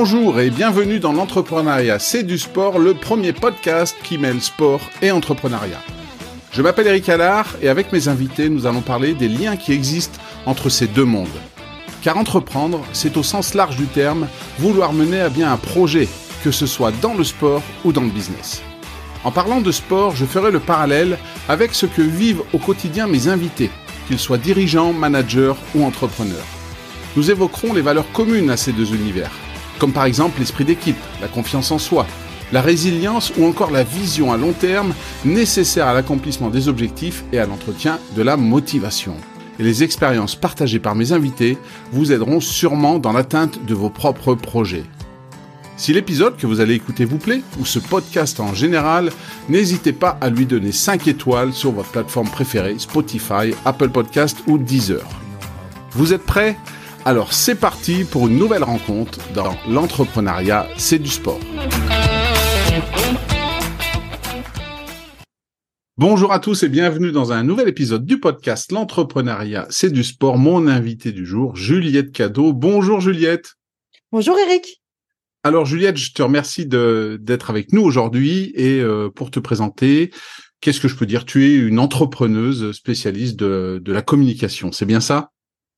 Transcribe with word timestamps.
Bonjour 0.00 0.38
et 0.38 0.50
bienvenue 0.50 1.00
dans 1.00 1.12
l'entrepreneuriat 1.12 1.98
C'est 1.98 2.22
du 2.22 2.38
sport, 2.38 2.78
le 2.78 2.94
premier 2.94 3.32
podcast 3.32 3.96
qui 4.04 4.16
mêle 4.16 4.40
sport 4.40 4.80
et 5.02 5.10
entrepreneuriat. 5.10 5.82
Je 6.52 6.62
m'appelle 6.62 6.86
Eric 6.86 7.08
Allard 7.08 7.56
et 7.60 7.68
avec 7.68 7.92
mes 7.92 8.06
invités, 8.06 8.48
nous 8.48 8.66
allons 8.66 8.80
parler 8.80 9.14
des 9.14 9.26
liens 9.26 9.56
qui 9.56 9.72
existent 9.72 10.20
entre 10.46 10.68
ces 10.68 10.86
deux 10.86 11.04
mondes. 11.04 11.26
Car 12.00 12.16
entreprendre, 12.16 12.80
c'est 12.92 13.16
au 13.16 13.24
sens 13.24 13.54
large 13.54 13.76
du 13.76 13.86
terme 13.86 14.28
vouloir 14.60 14.92
mener 14.92 15.20
à 15.20 15.30
bien 15.30 15.52
un 15.52 15.56
projet, 15.56 16.06
que 16.44 16.52
ce 16.52 16.66
soit 16.66 16.92
dans 17.02 17.14
le 17.14 17.24
sport 17.24 17.64
ou 17.84 17.90
dans 17.90 18.02
le 18.02 18.10
business. 18.10 18.62
En 19.24 19.32
parlant 19.32 19.60
de 19.60 19.72
sport, 19.72 20.14
je 20.14 20.26
ferai 20.26 20.52
le 20.52 20.60
parallèle 20.60 21.18
avec 21.48 21.74
ce 21.74 21.86
que 21.86 22.02
vivent 22.02 22.44
au 22.52 22.58
quotidien 22.58 23.08
mes 23.08 23.26
invités, 23.26 23.72
qu'ils 24.06 24.20
soient 24.20 24.38
dirigeants, 24.38 24.92
managers 24.92 25.54
ou 25.74 25.84
entrepreneurs. 25.84 26.46
Nous 27.16 27.32
évoquerons 27.32 27.72
les 27.72 27.82
valeurs 27.82 28.12
communes 28.12 28.50
à 28.50 28.56
ces 28.56 28.70
deux 28.70 28.94
univers, 28.94 29.32
comme 29.78 29.92
par 29.92 30.04
exemple 30.04 30.40
l'esprit 30.40 30.64
d'équipe, 30.64 30.96
la 31.20 31.28
confiance 31.28 31.70
en 31.70 31.78
soi, 31.78 32.06
la 32.52 32.62
résilience 32.62 33.32
ou 33.38 33.44
encore 33.44 33.70
la 33.70 33.84
vision 33.84 34.32
à 34.32 34.36
long 34.36 34.52
terme 34.52 34.94
nécessaire 35.24 35.86
à 35.86 35.94
l'accomplissement 35.94 36.50
des 36.50 36.68
objectifs 36.68 37.24
et 37.32 37.38
à 37.38 37.46
l'entretien 37.46 37.98
de 38.16 38.22
la 38.22 38.36
motivation. 38.36 39.14
Et 39.58 39.62
les 39.62 39.82
expériences 39.82 40.36
partagées 40.36 40.78
par 40.78 40.94
mes 40.94 41.12
invités 41.12 41.58
vous 41.92 42.12
aideront 42.12 42.40
sûrement 42.40 42.98
dans 42.98 43.12
l'atteinte 43.12 43.64
de 43.66 43.74
vos 43.74 43.90
propres 43.90 44.34
projets. 44.34 44.84
Si 45.76 45.92
l'épisode 45.92 46.36
que 46.36 46.46
vous 46.46 46.60
allez 46.60 46.74
écouter 46.74 47.04
vous 47.04 47.18
plaît, 47.18 47.40
ou 47.60 47.64
ce 47.64 47.78
podcast 47.78 48.40
en 48.40 48.52
général, 48.52 49.12
n'hésitez 49.48 49.92
pas 49.92 50.18
à 50.20 50.28
lui 50.28 50.44
donner 50.44 50.72
5 50.72 51.06
étoiles 51.06 51.52
sur 51.52 51.70
votre 51.70 51.90
plateforme 51.90 52.28
préférée, 52.28 52.74
Spotify, 52.78 53.54
Apple 53.64 53.90
Podcast 53.90 54.38
ou 54.48 54.58
Deezer. 54.58 55.06
Vous 55.92 56.12
êtes 56.12 56.24
prêts? 56.24 56.56
Alors 57.04 57.32
c'est 57.32 57.54
parti 57.54 58.04
pour 58.04 58.26
une 58.26 58.38
nouvelle 58.38 58.64
rencontre 58.64 59.20
dans 59.32 59.56
l'entrepreneuriat, 59.68 60.68
c'est 60.76 60.98
du 60.98 61.08
sport. 61.08 61.40
Bonjour 65.96 66.32
à 66.32 66.38
tous 66.38 66.62
et 66.64 66.68
bienvenue 66.68 67.10
dans 67.10 67.32
un 67.32 67.42
nouvel 67.44 67.68
épisode 67.68 68.04
du 68.04 68.20
podcast 68.20 68.72
L'entrepreneuriat, 68.72 69.66
c'est 69.70 69.90
du 69.90 70.04
sport. 70.04 70.38
Mon 70.38 70.66
invité 70.66 71.12
du 71.12 71.24
jour, 71.24 71.56
Juliette 71.56 72.12
Cadeau. 72.12 72.52
Bonjour 72.52 73.00
Juliette. 73.00 73.54
Bonjour 74.12 74.36
Eric. 74.38 74.82
Alors 75.44 75.66
Juliette, 75.66 75.96
je 75.96 76.12
te 76.12 76.22
remercie 76.22 76.66
d'être 76.66 77.50
avec 77.50 77.72
nous 77.72 77.82
aujourd'hui 77.82 78.52
et 78.54 78.80
euh, 78.80 79.08
pour 79.08 79.30
te 79.30 79.40
présenter, 79.40 80.10
qu'est-ce 80.60 80.80
que 80.80 80.88
je 80.88 80.96
peux 80.96 81.06
dire? 81.06 81.24
Tu 81.24 81.46
es 81.46 81.54
une 81.54 81.78
entrepreneuse 81.78 82.72
spécialiste 82.72 83.36
de, 83.36 83.80
de 83.82 83.92
la 83.92 84.02
communication, 84.02 84.72
c'est 84.72 84.84
bien 84.84 85.00
ça? 85.00 85.30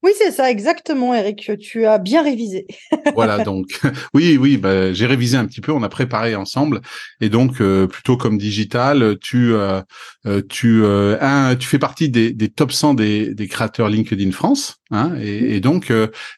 Oui, 0.02 0.12
c'est 0.16 0.30
ça, 0.30 0.50
exactement, 0.50 1.14
Eric. 1.14 1.52
Tu 1.60 1.84
as 1.84 1.98
bien 1.98 2.22
révisé. 2.22 2.66
voilà, 3.14 3.44
donc 3.44 3.66
oui, 4.14 4.38
oui, 4.40 4.56
bah, 4.56 4.94
j'ai 4.94 5.04
révisé 5.04 5.36
un 5.36 5.44
petit 5.44 5.60
peu. 5.60 5.72
On 5.72 5.82
a 5.82 5.90
préparé 5.90 6.34
ensemble, 6.34 6.80
et 7.20 7.28
donc 7.28 7.60
euh, 7.60 7.86
plutôt 7.86 8.16
comme 8.16 8.38
digital, 8.38 9.18
tu 9.20 9.52
euh, 9.52 9.82
euh 10.26 10.40
tu 10.48 10.82
euh, 10.84 11.18
un, 11.20 11.54
tu 11.54 11.68
fais 11.68 11.78
partie 11.78 12.08
des, 12.08 12.32
des 12.32 12.48
top 12.48 12.72
100 12.72 12.94
des, 12.94 13.34
des 13.34 13.46
créateurs 13.46 13.90
LinkedIn 13.90 14.32
France, 14.32 14.76
hein, 14.90 15.12
et, 15.20 15.56
et 15.56 15.60
donc 15.60 15.90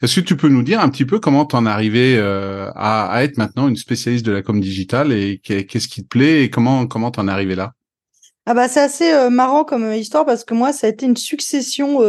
est-ce 0.03 0.21
que 0.21 0.27
tu 0.27 0.37
peux 0.37 0.49
nous 0.49 0.63
dire 0.63 0.81
un 0.81 0.89
petit 0.89 1.05
peu 1.05 1.21
comment 1.21 1.45
t'en 1.45 1.67
es 1.67 1.71
arrivé 1.71 2.19
à, 2.19 3.07
à, 3.07 3.23
être 3.23 3.39
maintenant 3.39 3.69
une 3.69 3.77
spécialiste 3.77 4.27
de 4.27 4.33
la 4.33 4.43
com 4.43 4.61
digital 4.61 5.13
et 5.13 5.39
qu'est-ce 5.39 5.89
qui 5.89 6.03
te 6.03 6.09
plaît 6.09 6.43
et 6.43 6.51
comment 6.51 6.87
comment 6.87 7.11
t'en 7.11 7.29
es 7.29 7.31
arrivé 7.31 7.55
là? 7.55 7.73
Ah 8.47 8.55
bah 8.55 8.69
c'est 8.69 8.81
assez 8.81 9.31
marrant 9.31 9.65
comme 9.65 9.93
histoire 9.93 10.25
parce 10.25 10.45
que 10.45 10.55
moi 10.55 10.73
ça 10.73 10.87
a 10.87 10.91
été 10.91 11.07
une 11.07 11.17
succession 11.17 12.01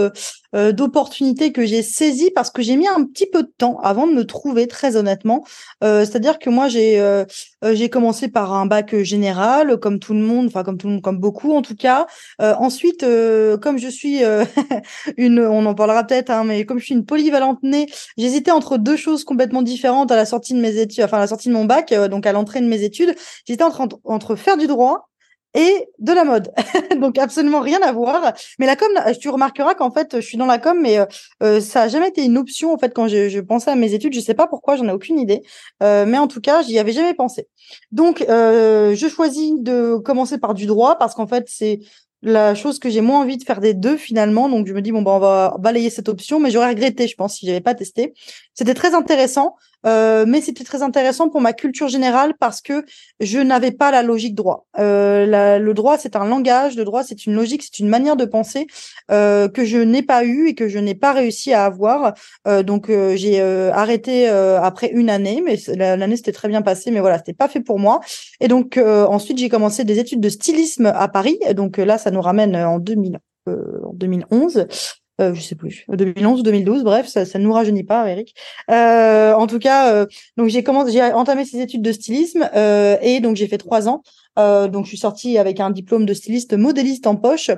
euh, 0.56 0.72
d'opportunités 0.72 1.52
que 1.52 1.66
j'ai 1.66 1.82
saisies 1.82 2.30
parce 2.32 2.52
que 2.52 2.62
j'ai 2.62 2.76
mis 2.76 2.88
un 2.88 3.04
petit 3.06 3.26
peu 3.26 3.42
de 3.42 3.52
temps 3.58 3.80
avant 3.82 4.06
de 4.06 4.14
me 4.14 4.24
trouver, 4.24 4.68
très 4.68 4.96
honnêtement. 4.96 5.44
Euh, 5.84 6.02
c'est-à-dire 6.02 6.38
que 6.38 6.50
moi, 6.52 6.68
j'ai 6.68 7.00
euh, 7.00 7.26
j'ai 7.64 7.90
commencé 7.90 8.28
par 8.28 8.54
un 8.54 8.68
bac 8.68 8.96
général, 9.02 9.78
comme 9.80 10.00
tout 10.00 10.14
le 10.14 10.20
monde, 10.20 10.48
enfin 10.48 10.64
comme 10.64 10.78
tout 10.78 10.88
le 10.88 10.94
monde, 10.94 11.02
comme 11.02 11.18
beaucoup 11.20 11.54
en 11.54 11.62
tout 11.62 11.76
cas. 11.76 12.08
ensuite, 12.40 13.06
comme 13.62 13.78
je 13.78 13.88
suis 13.88 14.22
une, 15.18 15.40
on 15.40 15.66
en 15.66 15.74
parlera 15.74 16.04
peut-être, 16.04 16.30
hein, 16.30 16.44
mais 16.44 16.66
comme 16.66 16.80
je 16.80 16.86
suis 16.86 16.94
une 16.96 17.06
polyvalente 17.06 17.64
née, 17.64 17.88
j'hésitais 18.18 18.52
entre 18.52 18.78
deux 18.78 18.98
choses 18.98 19.24
complètement 19.24 19.62
différentes 19.62 20.12
à 20.12 20.16
la 20.16 20.26
sortie 20.26 20.54
de 20.54 20.60
mes 20.60 20.78
études, 20.78 21.04
enfin 21.04 21.18
à 21.18 21.22
la 21.22 21.28
sortie 21.28 21.50
de 21.50 21.54
mon 21.54 21.66
bac, 21.66 21.94
donc 21.94 22.26
à 22.26 22.34
l'entrée 22.34 22.62
de 22.62 22.68
mes 22.68 22.84
études. 22.84 23.16
J'étais 23.48 23.64
entre, 23.64 23.88
entre 24.04 24.36
faire 24.36 24.58
du 24.58 24.68
droit 24.68 25.10
et 25.54 25.88
de 26.00 26.14
la 26.14 26.24
mode. 26.24 26.52
Donc 27.00 27.18
absolument 27.18 27.60
rien 27.60 27.82
à 27.82 27.92
voir. 27.92 28.34
Mais 28.60 28.66
la 28.66 28.76
com, 28.76 28.90
tu 29.20 29.30
remarqueras 29.30 29.76
qu'en 29.76 29.92
fait, 29.92 30.16
je 30.16 30.26
suis 30.26 30.38
dans 30.38 30.46
la 30.46 30.58
com, 30.58 30.78
mais 30.82 31.00
euh, 31.00 31.06
euh, 31.44 31.60
ça 31.62 31.84
a 31.84 31.88
jamais 31.88 32.10
été 32.10 32.24
une 32.24 32.38
option 32.38 32.74
en 32.74 32.78
fait 32.78 32.94
quand 32.94 33.08
je, 33.08 33.30
je 33.30 33.40
pensais 33.40 33.72
à 33.72 33.76
mes 33.76 33.94
études. 33.94 34.14
Je 34.14 34.20
sais 34.20 34.34
pas 34.34 34.48
pourquoi, 34.48 34.76
j'en 34.76 34.88
ai 34.88 34.92
aucune 34.92 35.20
idée. 35.20 35.42
Euh, 35.82 36.06
mais 36.06 36.18
en 36.18 36.28
tout 36.28 36.42
cas, 36.42 36.62
j'y 36.62 36.80
avais 36.80 36.92
jamais 36.92 37.14
pensé. 37.14 37.48
Donc 37.92 38.22
euh, 38.30 38.96
je 38.96 39.08
choisis 39.08 39.54
de 39.60 39.98
commencer 39.98 40.38
par 40.38 40.54
du 40.54 40.66
droit 40.66 40.98
parce 40.98 41.14
qu'en 41.16 41.28
fait, 41.28 41.46
c'est 41.48 41.80
la 42.24 42.56
chose 42.56 42.80
que 42.80 42.90
j'ai 42.90 43.02
moins 43.02 43.20
envie 43.20 43.38
de 43.38 43.44
faire 43.44 43.60
des 43.60 43.74
deux 43.74 43.98
finalement. 43.98 44.50
Donc 44.50 44.66
je 44.66 44.74
me 44.74 44.82
dis 44.82 44.92
bon 44.92 45.02
bah 45.02 45.12
on 45.16 45.20
va 45.20 45.56
balayer 45.60 45.90
cette 45.90 46.10
option, 46.10 46.40
mais 46.40 46.52
j'aurais 46.52 46.70
regretté, 46.70 47.08
je 47.08 47.16
pense, 47.16 47.36
si 47.36 47.46
j'avais 47.46 47.62
pas 47.62 47.76
testé. 47.76 48.14
C'était 48.54 48.74
très 48.74 48.96
intéressant, 48.96 49.56
euh, 49.86 50.26
mais 50.28 50.42
c'était 50.42 50.64
très 50.64 50.82
intéressant 50.82 51.30
pour 51.30 51.42
ma 51.42 51.54
culture 51.54 51.88
générale 51.88 52.34
parce 52.40 52.62
que 52.62 52.86
je 53.20 53.40
n'avais 53.40 53.72
pas 53.72 53.92
la 53.92 54.04
logique 54.04 54.36
droit. 54.36 54.66
Euh, 54.80 55.60
le 55.60 55.74
droit 55.74 55.98
c'est 55.98 56.16
un 56.16 56.26
langage, 56.26 56.76
le 56.76 56.86
droit 56.86 57.04
c'est 57.04 57.26
une 57.26 57.34
logique, 57.34 57.64
c'est 57.64 57.80
une 57.80 57.90
manière 57.90 58.16
de 58.16 58.26
penser 58.26 58.68
euh, 59.12 59.48
que 59.48 59.66
je 59.66 59.78
n'ai 59.78 60.04
pas 60.04 60.24
eu 60.24 60.48
et 60.48 60.56
que 60.56 60.68
je 60.68 60.80
n'ai 60.80 60.96
pas 60.96 61.14
réussi 61.14 61.54
à 61.54 61.66
avoir. 61.66 62.14
Euh, 62.48 62.64
donc 62.64 62.90
euh, 62.90 63.16
j'ai 63.16 63.42
euh, 63.42 63.72
arrêté 63.74 64.28
après 64.28 64.90
une 64.92 65.10
année, 65.10 65.44
mais 65.44 65.58
l'année 65.76 66.18
s'était 66.18 66.32
très 66.32 66.48
bien 66.48 66.62
passée, 66.62 66.92
mais 66.92 67.00
voilà 67.00 67.18
c'était 67.18 67.34
pas 67.34 67.48
fait 67.48 67.62
pour 67.62 67.80
moi. 67.80 68.00
Et 68.40 68.48
donc 68.48 68.78
ensuite 68.78 69.38
j'ai 69.38 69.50
commencé 69.50 69.84
des 69.84 70.00
études 70.00 70.22
de 70.22 70.30
stylisme 70.30 70.88
à 70.88 71.08
Paris. 71.08 71.40
Donc 71.56 71.78
là 71.78 71.98
ça 71.98 72.12
nous 72.12 72.22
ramène 72.22 72.56
en 72.56 72.80
2000 72.80 73.20
en 73.48 73.94
2011 73.94 74.68
euh, 75.22 75.34
je 75.36 75.42
sais 75.42 75.56
plus, 75.56 75.86
2011 75.90 76.40
ou 76.40 76.44
2012, 76.44 76.84
bref, 76.84 77.08
ça, 77.08 77.24
ça 77.26 77.38
ne 77.38 77.44
nous 77.44 77.54
rajeunit 77.54 77.84
pas, 77.84 78.10
Eric. 78.10 78.34
Euh, 78.72 79.34
en 79.34 79.46
tout 79.46 79.60
cas, 79.60 79.94
euh, 79.94 80.08
donc 80.38 80.50
j'ai 80.50 80.64
commencé, 80.64 80.92
j'ai 80.92 81.04
entamé 81.04 81.46
ces 81.46 81.62
études 81.62 81.84
de 81.84 81.92
stylisme 81.92 82.50
euh, 82.56 82.98
et 83.02 83.20
donc 83.20 83.36
j'ai 83.36 83.48
fait 83.48 83.60
trois 83.60 83.88
ans. 83.88 84.02
Euh, 84.40 84.68
donc 84.68 84.86
je 84.86 84.90
suis 84.90 84.98
sortie 84.98 85.38
avec 85.38 85.60
un 85.60 85.70
diplôme 85.70 86.08
de 86.08 86.16
styliste 86.16 86.58
modéliste 86.58 87.06
en 87.06 87.16
poche. 87.16 87.52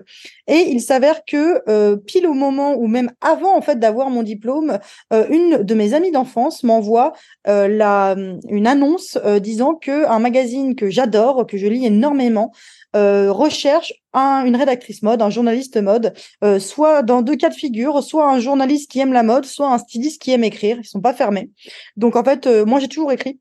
Et 0.47 0.65
il 0.69 0.81
s'avère 0.81 1.23
que 1.23 1.95
pile 1.95 2.27
au 2.27 2.33
moment 2.33 2.75
ou 2.75 2.87
même 2.87 3.11
avant 3.21 3.55
en 3.55 3.61
fait 3.61 3.79
d'avoir 3.79 4.09
mon 4.09 4.21
diplôme, 4.21 4.77
une 5.11 5.63
de 5.63 5.73
mes 5.73 5.93
amies 5.93 6.11
d'enfance 6.11 6.63
m'envoie 6.63 7.13
la 7.47 8.15
une 8.49 8.67
annonce 8.67 9.17
disant 9.41 9.75
que 9.75 10.05
un 10.07 10.19
magazine 10.19 10.75
que 10.75 10.89
j'adore, 10.89 11.47
que 11.47 11.57
je 11.57 11.67
lis 11.67 11.85
énormément, 11.85 12.51
euh, 12.95 13.31
recherche 13.31 13.93
un, 14.13 14.45
une 14.45 14.55
rédactrice 14.55 15.01
mode, 15.01 15.21
un 15.21 15.29
journaliste 15.29 15.81
mode, 15.81 16.13
euh, 16.43 16.59
soit 16.59 17.03
dans 17.03 17.21
deux 17.21 17.35
cas 17.35 17.49
de 17.49 17.53
figure, 17.53 18.01
soit 18.03 18.29
un 18.29 18.39
journaliste 18.39 18.89
qui 18.89 18.99
aime 18.99 19.13
la 19.13 19.23
mode, 19.23 19.45
soit 19.45 19.71
un 19.73 19.77
styliste 19.77 20.21
qui 20.21 20.31
aime 20.31 20.43
écrire. 20.43 20.77
Ils 20.79 20.85
sont 20.85 21.01
pas 21.01 21.13
fermés. 21.13 21.49
Donc 21.97 22.15
en 22.15 22.23
fait, 22.23 22.47
euh, 22.47 22.65
moi 22.65 22.79
j'ai 22.79 22.87
toujours 22.87 23.11
écrit. 23.11 23.39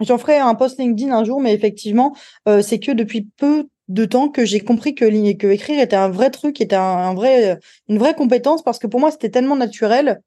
J'en 0.00 0.18
ferai 0.18 0.38
un 0.38 0.54
post 0.54 0.78
LinkedIn 0.78 1.12
un 1.12 1.24
jour, 1.24 1.40
mais 1.40 1.52
effectivement, 1.52 2.14
c'est 2.62 2.78
que 2.78 2.92
depuis 2.92 3.26
peu 3.36 3.66
de 3.88 4.04
temps 4.04 4.28
que 4.28 4.44
j'ai 4.44 4.60
compris 4.60 4.94
que, 4.94 5.32
que 5.32 5.46
écrire 5.48 5.80
était 5.80 5.96
un 5.96 6.08
vrai 6.08 6.30
truc, 6.30 6.60
était 6.60 6.76
un 6.76 7.14
vrai, 7.14 7.58
une 7.88 7.98
vraie 7.98 8.14
compétence 8.14 8.62
parce 8.62 8.78
que 8.78 8.86
pour 8.86 9.00
moi 9.00 9.10
c'était 9.10 9.30
tellement 9.30 9.56
naturel 9.56 10.20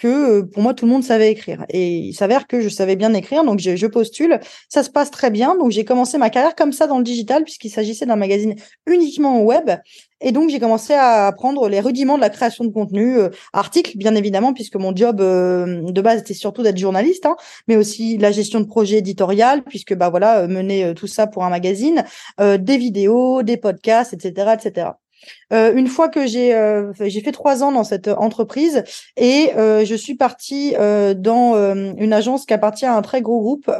que 0.00 0.40
euh, 0.40 0.42
pour 0.42 0.62
moi 0.62 0.72
tout 0.72 0.86
le 0.86 0.90
monde 0.90 1.04
savait 1.04 1.30
écrire. 1.30 1.64
Et 1.68 1.98
il 1.98 2.14
s'avère 2.14 2.46
que 2.46 2.60
je 2.60 2.68
savais 2.68 2.96
bien 2.96 3.12
écrire, 3.12 3.44
donc 3.44 3.60
je, 3.60 3.76
je 3.76 3.86
postule. 3.86 4.40
Ça 4.68 4.82
se 4.82 4.90
passe 4.90 5.10
très 5.10 5.30
bien. 5.30 5.56
Donc 5.56 5.70
j'ai 5.70 5.84
commencé 5.84 6.16
ma 6.18 6.30
carrière 6.30 6.56
comme 6.56 6.72
ça 6.72 6.86
dans 6.86 6.98
le 6.98 7.04
digital, 7.04 7.44
puisqu'il 7.44 7.68
s'agissait 7.70 8.06
d'un 8.06 8.16
magazine 8.16 8.56
uniquement 8.86 9.42
web. 9.42 9.70
Et 10.22 10.32
donc 10.32 10.48
j'ai 10.50 10.58
commencé 10.58 10.94
à 10.94 11.26
apprendre 11.26 11.68
les 11.68 11.80
rudiments 11.80 12.16
de 12.16 12.22
la 12.22 12.30
création 12.30 12.64
de 12.64 12.70
contenu, 12.70 13.18
euh, 13.18 13.28
articles 13.52 13.96
bien 13.98 14.14
évidemment, 14.14 14.54
puisque 14.54 14.76
mon 14.76 14.96
job 14.96 15.20
euh, 15.20 15.82
de 15.92 16.00
base 16.00 16.20
était 16.20 16.34
surtout 16.34 16.62
d'être 16.62 16.78
journaliste, 16.78 17.26
hein, 17.26 17.36
mais 17.68 17.76
aussi 17.76 18.16
la 18.16 18.32
gestion 18.32 18.60
de 18.60 18.66
projet 18.66 18.98
éditorial, 18.98 19.62
puisque 19.64 19.94
bah 19.94 20.08
voilà 20.08 20.46
mener 20.46 20.94
tout 20.94 21.06
ça 21.06 21.26
pour 21.26 21.44
un 21.44 21.50
magazine, 21.50 22.04
des 22.38 22.76
vidéos, 22.78 23.42
des 23.42 23.56
podcasts, 23.58 24.14
etc., 24.14 24.54
etc. 24.54 24.90
Euh, 25.52 25.74
une 25.74 25.88
fois 25.88 26.08
que 26.08 26.26
j'ai 26.26 26.54
euh, 26.54 26.92
j'ai 27.00 27.20
fait 27.20 27.32
trois 27.32 27.62
ans 27.62 27.72
dans 27.72 27.84
cette 27.84 28.08
entreprise 28.08 28.84
et 29.16 29.50
euh, 29.56 29.84
je 29.84 29.94
suis 29.94 30.14
partie 30.14 30.74
dans 31.16 31.74
une 31.96 32.12
agence 32.12 32.46
qui 32.46 32.54
appartient 32.54 32.86
à 32.86 32.94
un 32.94 33.02
très 33.02 33.22
gros 33.22 33.40
groupe. 33.40 33.70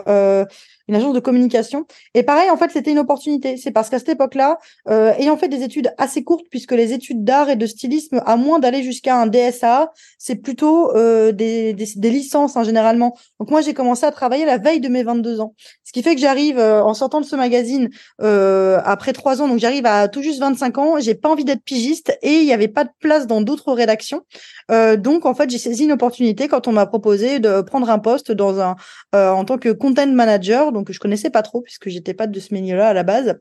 Une 0.90 0.96
agence 0.96 1.14
de 1.14 1.20
communication. 1.20 1.86
Et 2.14 2.24
pareil, 2.24 2.50
en 2.50 2.56
fait, 2.56 2.70
c'était 2.72 2.90
une 2.90 2.98
opportunité. 2.98 3.56
C'est 3.56 3.70
parce 3.70 3.88
qu'à 3.88 4.00
cette 4.00 4.08
époque-là, 4.08 4.58
euh, 4.88 5.12
ayant 5.18 5.36
fait 5.36 5.48
des 5.48 5.62
études 5.62 5.94
assez 5.98 6.24
courtes, 6.24 6.46
puisque 6.50 6.72
les 6.72 6.92
études 6.92 7.22
d'art 7.22 7.48
et 7.48 7.54
de 7.54 7.64
stylisme, 7.64 8.20
à 8.26 8.36
moins 8.36 8.58
d'aller 8.58 8.82
jusqu'à 8.82 9.16
un 9.16 9.28
DSA, 9.28 9.92
c'est 10.18 10.34
plutôt 10.34 10.94
euh, 10.96 11.30
des, 11.30 11.72
des, 11.74 11.86
des, 11.94 12.10
licences 12.10 12.56
hein, 12.56 12.64
généralement. 12.64 13.16
Donc 13.38 13.50
moi, 13.50 13.60
j'ai 13.60 13.72
commencé 13.72 14.04
à 14.04 14.10
travailler 14.10 14.44
la 14.44 14.58
veille 14.58 14.80
de 14.80 14.88
mes 14.88 15.04
22 15.04 15.40
ans. 15.40 15.54
Ce 15.84 15.92
qui 15.92 16.02
fait 16.02 16.16
que 16.16 16.20
j'arrive, 16.20 16.58
euh, 16.58 16.82
en 16.82 16.94
sortant 16.94 17.20
de 17.20 17.26
ce 17.26 17.36
magazine, 17.36 17.88
euh, 18.20 18.80
après 18.84 19.12
trois 19.12 19.40
ans, 19.42 19.48
donc 19.48 19.60
j'arrive 19.60 19.86
à 19.86 20.08
tout 20.08 20.22
juste 20.22 20.40
25 20.40 20.78
ans, 20.78 21.00
j'ai 21.00 21.14
pas 21.14 21.28
envie 21.28 21.44
d'être 21.44 21.62
pigiste 21.62 22.16
et 22.22 22.34
il 22.34 22.44
n'y 22.44 22.52
avait 22.52 22.68
pas 22.68 22.84
de 22.84 22.90
place 23.00 23.28
dans 23.28 23.40
d'autres 23.40 23.72
rédactions. 23.72 24.22
Euh, 24.70 24.96
donc 24.96 25.26
en 25.26 25.34
fait, 25.34 25.50
j'ai 25.50 25.58
saisi 25.58 25.84
une 25.84 25.92
opportunité 25.92 26.48
quand 26.48 26.68
on 26.68 26.72
m'a 26.72 26.86
proposé 26.86 27.40
de 27.40 27.60
prendre 27.60 27.90
un 27.90 27.98
poste 27.98 28.30
dans 28.32 28.60
un 28.60 28.76
euh, 29.14 29.30
en 29.30 29.44
tant 29.44 29.58
que 29.58 29.70
content 29.70 30.06
manager, 30.06 30.72
je 30.88 30.98
connaissais 30.98 31.30
pas 31.30 31.42
trop 31.42 31.60
puisque 31.60 31.88
j'étais 31.88 32.14
pas 32.14 32.26
de 32.26 32.40
ce 32.40 32.54
milieu-là 32.54 32.88
à 32.88 32.92
la 32.94 33.02
base. 33.02 33.38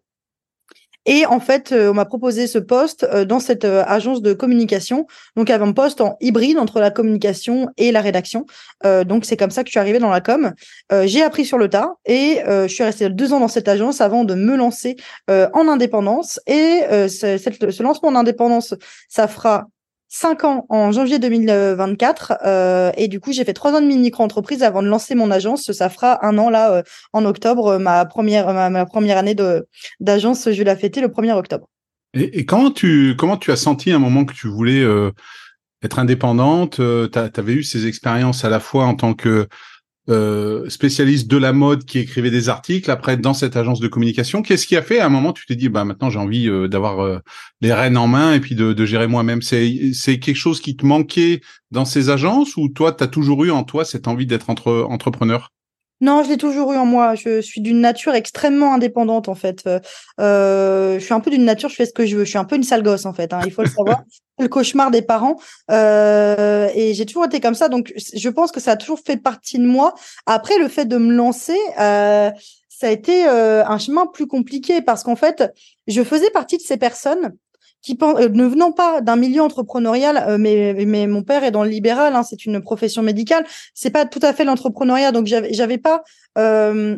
Et 1.06 1.26
en 1.26 1.40
fait, 1.40 1.72
euh, 1.72 1.92
on 1.92 1.94
m'a 1.94 2.06
proposé 2.06 2.46
ce 2.46 2.60
poste 2.60 3.04
euh, 3.04 3.26
dans 3.26 3.40
cette 3.40 3.66
euh, 3.66 3.84
agence 3.88 4.22
de 4.22 4.34
communication, 4.34 5.08
donc 5.36 5.50
avait 5.50 5.66
un 5.66 5.72
poste 5.72 6.02
en 6.02 6.18
hybride 6.20 6.60
entre 6.60 6.80
la 6.80 6.92
communication 6.92 7.70
et 7.78 7.92
la 7.92 8.02
rédaction. 8.02 8.46
donc 9.06 9.26
c'est 9.26 9.38
comme 9.38 9.52
ça 9.52 9.64
que 9.64 9.70
je 9.70 9.72
suis 9.72 9.80
arrivée 9.80 10.00
dans 10.00 10.10
la 10.10 10.22
com. 10.22 10.54
j'ai 11.04 11.22
appris 11.22 11.46
sur 11.46 11.58
le 11.58 11.70
tas 11.70 11.96
et 12.06 12.42
je 12.46 12.68
suis 12.68 12.84
restée 12.84 13.10
deux 13.10 13.34
ans 13.34 13.40
dans 13.40 13.48
cette 13.48 13.68
agence 13.68 14.02
avant 14.02 14.24
de 14.24 14.36
me 14.36 14.56
lancer 14.56 14.96
en 15.28 15.68
indépendance. 15.68 16.40
Et 16.48 16.82
ce 17.08 17.84
lancement 17.84 18.10
en 18.10 18.16
indépendance, 18.16 18.74
ça 19.08 19.28
fera 19.28 19.68
cinq 20.10 20.44
ans 20.44 20.66
en 20.70 20.92
janvier 20.92 21.20
2024 21.20 22.34
euh, 22.44 22.92
et 22.98 23.08
du 23.08 23.20
coup 23.20 23.32
j'ai 23.32 23.46
fait 23.46 23.54
trois 23.54 23.72
ans 23.74 23.82
de 23.82 23.86
micro-entreprise 23.86 24.64
avant 24.64 24.82
de 24.82 24.88
lancer 24.88 25.16
mon 25.16 25.32
agence. 25.32 25.72
Ça 25.72 25.90
fera 25.90 26.26
un 26.26 26.38
an 26.38 26.50
là 26.50 26.74
euh, 26.74 26.84
en 27.14 27.24
octobre 27.26 27.78
ma 27.78 28.06
première 28.06 28.70
ma, 28.70 28.86
première 28.86 29.18
année 29.18 29.36
d'agence. 30.00 30.52
Je 30.52 30.58
vais 30.58 30.64
la 30.64 30.76
fêter 30.76 31.00
le 31.00 31.08
1er 31.08 31.34
octobre. 31.34 31.70
Et, 32.16 32.44
comment 32.46 32.72
tu 32.72 33.16
comment 33.18 33.38
tu 33.38 33.52
as 33.52 33.56
senti 33.56 33.92
un 33.92 34.00
moment 34.00 34.26
que 34.26 34.34
tu 34.34 34.48
voulais 34.48 34.82
euh, 34.82 35.12
être 35.84 36.00
indépendante 36.00 36.78
Tu 36.78 37.20
avais 37.20 37.54
eu 37.54 37.64
ces 37.64 37.86
expériences 37.86 38.44
à 38.44 38.50
la 38.50 38.60
fois 38.60 38.86
en 38.86 38.96
tant 38.96 39.14
que 39.14 39.48
euh, 40.10 40.68
spécialiste 40.70 41.28
de 41.28 41.38
la 41.38 41.54
mode 41.54 41.86
qui 41.86 42.00
écrivait 42.00 42.32
des 42.32 42.50
articles, 42.50 42.90
après 42.90 43.16
dans 43.18 43.34
cette 43.34 43.56
agence 43.56 43.80
de 43.80 43.88
communication. 43.88 44.42
Qu'est-ce 44.42 44.66
qui 44.66 44.76
a 44.76 44.82
fait? 44.82 45.00
À 45.00 45.06
un 45.06 45.10
moment 45.10 45.34
tu 45.34 45.46
t'es 45.46 45.56
dit 45.56 45.70
bah 45.70 45.84
maintenant 45.86 46.10
j'ai 46.10 46.20
envie 46.20 46.50
euh, 46.50 46.68
d'avoir 46.68 47.00
euh, 47.00 47.20
les 47.62 47.74
rênes 47.74 47.98
en 47.98 48.08
main 48.08 48.34
et 48.34 48.40
puis 48.40 48.56
de, 48.56 48.86
gérer 48.86 49.08
moi-même. 49.08 49.42
C'est 49.42 49.92
c'est 49.94 50.20
quelque 50.20 50.36
chose 50.36 50.62
qui 50.62 50.76
te 50.76 50.86
manquait 50.86 51.42
dans 51.72 51.86
ces 51.86 52.10
agences 52.10 52.58
ou 52.58 52.70
toi 52.70 52.92
tu 52.92 53.04
as 53.04 53.08
toujours 53.08 53.46
eu 53.46 53.52
en 53.52 53.64
toi 53.64 53.86
cette 53.86 54.08
envie 54.08 54.26
d'être 54.26 54.50
entre 54.50 54.88
entrepreneur? 54.90 55.52
Non, 56.02 56.24
je 56.24 56.30
l'ai 56.30 56.38
toujours 56.38 56.72
eu 56.74 56.78
en 56.78 56.86
moi. 56.86 57.16
Je 57.16 57.42
suis 57.42 57.62
d'une 57.62 57.82
nature 57.82 58.14
extrêmement 58.14 58.74
indépendante 58.74 59.28
en 59.28 59.36
fait. 59.36 59.68
Euh, 60.20 61.00
je 61.00 61.04
suis 61.04 61.14
un 61.14 61.20
peu 61.20 61.30
d'une 61.32 61.46
nature, 61.46 61.70
je 61.70 61.76
fais 61.76 61.86
ce 61.86 61.94
que 61.94 62.06
je 62.06 62.16
veux. 62.16 62.24
Je 62.24 62.30
suis 62.30 62.38
un 62.38 62.46
peu 62.46 62.56
une 62.56 62.64
sale 62.64 62.84
gosse 62.84 63.06
en 63.06 63.14
fait. 63.14 63.34
Hein, 63.34 63.42
il 63.46 63.52
faut 63.52 63.64
le 63.64 63.70
savoir. 63.70 64.04
le 64.40 64.48
cauchemar 64.48 64.90
des 64.90 65.02
parents. 65.02 65.38
Euh, 65.70 66.70
et 66.74 66.94
j'ai 66.94 67.06
toujours 67.06 67.26
été 67.26 67.40
comme 67.40 67.56
ça. 67.56 67.70
Donc, 67.70 67.94
je 67.96 68.30
pense 68.30 68.52
que 68.52 68.60
ça 68.60 68.72
a 68.72 68.78
toujours 68.78 69.00
fait 69.06 69.18
partie 69.18 69.60
de 69.60 69.66
moi. 69.66 69.94
Après, 70.26 70.58
le 70.58 70.68
fait 70.68 70.86
de 70.86 70.98
me 70.98 71.14
lancer, 71.14 71.58
euh, 71.80 72.32
ça 72.70 72.88
a 72.88 72.90
été 72.90 73.28
euh, 73.28 73.66
un 73.66 73.78
chemin 73.78 74.08
plus 74.08 74.28
compliqué 74.28 74.82
parce 74.82 75.04
qu'en 75.04 75.16
fait, 75.16 75.54
je 75.88 76.04
faisais 76.04 76.30
partie 76.32 76.58
de 76.58 76.64
ces 76.64 76.78
personnes 76.78 77.36
qui 77.82 77.98
euh, 78.02 78.30
ne 78.30 78.46
venant 78.46 78.72
pas 78.72 79.02
d'un 79.02 79.16
milieu 79.16 79.42
entrepreneurial, 79.42 80.18
euh, 80.28 80.38
mais, 80.38 80.86
mais 80.86 81.08
mon 81.08 81.24
père 81.24 81.44
est 81.44 81.52
dans 81.52 81.64
le 81.64 81.70
libéral, 81.70 82.16
hein, 82.16 82.24
c'est 82.24 82.46
une 82.46 82.62
profession 82.62 83.02
médicale, 83.02 83.46
c'est 83.74 83.90
pas 83.90 84.06
tout 84.06 84.20
à 84.22 84.34
fait 84.34 84.44
l'entrepreneuriat, 84.44 85.12
donc 85.12 85.28
j'avais 85.28 85.54
j'avais 85.54 85.78
pas 85.78 86.04
euh, 86.38 86.98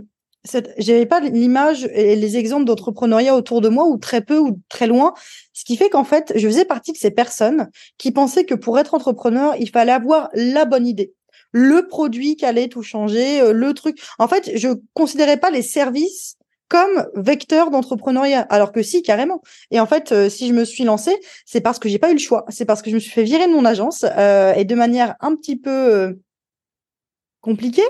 j'avais 0.79 1.05
pas 1.05 1.19
l'image 1.19 1.87
et 1.93 2.15
les 2.15 2.37
exemples 2.37 2.65
d'entrepreneuriat 2.65 3.35
autour 3.35 3.61
de 3.61 3.69
moi 3.69 3.85
ou 3.85 3.97
très 3.97 4.21
peu 4.21 4.39
ou 4.39 4.59
très 4.69 4.87
loin, 4.87 5.13
ce 5.53 5.65
qui 5.65 5.77
fait 5.77 5.89
qu'en 5.89 6.03
fait 6.03 6.33
je 6.35 6.47
faisais 6.47 6.65
partie 6.65 6.93
de 6.93 6.97
ces 6.97 7.11
personnes 7.11 7.69
qui 7.99 8.11
pensaient 8.11 8.45
que 8.45 8.55
pour 8.55 8.79
être 8.79 8.95
entrepreneur 8.95 9.55
il 9.59 9.69
fallait 9.69 9.91
avoir 9.91 10.29
la 10.33 10.65
bonne 10.65 10.87
idée. 10.87 11.13
Le 11.53 11.87
produit 11.87 12.37
qui 12.37 12.45
allait 12.45 12.69
tout 12.69 12.81
changer, 12.81 13.51
le 13.51 13.73
truc. 13.73 14.01
En 14.19 14.29
fait, 14.29 14.51
je 14.55 14.69
considérais 14.93 15.35
pas 15.35 15.51
les 15.51 15.61
services 15.61 16.37
comme 16.71 17.05
vecteur 17.15 17.69
d'entrepreneuriat. 17.69 18.47
Alors 18.49 18.71
que 18.71 18.81
si, 18.81 19.03
carrément. 19.03 19.41
Et 19.71 19.81
en 19.81 19.85
fait, 19.85 20.13
euh, 20.13 20.29
si 20.29 20.47
je 20.47 20.53
me 20.53 20.63
suis 20.63 20.85
lancée, 20.85 21.17
c'est 21.45 21.59
parce 21.59 21.79
que 21.79 21.89
j'ai 21.89 21.99
pas 21.99 22.11
eu 22.11 22.13
le 22.13 22.19
choix. 22.19 22.45
C'est 22.47 22.63
parce 22.63 22.81
que 22.81 22.89
je 22.89 22.95
me 22.95 22.99
suis 23.01 23.11
fait 23.11 23.23
virer 23.23 23.45
de 23.45 23.51
mon 23.51 23.65
agence 23.65 24.05
euh, 24.17 24.53
et 24.53 24.63
de 24.63 24.73
manière 24.73 25.15
un 25.19 25.35
petit 25.35 25.57
peu 25.57 25.69
euh, 25.69 26.13
compliquée, 27.41 27.83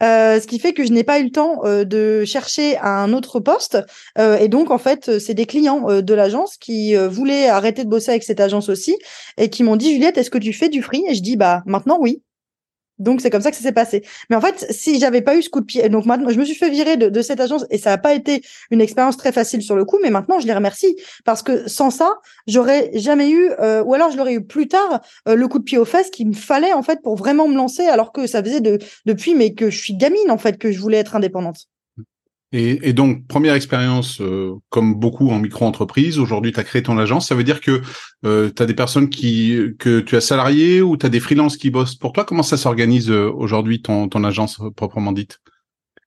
ce 0.00 0.44
qui 0.48 0.58
fait 0.58 0.72
que 0.72 0.84
je 0.84 0.90
n'ai 0.90 1.04
pas 1.04 1.20
eu 1.20 1.24
le 1.24 1.30
temps 1.30 1.60
de 1.64 2.24
chercher 2.24 2.78
un 2.78 3.12
autre 3.12 3.38
poste. 3.38 3.76
et 4.18 4.48
donc, 4.48 4.70
en 4.70 4.78
fait, 4.78 5.18
c'est 5.18 5.34
des 5.34 5.44
clients 5.44 6.00
de 6.00 6.14
l'agence 6.14 6.56
qui 6.56 6.96
voulaient 6.96 7.48
arrêter 7.48 7.84
de 7.84 7.90
bosser 7.90 8.12
avec 8.12 8.22
cette 8.22 8.40
agence 8.40 8.70
aussi 8.70 8.96
et 9.36 9.50
qui 9.50 9.62
m'ont 9.62 9.76
dit, 9.76 9.92
Juliette, 9.92 10.16
est-ce 10.16 10.30
que 10.30 10.38
tu 10.38 10.54
fais 10.54 10.70
du 10.70 10.82
free? 10.82 11.04
Et 11.06 11.14
je 11.14 11.22
dis, 11.22 11.36
bah 11.36 11.62
maintenant, 11.66 11.98
oui. 12.00 12.22
Donc 12.98 13.20
c'est 13.20 13.30
comme 13.30 13.42
ça 13.42 13.50
que 13.50 13.56
ça 13.56 13.62
s'est 13.62 13.72
passé. 13.72 14.02
Mais 14.30 14.36
en 14.36 14.40
fait, 14.40 14.66
si 14.70 15.00
j'avais 15.00 15.22
pas 15.22 15.36
eu 15.36 15.42
ce 15.42 15.50
coup 15.50 15.60
de 15.60 15.66
pied, 15.66 15.88
donc 15.88 16.06
maintenant 16.06 16.30
je 16.30 16.38
me 16.38 16.44
suis 16.44 16.54
fait 16.54 16.70
virer 16.70 16.96
de, 16.96 17.22
cette 17.22 17.40
agence 17.40 17.64
et 17.70 17.78
ça 17.78 17.90
n'a 17.90 17.98
pas 17.98 18.14
été 18.14 18.42
une 18.70 18.80
expérience 18.80 19.16
très 19.16 19.32
facile 19.32 19.62
sur 19.62 19.76
le 19.76 19.84
coup, 19.84 19.98
mais 20.02 20.10
maintenant 20.10 20.40
je 20.40 20.46
les 20.46 20.52
remercie 20.52 20.96
parce 21.24 21.42
que 21.42 21.68
sans 21.68 21.90
ça, 21.90 22.14
j'aurais 22.46 22.90
jamais 22.94 23.30
eu, 23.30 23.50
euh, 23.60 23.82
ou 23.82 23.94
alors 23.94 24.10
je 24.10 24.16
l'aurais 24.16 24.34
eu 24.34 24.44
plus 24.44 24.68
tard, 24.68 25.00
euh, 25.28 25.34
le 25.34 25.48
coup 25.48 25.58
de 25.58 25.64
pied 25.64 25.78
aux 25.78 25.84
fesses 25.84 26.10
qu'il 26.10 26.28
me 26.28 26.34
fallait 26.34 26.72
en 26.72 26.82
fait 26.82 27.00
pour 27.02 27.16
vraiment 27.16 27.48
me 27.48 27.56
lancer, 27.56 27.86
alors 27.86 28.12
que 28.12 28.26
ça 28.26 28.42
faisait 28.42 28.60
de, 28.60 28.78
depuis 29.06 29.34
mais 29.34 29.54
que 29.54 29.70
je 29.70 29.78
suis 29.78 29.96
gamine 29.96 30.30
en 30.30 30.38
fait 30.38 30.58
que 30.58 30.70
je 30.70 30.80
voulais 30.80 30.98
être 30.98 31.16
indépendante. 31.16 31.68
Et, 32.56 32.92
donc, 32.92 33.26
première 33.26 33.54
expérience, 33.54 34.20
euh, 34.20 34.52
comme 34.68 34.94
beaucoup 34.94 35.28
en 35.30 35.40
micro-entreprise, 35.40 36.20
aujourd'hui 36.20 36.52
tu 36.52 36.60
as 36.60 36.62
créé 36.62 36.84
ton 36.84 36.96
agence, 36.98 37.26
ça 37.26 37.34
veut 37.34 37.42
dire 37.42 37.60
que 37.60 37.82
euh, 38.24 38.48
tu 38.54 38.62
as 38.62 38.66
des 38.66 38.74
personnes 38.74 39.10
qui 39.10 39.58
que 39.80 39.98
tu 39.98 40.14
as 40.14 40.20
salariées 40.20 40.80
ou 40.80 40.96
tu 40.96 41.04
as 41.04 41.08
des 41.08 41.18
freelances 41.18 41.56
qui 41.56 41.70
bossent 41.70 41.96
pour 41.96 42.12
toi? 42.12 42.24
Comment 42.24 42.44
ça 42.44 42.56
s'organise 42.56 43.10
euh, 43.10 43.28
aujourd'hui 43.28 43.82
ton, 43.82 44.08
ton 44.08 44.22
agence 44.22 44.60
proprement 44.76 45.10
dite? 45.10 45.40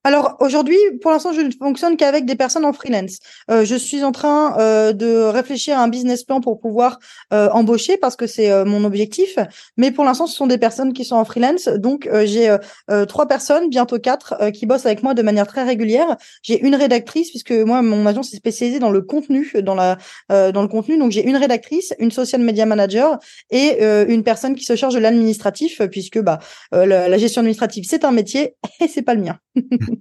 Alors 0.08 0.38
aujourd'hui, 0.40 0.78
pour 1.02 1.12
l'instant, 1.12 1.34
je 1.34 1.42
ne 1.42 1.52
fonctionne 1.52 1.98
qu'avec 1.98 2.26
des 2.26 2.38
personnes 2.38 2.64
en 2.64 2.72
freelance. 2.72 3.20
Euh, 3.52 3.66
je 3.66 3.76
suis 3.76 4.06
en 4.06 4.14
train 4.14 4.58
euh, 4.58 4.94
de 4.94 5.24
réfléchir 5.24 5.78
à 5.78 5.84
un 5.84 5.90
business 5.90 6.24
plan 6.24 6.40
pour 6.40 6.62
pouvoir 6.62 7.00
euh, 7.34 7.50
embaucher 7.50 7.98
parce 7.98 8.16
que 8.16 8.26
c'est 8.26 8.50
euh, 8.50 8.64
mon 8.64 8.86
objectif. 8.86 9.38
Mais 9.76 9.92
pour 9.92 10.06
l'instant, 10.06 10.26
ce 10.26 10.34
sont 10.34 10.48
des 10.48 10.58
personnes 10.58 10.94
qui 10.94 11.04
sont 11.04 11.18
en 11.18 11.26
freelance. 11.26 11.68
Donc 11.68 12.08
euh, 12.08 12.26
j'ai 12.26 12.56
euh, 12.90 13.06
trois 13.06 13.28
personnes, 13.28 13.68
bientôt 13.68 14.00
quatre, 14.00 14.50
qui 14.52 14.66
bossent 14.66 14.86
avec 14.86 15.04
moi 15.04 15.14
de 15.14 15.22
manière 15.24 15.46
très 15.46 15.64
régulière. 15.66 16.16
J'ai 16.42 16.66
une 16.66 16.76
rédactrice 16.76 17.30
puisque 17.30 17.52
moi, 17.52 17.82
mon 17.82 18.06
agence 18.06 18.34
est 18.34 18.38
spécialisée 18.38 18.80
dans 18.80 18.92
le 18.92 19.02
contenu, 19.02 19.52
dans 19.62 19.76
la 19.76 19.98
dans 20.30 20.62
le 20.62 20.70
contenu. 20.70 20.98
Donc 20.98 21.12
j'ai 21.12 21.28
une 21.28 21.36
rédactrice, 21.36 21.94
une 22.00 22.12
social 22.12 22.42
media 22.42 22.66
manager 22.66 23.20
et 23.52 23.84
une 24.08 24.24
personne 24.24 24.56
qui 24.56 24.64
se 24.64 24.78
charge 24.78 24.94
de 24.94 25.00
l'administratif 25.00 25.82
puisque 25.92 26.20
bah 26.20 26.40
la, 26.72 27.10
la 27.10 27.18
gestion 27.18 27.42
administrative 27.42 27.86
c'est 27.88 28.06
un 28.06 28.12
métier 28.12 28.56
et 28.80 28.88
c'est 28.88 29.02
pas 29.02 29.14
le 29.14 29.22
mien. 29.22 29.38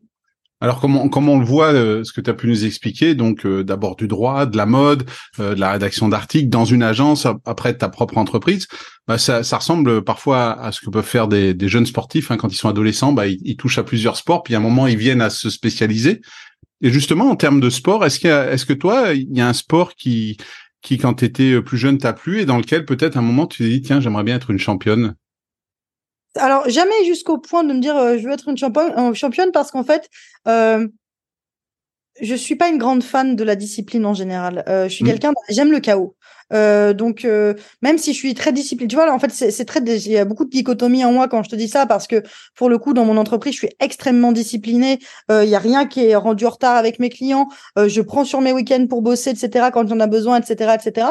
Alors 0.60 0.80
comment 0.80 1.32
on 1.34 1.38
le 1.38 1.44
voit, 1.44 1.74
euh, 1.74 2.02
ce 2.02 2.14
que 2.14 2.22
tu 2.22 2.30
as 2.30 2.34
pu 2.34 2.46
nous 2.46 2.64
expliquer, 2.64 3.14
donc 3.14 3.44
euh, 3.44 3.62
d'abord 3.62 3.94
du 3.94 4.08
droit, 4.08 4.46
de 4.46 4.56
la 4.56 4.64
mode, 4.64 5.04
euh, 5.38 5.54
de 5.54 5.60
la 5.60 5.72
rédaction 5.72 6.08
d'articles 6.08 6.48
dans 6.48 6.64
une 6.64 6.82
agence, 6.82 7.26
après 7.44 7.76
ta 7.76 7.90
propre 7.90 8.16
entreprise, 8.16 8.66
bah, 9.06 9.18
ça, 9.18 9.42
ressemble 9.42 10.02
parfois 10.02 10.58
à 10.58 10.72
ce 10.72 10.80
que 10.80 10.88
peuvent 10.88 11.04
faire 11.04 11.28
des, 11.28 11.54
jeunes 11.68 11.84
sportifs 11.84 12.30
hein, 12.30 12.38
quand 12.38 12.50
ils 12.50 12.56
sont 12.56 12.70
adolescents, 12.70 13.12
bah, 13.12 13.26
ils, 13.26 13.56
touchent 13.56 13.76
à 13.76 13.82
plusieurs 13.82 14.16
sports, 14.16 14.42
puis 14.44 14.54
à 14.54 14.58
un 14.58 14.60
moment 14.60 14.86
ils 14.86 14.96
viennent 14.96 15.20
à 15.20 15.28
se 15.28 15.50
spécialiser. 15.50 16.22
Et 16.80 16.90
justement 16.90 17.30
en 17.30 17.36
termes 17.36 17.60
de 17.60 17.68
sport, 17.68 18.04
est-ce 18.06 18.18
qu'il 18.18 18.30
est-ce 18.30 18.64
que 18.64 18.72
toi 18.72 19.12
il 19.12 19.36
y 19.36 19.40
a 19.42 19.48
un 19.48 19.52
sport 19.52 19.94
qui 19.94 20.38
qui 20.82 20.98
quand 20.98 21.14
tu 21.14 21.24
étais 21.26 21.60
plus 21.62 21.78
jeune 21.78 21.98
t'a 21.98 22.12
plu 22.12 22.40
et 22.40 22.46
dans 22.46 22.58
lequel 22.58 22.84
peut-être 22.84 23.16
à 23.16 23.20
un 23.20 23.22
moment 23.22 23.46
tu 23.46 23.62
t'es 23.62 23.68
dit 23.68 23.82
tiens 23.82 24.00
j'aimerais 24.00 24.24
bien 24.24 24.36
être 24.36 24.50
une 24.50 24.58
championne? 24.58 25.14
Alors 26.36 26.68
jamais 26.68 27.04
jusqu'au 27.04 27.38
point 27.38 27.64
de 27.64 27.72
me 27.72 27.80
dire 27.80 27.96
euh, 27.96 28.18
je 28.18 28.26
veux 28.26 28.32
être 28.32 28.48
une 28.48 28.56
championne, 28.56 28.92
euh, 28.98 29.14
championne 29.14 29.52
parce 29.52 29.70
qu'en 29.70 29.84
fait 29.84 30.08
euh, 30.48 30.86
je 32.20 32.34
suis 32.34 32.56
pas 32.56 32.68
une 32.68 32.78
grande 32.78 33.02
fan 33.02 33.36
de 33.36 33.44
la 33.44 33.56
discipline 33.56 34.06
en 34.06 34.14
général. 34.14 34.64
Euh, 34.68 34.88
je 34.88 34.94
suis 34.94 35.04
mmh. 35.04 35.08
quelqu'un 35.08 35.32
j'aime 35.48 35.70
le 35.70 35.80
chaos. 35.80 36.16
Euh, 36.52 36.92
donc 36.92 37.26
même 37.82 37.98
si 37.98 38.12
je 38.12 38.18
suis 38.18 38.32
très 38.34 38.52
disciplinée, 38.52 38.88
tu 38.88 38.94
vois 38.94 39.06
là 39.06 39.12
en 39.12 39.18
fait 39.18 39.30
c'est 39.32 39.64
très 39.64 39.80
il 39.80 40.12
y 40.12 40.16
a 40.16 40.24
beaucoup 40.24 40.44
de 40.44 40.50
dichotomie 40.50 41.04
en 41.04 41.12
moi 41.12 41.26
quand 41.26 41.42
je 41.42 41.50
te 41.50 41.56
dis 41.56 41.68
ça 41.68 41.86
parce 41.86 42.06
que 42.06 42.22
pour 42.54 42.68
le 42.68 42.78
coup 42.78 42.94
dans 42.94 43.04
mon 43.04 43.16
entreprise 43.16 43.54
je 43.54 43.58
suis 43.58 43.70
extrêmement 43.80 44.32
disciplinée. 44.32 45.00
Il 45.28 45.48
y 45.48 45.56
a 45.56 45.58
rien 45.58 45.86
qui 45.86 46.06
est 46.06 46.16
rendu 46.16 46.46
en 46.46 46.50
retard 46.50 46.76
avec 46.76 47.00
mes 47.00 47.10
clients. 47.10 47.48
je 47.76 48.00
prends 48.00 48.24
sur 48.24 48.40
mes 48.40 48.52
week-ends 48.52 48.86
pour 48.88 49.02
bosser 49.02 49.30
etc 49.30 49.70
quand 49.72 49.88
j'en 49.88 49.98
a 49.98 50.06
besoin 50.06 50.40
etc 50.40 50.76
etc. 50.76 51.08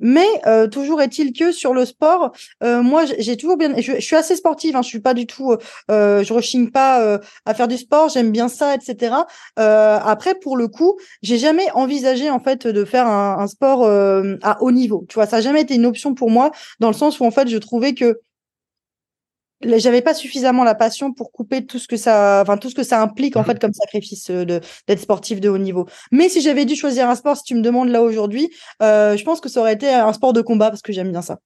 Mais 0.00 0.26
euh, 0.46 0.66
toujours 0.66 1.00
est-il 1.00 1.32
que 1.32 1.52
sur 1.52 1.74
le 1.74 1.84
sport, 1.84 2.32
euh, 2.62 2.82
moi 2.82 3.04
j'ai 3.18 3.36
toujours 3.36 3.56
bien, 3.56 3.74
je, 3.78 4.00
suis 4.00 4.16
assez 4.16 4.36
sportive, 4.36 4.76
hein, 4.76 4.82
je 4.82 4.88
suis 4.88 5.00
pas 5.00 5.14
du 5.14 5.26
tout, 5.26 5.54
euh, 5.90 6.24
je 6.24 6.32
rechigne 6.32 6.70
pas 6.70 7.18
à 7.44 7.54
faire 7.54 7.68
du 7.68 7.76
sport, 7.76 8.08
j'aime 8.08 8.32
bien 8.32 8.48
ça, 8.48 8.74
etc. 8.74 9.14
après 9.56 10.34
pour 10.34 10.56
le 10.56 10.68
coup, 10.68 10.98
j'ai 11.22 11.38
jamais 11.38 11.70
envisagé 11.72 12.30
en 12.30 12.40
fait 12.40 12.66
de 12.66 12.84
faire 12.84 13.06
un, 13.06 13.38
un 13.38 13.46
sport 13.46 13.84
à 13.86 14.62
haut 14.62 14.72
niveau. 14.72 15.04
Tu 15.08 15.14
vois, 15.14 15.26
ça 15.26 15.36
n'a 15.36 15.42
jamais 15.42 15.62
été 15.62 15.74
une 15.74 15.86
option 15.86 16.14
pour 16.14 16.30
moi 16.30 16.50
dans 16.80 16.88
le 16.88 16.94
sens 16.94 17.20
où 17.20 17.24
en 17.24 17.30
fait 17.30 17.48
je 17.48 17.58
trouvais 17.58 17.94
que 17.94 18.20
j'avais 19.62 20.02
pas 20.02 20.14
suffisamment 20.14 20.64
la 20.64 20.74
passion 20.74 21.12
pour 21.12 21.32
couper 21.32 21.66
tout 21.66 21.78
ce 21.78 21.88
que 21.88 21.96
ça, 21.96 22.40
enfin 22.42 22.56
tout 22.56 22.70
ce 22.70 22.74
que 22.74 22.82
ça 22.82 23.02
implique 23.02 23.36
en 23.36 23.42
mmh. 23.42 23.44
fait 23.44 23.60
comme 23.60 23.72
sacrifice 23.72 24.30
euh, 24.30 24.44
de 24.44 24.60
d'être 24.88 25.00
sportif 25.00 25.40
de 25.40 25.48
haut 25.48 25.58
niveau. 25.58 25.86
Mais 26.10 26.28
si 26.28 26.40
j'avais 26.40 26.64
dû 26.64 26.76
choisir 26.76 27.08
un 27.08 27.14
sport, 27.14 27.36
si 27.36 27.44
tu 27.44 27.54
me 27.54 27.62
demandes 27.62 27.88
là 27.88 28.02
aujourd'hui, 28.02 28.50
euh, 28.82 29.16
je 29.16 29.24
pense 29.24 29.40
que 29.40 29.48
ça 29.48 29.60
aurait 29.60 29.74
été 29.74 29.88
un 29.88 30.12
sport 30.12 30.32
de 30.32 30.42
combat 30.42 30.70
parce 30.70 30.82
que 30.82 30.92
j'aime 30.92 31.10
bien 31.10 31.22
ça. 31.22 31.38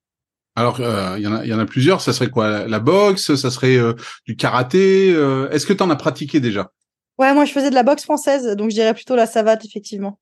Alors, 0.56 0.78
il 0.78 1.22
y, 1.22 1.26
en 1.26 1.34
a, 1.34 1.44
y 1.44 1.52
en 1.52 1.58
a 1.58 1.66
plusieurs. 1.66 2.00
Ça 2.00 2.12
serait 2.12 2.30
quoi? 2.30 2.68
La 2.68 2.78
boxe 2.78 3.34
Ça 3.34 3.50
serait 3.50 3.76
du 4.24 4.36
karaté 4.36 5.08
Est-ce 5.50 5.66
que 5.66 5.72
tu 5.72 5.82
en 5.82 5.90
as 5.90 5.96
pratiqué 5.96 6.38
déjà? 6.38 6.70
Ouais, 7.18 7.32
moi 7.34 7.44
je 7.44 7.52
faisais 7.52 7.70
de 7.70 7.74
la 7.74 7.82
boxe 7.82 8.04
française, 8.04 8.56
donc 8.56 8.70
je 8.70 8.74
dirais 8.74 8.94
plutôt 8.94 9.16
la 9.16 9.26
savate 9.26 9.64
effectivement. 9.64 10.18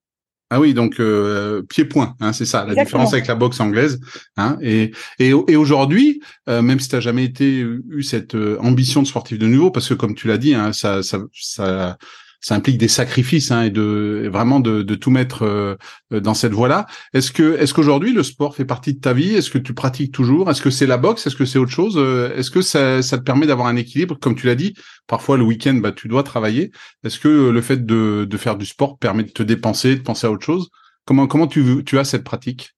Ah 0.55 0.61
oui, 0.61 0.75
donc 0.75 1.01
euh, 1.01 1.63
pied-point, 1.63 2.15
hein, 2.21 2.35
c'est 2.35 2.45
ça, 2.45 2.67
la 2.67 2.75
différence 2.75 3.15
avec 3.15 3.27
la 3.27 3.35
boxe 3.35 3.59
anglaise. 3.59 3.99
Hein, 4.37 4.59
et 4.61 4.93
et, 5.19 5.29
et 5.31 5.57
aujourd'hui, 5.57 6.21
euh, 6.47 6.61
même 6.61 6.79
si 6.79 6.91
tu 6.91 6.95
n'as 6.95 7.01
jamais 7.01 7.25
été 7.25 7.61
eu 7.61 8.03
cette 8.03 8.35
euh, 8.35 8.59
ambition 8.61 9.01
de 9.01 9.07
sportif 9.07 9.39
de 9.39 9.47
nouveau, 9.47 9.71
parce 9.71 9.89
que 9.89 9.95
comme 9.95 10.15
tu 10.15 10.29
l'as 10.29 10.37
dit, 10.37 10.55
hein, 10.55 10.75
ça, 10.75 11.03
ça, 11.03 11.21
ça 11.33 11.97
ça 12.43 12.55
implique 12.57 12.77
des 12.77 12.89
sacrifices 12.89 13.51
hein, 13.51 13.63
et 13.63 13.71
de 13.71 14.29
vraiment 14.31 14.61
de, 14.61 14.83
de 14.83 14.95
tout 14.95 15.11
mettre 15.11 15.45
euh, 15.45 15.77
dans 16.11 16.35
cette 16.35 16.53
voie-là. 16.53 16.87
Est-ce 17.15 17.33
que 17.33 17.57
est-ce 17.59 17.73
qu'aujourd'hui 17.73 18.13
le 18.13 18.23
sport 18.23 18.55
fait 18.55 18.65
partie 18.65 18.93
de 18.95 19.01
ta 19.01 19.13
vie? 19.13 19.35
Est-ce 19.35 19.51
que 19.51 19.59
tu 19.59 19.73
pratiques 19.73 20.13
toujours? 20.13 20.51
Est-ce 20.51 20.61
que 20.61 20.71
c'est 20.71 20.87
la 20.87 20.99
boxe? 20.99 21.27
Est-ce 21.27 21.37
que 21.37 21.45
c'est 21.45 21.59
autre 21.59 21.71
chose? 21.71 21.95
Euh, 21.97 22.37
Est-ce 22.37 22.51
que 22.51 22.61
ça, 22.61 23.01
ça 23.01 23.17
te 23.17 23.23
permet 23.23 23.47
d'avoir 23.47 23.69
un 23.69 23.77
équilibre? 23.77 24.19
Comme 24.21 24.35
tu 24.35 24.47
l'as 24.47 24.57
dit, 24.57 24.75
parfois 25.07 25.37
le 25.39 25.45
week-end, 25.45 25.75
bah, 25.75 25.93
tu 25.93 26.09
dois 26.09 26.25
travailler. 26.25 26.73
Est-ce 27.05 27.19
que 27.19 27.51
le 27.51 27.61
fait 27.63 27.87
de, 27.87 28.27
de 28.29 28.37
faire 28.37 28.57
du 28.57 28.67
sport 28.67 28.99
permet 28.99 29.23
de 29.23 29.31
te 29.31 29.43
dépenser, 29.45 29.97
de 29.97 30.03
penser 30.03 30.27
à 30.27 30.31
autre 30.31 30.45
chose? 30.45 30.69
Comment 31.07 31.27
comment 31.27 31.47
tu, 31.47 31.83
tu 31.85 31.99
as 31.99 32.05
cette 32.05 32.25
pratique? 32.25 32.75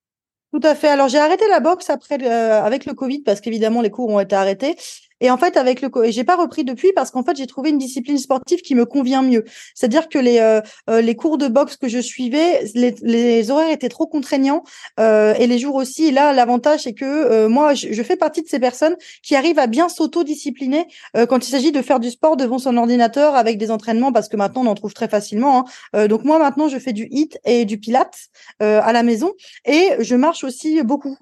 Tout 0.53 0.61
à 0.63 0.77
fait. 0.77 0.89
Alors 0.89 1.09
j'ai 1.09 1.19
arrêté 1.19 1.45
la 1.51 1.59
boxe 1.59 1.91
après 1.91 2.17
euh, 2.23 2.63
avec 2.63 2.87
le 2.87 2.95
Covid 2.95 3.23
parce 3.23 3.41
qu'évidemment 3.41 3.83
les 3.83 3.91
cours 3.91 4.09
ont 4.11 4.21
été 4.21 4.37
arrêtés 4.37 4.77
et 5.21 5.31
en 5.31 5.39
fait, 5.39 5.57
avec 5.57 5.81
le, 5.81 5.91
j'ai 6.09 6.25
pas 6.25 6.37
repris 6.37 6.65
depuis 6.65 6.93
parce 6.93 7.11
qu'en 7.11 7.23
fait, 7.23 7.37
j'ai 7.37 7.47
trouvé 7.47 7.71
une 7.71 7.79
discipline 7.79 8.19
sportive 8.19 8.61
qui 8.61 8.75
me 8.75 8.85
convient 8.85 9.23
mieux. 9.23 9.45
C'est-à-dire 9.75 10.09
que 10.09 10.19
les 10.19 10.39
euh, 10.41 10.61
euh, 10.91 11.01
les 11.01 11.15
cours 11.15 11.39
de 11.39 11.49
boxe 11.49 11.77
que 11.77 11.89
je 11.89 11.99
suivais, 11.99 12.65
les, 12.75 12.95
les 13.03 13.51
horaires 13.51 13.71
étaient 13.71 13.89
trop 13.89 14.07
contraignants 14.07 14.65
euh, 14.99 15.35
et 15.35 15.47
les 15.47 15.59
jours 15.59 15.77
aussi. 15.77 16.07
Et 16.07 16.11
là, 16.11 16.33
l'avantage 16.33 16.81
c'est 16.81 16.95
que 16.95 17.05
euh, 17.05 17.49
moi, 17.49 17.75
je, 17.75 17.93
je, 17.93 18.03
fais 18.03 18.17
partie 18.17 18.43
de 18.43 18.49
ces 18.49 18.59
personnes 18.59 18.97
qui 19.23 19.37
arrivent 19.37 19.59
à 19.59 19.67
bien 19.67 19.89
s'auto-discipliner 19.89 20.87
euh, 21.17 21.27
quand 21.27 21.47
il 21.47 21.51
s'agit 21.51 21.73
de 21.73 21.83
faire 21.83 22.01
du 22.01 22.11
sport 22.11 22.37
devant 22.37 22.59
son 22.59 22.77
ordinateur 22.77 23.37
avec 23.37 23.57
des 23.57 23.71
entraînements 23.71 24.13
parce 24.13 24.29
que 24.29 24.37
maintenant 24.37 24.63
on 24.63 24.67
en 24.67 24.75
trouve 24.75 24.95
très 24.95 25.09
facilement. 25.09 25.67
Hein. 25.95 26.07
donc 26.09 26.25
moi 26.25 26.39
maintenant, 26.39 26.69
je 26.69 26.79
fais 26.79 26.93
du 26.93 27.07
hit 27.11 27.39
et 27.45 27.65
du 27.65 27.79
pilates 27.79 28.29
à 28.61 28.93
la 28.93 29.03
maison 29.03 29.33
et 29.65 29.91
je 30.01 30.15
marche 30.15 30.45
aussi 30.45 30.83
beaucoup. 30.83 31.17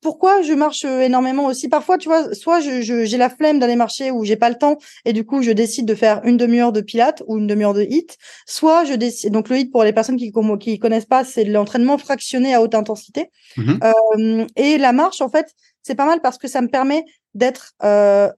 pourquoi 0.00 0.42
je 0.42 0.52
marche 0.52 0.84
énormément 0.84 1.46
aussi? 1.46 1.68
Parfois, 1.68 1.98
tu 1.98 2.08
vois, 2.08 2.34
soit 2.34 2.60
je, 2.60 2.80
je 2.80 2.99
j'ai 3.04 3.16
la 3.16 3.30
flemme 3.30 3.58
d'aller 3.58 3.76
marcher 3.76 4.10
ou 4.10 4.24
j'ai 4.24 4.36
pas 4.36 4.48
le 4.48 4.56
temps 4.56 4.78
et 5.04 5.12
du 5.12 5.24
coup 5.24 5.42
je 5.42 5.50
décide 5.50 5.86
de 5.86 5.94
faire 5.94 6.20
une 6.24 6.36
demi-heure 6.36 6.72
de 6.72 6.80
pilates 6.80 7.22
ou 7.26 7.38
une 7.38 7.46
demi-heure 7.46 7.74
de 7.74 7.82
hit, 7.82 8.16
soit 8.46 8.84
je 8.84 8.94
décide 8.94 9.32
donc 9.32 9.48
le 9.48 9.58
hit 9.58 9.72
pour 9.72 9.84
les 9.84 9.92
personnes 9.92 10.16
qui 10.16 10.32
qui 10.60 10.78
connaissent 10.78 11.06
pas, 11.06 11.24
c'est 11.24 11.44
l'entraînement 11.44 11.98
fractionné 11.98 12.54
à 12.54 12.62
haute 12.62 12.74
intensité. 12.74 13.30
Mmh 13.56 13.74
euh, 13.82 14.46
et 14.56 14.78
la 14.78 14.92
marche 14.92 15.20
en 15.20 15.28
fait, 15.28 15.46
c'est 15.82 15.94
pas 15.94 16.06
mal 16.06 16.20
parce 16.20 16.38
que 16.38 16.48
ça 16.48 16.60
me 16.60 16.68
permet 16.68 17.04
d'être 17.34 17.72
euh, 17.82 18.30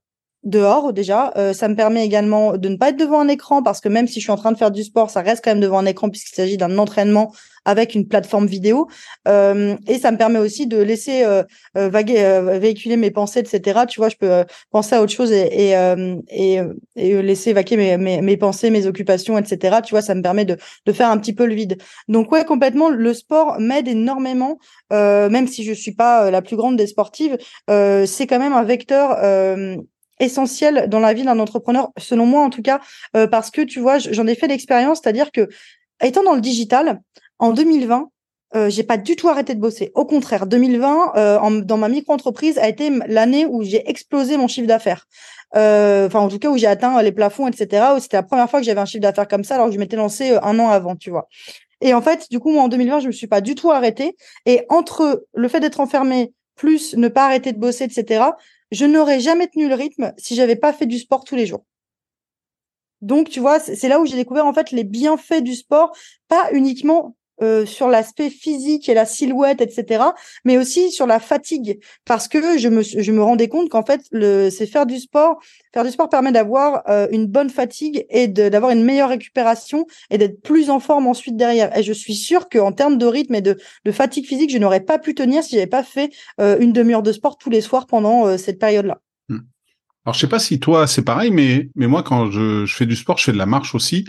dehors 0.45 0.93
déjà. 0.93 1.33
Euh, 1.37 1.53
ça 1.53 1.69
me 1.69 1.77
permet 1.77 2.05
également 2.05 2.57
de 2.57 2.69
ne 2.69 2.77
pas 2.77 2.91
être 2.91 2.97
devant 2.97 3.21
un 3.21 3.29
écran 3.29 3.63
parce 3.63 3.81
que 3.81 3.89
même 3.89 4.07
si 4.07 4.15
je 4.15 4.25
suis 4.25 4.33
en 4.33 4.37
train 4.37 4.53
de 4.53 4.59
faire 4.59 4.71
du 4.71 4.83
sport, 4.83 5.11
ça 5.11 5.21
reste 5.21 5.45
quand 5.45 5.51
même 5.51 5.61
devant 5.61 5.79
un 5.79 5.87
écran 5.87 6.09
puisqu'il 6.09 6.35
s'agit 6.35 6.57
d'un 6.57 6.79
entraînement 6.79 7.33
avec 7.65 7.95
une 7.95 8.09
plateforme 8.09 8.47
vidéo. 8.47 8.89
Euh, 9.29 9.77
et 9.87 9.99
ça 10.01 10.11
me 10.11 10.19
permet 10.19 10.41
aussi 10.41 10.67
de 10.67 10.79
laisser 10.79 11.23
euh, 11.25 11.45
vaguer, 11.77 12.41
véhiculer 12.59 12.97
mes 12.97 13.13
pensées, 13.13 13.39
etc. 13.39 13.83
Tu 13.89 14.01
vois, 14.01 14.09
je 14.09 14.17
peux 14.17 14.45
penser 14.73 14.97
à 14.97 15.03
autre 15.03 15.13
chose 15.13 15.31
et, 15.31 15.77
et, 16.29 16.61
et, 16.97 17.23
laisser 17.23 17.53
vaquer 17.53 17.77
mes, 17.77 17.97
mes, 17.99 18.21
mes, 18.21 18.37
pensées, 18.37 18.71
mes 18.71 18.89
occupations, 18.89 19.39
etc. 19.39 19.77
Tu 19.85 19.95
vois, 19.95 20.03
ça 20.03 20.17
me 20.17 20.23
permet 20.23 20.45
de, 20.45 20.57
de 20.87 20.93
faire 20.93 21.09
un 21.09 21.19
petit 21.19 21.35
peu 21.35 21.47
le 21.47 21.55
vide. 21.55 21.81
Donc 22.09 22.33
ouais, 22.33 22.45
complètement, 22.45 22.89
le 22.89 23.15
sport 23.15 23.61
m'aide 23.61 23.87
énormément, 23.87 24.59
même 24.91 25.47
si 25.47 25.63
je 25.63 25.73
suis 25.73 25.95
pas 25.95 26.33
la 26.33 26.43
plus 26.43 26.57
grande 26.57 26.77
des 26.77 26.89
sportives. 26.89 27.39
c'est 27.69 28.27
quand 28.27 28.41
même 28.41 28.55
un 28.55 28.65
vecteur 28.65 29.19
essentiel 30.23 30.89
dans 30.89 31.01
la 31.01 31.13
vie 31.13 31.25
d'un 31.25 31.39
entrepreneur, 31.39 31.91
selon 31.99 32.27
moi 32.27 32.43
en 32.43 32.51
tout 32.51 32.63
cas, 32.63 32.81
euh, 33.17 33.27
parce 33.27 33.51
que 33.51 33.63
tu 33.63 33.81
vois, 33.81 33.99
j'en 33.99 34.27
ai 34.27 34.35
fait 34.35 34.47
l'expérience, 34.47 35.01
c'est-à-dire 35.03 35.31
que 35.33 35.49
étant 36.03 36.23
dans 36.23 36.35
le 36.35 36.41
digital, 36.41 37.01
en 37.39 37.53
2020, 37.53 38.09
euh, 38.55 38.69
j'ai 38.69 38.83
pas 38.83 38.99
du 38.99 39.17
tout 39.17 39.29
arrêté 39.29 39.55
de 39.55 39.61
bosser. 39.61 39.93
Au 39.95 40.05
contraire, 40.05 40.47
2020, 40.47 41.13
euh, 41.17 41.61
dans 41.63 41.79
ma 41.79 41.89
micro-entreprise, 41.89 42.59
a 42.59 42.69
été 42.69 42.91
l'année 43.07 43.47
où 43.47 43.63
j'ai 43.63 43.89
explosé 43.89 44.37
mon 44.37 44.47
chiffre 44.47 44.67
d'affaires. 44.67 45.07
Euh, 45.57 46.07
enfin, 46.07 46.21
en 46.21 46.29
tout 46.29 46.39
cas, 46.39 46.49
où 46.49 46.59
j'ai 46.59 46.67
atteint 46.67 47.01
les 47.03 47.13
plafonds, 47.13 47.49
etc. 47.49 47.85
C'était 47.99 48.19
la 48.19 48.23
première 48.23 48.49
fois 48.51 48.61
que 48.61 48.67
j'avais 48.67 48.81
un 48.81 48.85
chiffre 48.85 49.03
d'affaires 49.03 49.29
comme 49.29 49.45
ça, 49.45 49.55
alors 49.55 49.69
que 49.69 49.73
je 49.73 49.79
m'étais 49.79 49.97
lancé 49.97 50.37
un 50.43 50.59
an 50.59 50.69
avant, 50.69 50.97
tu 50.97 51.11
vois. 51.11 51.29
Et 51.81 51.95
en 51.95 52.03
fait, 52.03 52.27
du 52.31 52.41
coup, 52.41 52.51
moi, 52.51 52.63
en 52.63 52.69
2020, 52.69 53.01
je 53.01 53.07
me 53.07 53.13
suis 53.13 53.27
pas 53.27 53.41
du 53.41 53.55
tout 53.55 53.71
arrêtée. 53.71 54.17
Et 54.45 54.67
entre 54.69 55.25
le 55.35 55.49
fait 55.49 55.61
d'être 55.61 55.81
enfermé 55.81 56.33
plus 56.55 56.95
ne 56.95 57.09
pas 57.09 57.25
arrêter 57.25 57.53
de 57.53 57.59
bosser, 57.59 57.85
etc., 57.85 58.25
je 58.73 58.85
n'aurais 58.85 59.21
jamais 59.21 59.47
tenu 59.47 59.69
le 59.69 59.75
rythme 59.75 60.13
si 60.17 60.35
j'avais 60.35 60.57
pas 60.57 60.73
fait 60.73 60.87
du 60.87 60.99
sport 60.99 61.25
tous 61.25 61.37
les 61.37 61.47
jours. 61.47 61.65
Donc, 63.03 63.29
tu 63.29 63.41
vois, 63.41 63.61
c'est 63.61 63.89
là 63.89 64.01
où 64.01 64.07
j'ai 64.07 64.17
découvert 64.17 64.47
en 64.47 64.53
fait 64.53 64.71
les 64.71 64.85
bienfaits 64.85 65.43
du 65.43 65.55
sport, 65.55 65.97
pas 66.29 66.51
uniquement 66.53 67.17
euh, 67.43 67.67
sur 67.67 67.89
l'aspect 67.89 68.31
physique 68.31 68.89
et 68.89 68.95
la 68.95 69.05
silhouette, 69.05 69.61
etc., 69.61 70.05
mais 70.45 70.59
aussi 70.59 70.93
sur 70.93 71.07
la 71.07 71.19
fatigue, 71.19 71.81
parce 72.05 72.29
que 72.29 72.57
je 72.57 72.69
me, 72.69 73.23
rendais 73.23 73.49
compte 73.49 73.69
qu'en 73.69 73.85
fait, 73.85 74.03
c'est 74.51 74.67
faire 74.67 74.87
du 74.87 74.99
sport. 74.99 75.41
Faire 75.75 75.85
du 75.85 75.91
sport 75.91 76.09
permet 76.09 76.31
d'avoir 76.31 76.83
euh, 76.89 77.09
une 77.11 77.27
bonne 77.27 77.51
fatigue 77.51 78.07
et 78.11 78.29
d'avoir 78.29 78.71
une 78.71 78.85
meilleure 78.85 79.09
récupération 79.09 79.87
et 80.11 80.19
d'être 80.19 80.41
plus 80.43 80.71
en 80.71 80.79
forme 80.79 81.07
ensuite 81.07 81.37
derrière. 81.37 81.77
Et 81.77 81.83
je 81.83 81.93
suis 81.93 82.15
sûre 82.15 82.49
qu'en 82.49 82.73
termes 82.73 82.99
de 82.99 83.07
rythme 83.07 83.35
et 83.35 83.41
de, 83.41 83.59
fatigue 83.91 84.27
physique, 84.27 84.53
je 84.53 84.59
n'aurais 84.59 84.81
pas 84.81 84.99
pu 84.99 85.15
tenir 85.15 85.43
si 85.43 85.57
j'avais 85.57 85.67
pas 85.67 85.83
fait 85.83 86.13
euh, 86.41 86.57
une 86.61 86.73
demi-heure 86.73 87.03
de 87.03 87.13
sport 87.13 87.39
tous 87.39 87.51
les 87.51 87.61
soirs 87.61 87.87
pendant 87.87 88.39
cette 88.39 88.59
période-là. 88.59 89.01
Hmm. 89.29 89.41
Alors 90.05 90.15
je 90.15 90.21
sais 90.21 90.29
pas 90.29 90.39
si 90.39 90.61
toi 90.61 90.87
c'est 90.87 91.03
pareil, 91.03 91.31
mais 91.31 91.69
moi 91.77 92.03
quand 92.03 92.31
je 92.31 92.67
fais 92.67 92.87
du 92.87 92.97
sport, 92.97 93.19
je 93.19 93.25
fais 93.25 93.33
de 93.33 93.39
la 93.39 93.47
marche 93.47 93.75
aussi. 93.75 94.05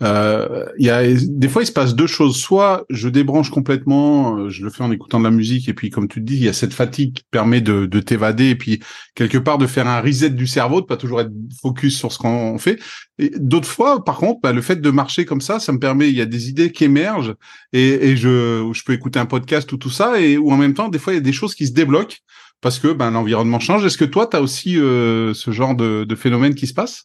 Euh, 0.00 0.64
y 0.78 0.90
a 0.90 1.02
des 1.12 1.48
fois 1.48 1.62
il 1.62 1.66
se 1.66 1.72
passe 1.72 1.94
deux 1.94 2.06
choses. 2.06 2.36
Soit 2.36 2.84
je 2.88 3.08
débranche 3.08 3.50
complètement, 3.50 4.36
euh, 4.36 4.48
je 4.48 4.62
le 4.62 4.70
fais 4.70 4.84
en 4.84 4.92
écoutant 4.92 5.18
de 5.18 5.24
la 5.24 5.30
musique, 5.30 5.68
et 5.68 5.74
puis 5.74 5.90
comme 5.90 6.06
tu 6.06 6.20
te 6.20 6.24
dis, 6.24 6.36
il 6.36 6.44
y 6.44 6.48
a 6.48 6.52
cette 6.52 6.72
fatigue 6.72 7.14
qui 7.14 7.24
permet 7.30 7.60
de, 7.60 7.86
de 7.86 8.00
t'évader, 8.00 8.50
et 8.50 8.54
puis 8.54 8.80
quelque 9.14 9.38
part 9.38 9.58
de 9.58 9.66
faire 9.66 9.88
un 9.88 10.00
reset 10.00 10.30
du 10.30 10.46
cerveau, 10.46 10.80
de 10.80 10.86
pas 10.86 10.96
toujours 10.96 11.20
être 11.20 11.32
focus 11.60 11.96
sur 11.96 12.12
ce 12.12 12.18
qu'on 12.18 12.58
fait. 12.58 12.78
Et 13.18 13.32
d'autres 13.36 13.68
fois, 13.68 14.04
par 14.04 14.18
contre, 14.18 14.40
bah, 14.40 14.52
le 14.52 14.62
fait 14.62 14.80
de 14.80 14.90
marcher 14.90 15.24
comme 15.24 15.40
ça, 15.40 15.58
ça 15.58 15.72
me 15.72 15.78
permet, 15.78 16.08
il 16.08 16.16
y 16.16 16.20
a 16.20 16.26
des 16.26 16.48
idées 16.48 16.70
qui 16.70 16.84
émergent, 16.84 17.34
et, 17.72 18.10
et 18.10 18.16
je, 18.16 18.70
je 18.72 18.84
peux 18.84 18.92
écouter 18.92 19.18
un 19.18 19.26
podcast 19.26 19.72
ou 19.72 19.76
tout 19.78 19.90
ça, 19.90 20.20
et 20.20 20.36
ou 20.38 20.52
en 20.52 20.56
même 20.56 20.74
temps, 20.74 20.88
des 20.88 20.98
fois 20.98 21.12
il 21.12 21.16
y 21.16 21.18
a 21.18 21.22
des 21.22 21.32
choses 21.32 21.54
qui 21.54 21.66
se 21.66 21.72
débloquent 21.72 22.16
parce 22.60 22.78
que 22.78 22.88
ben, 22.92 23.10
l'environnement 23.10 23.60
change. 23.60 23.84
Est-ce 23.84 23.98
que 23.98 24.04
toi, 24.04 24.26
tu 24.26 24.36
as 24.36 24.42
aussi 24.42 24.78
euh, 24.78 25.34
ce 25.34 25.50
genre 25.50 25.74
de, 25.74 26.04
de 26.04 26.14
phénomène 26.14 26.54
qui 26.54 26.66
se 26.66 26.74
passe? 26.74 27.04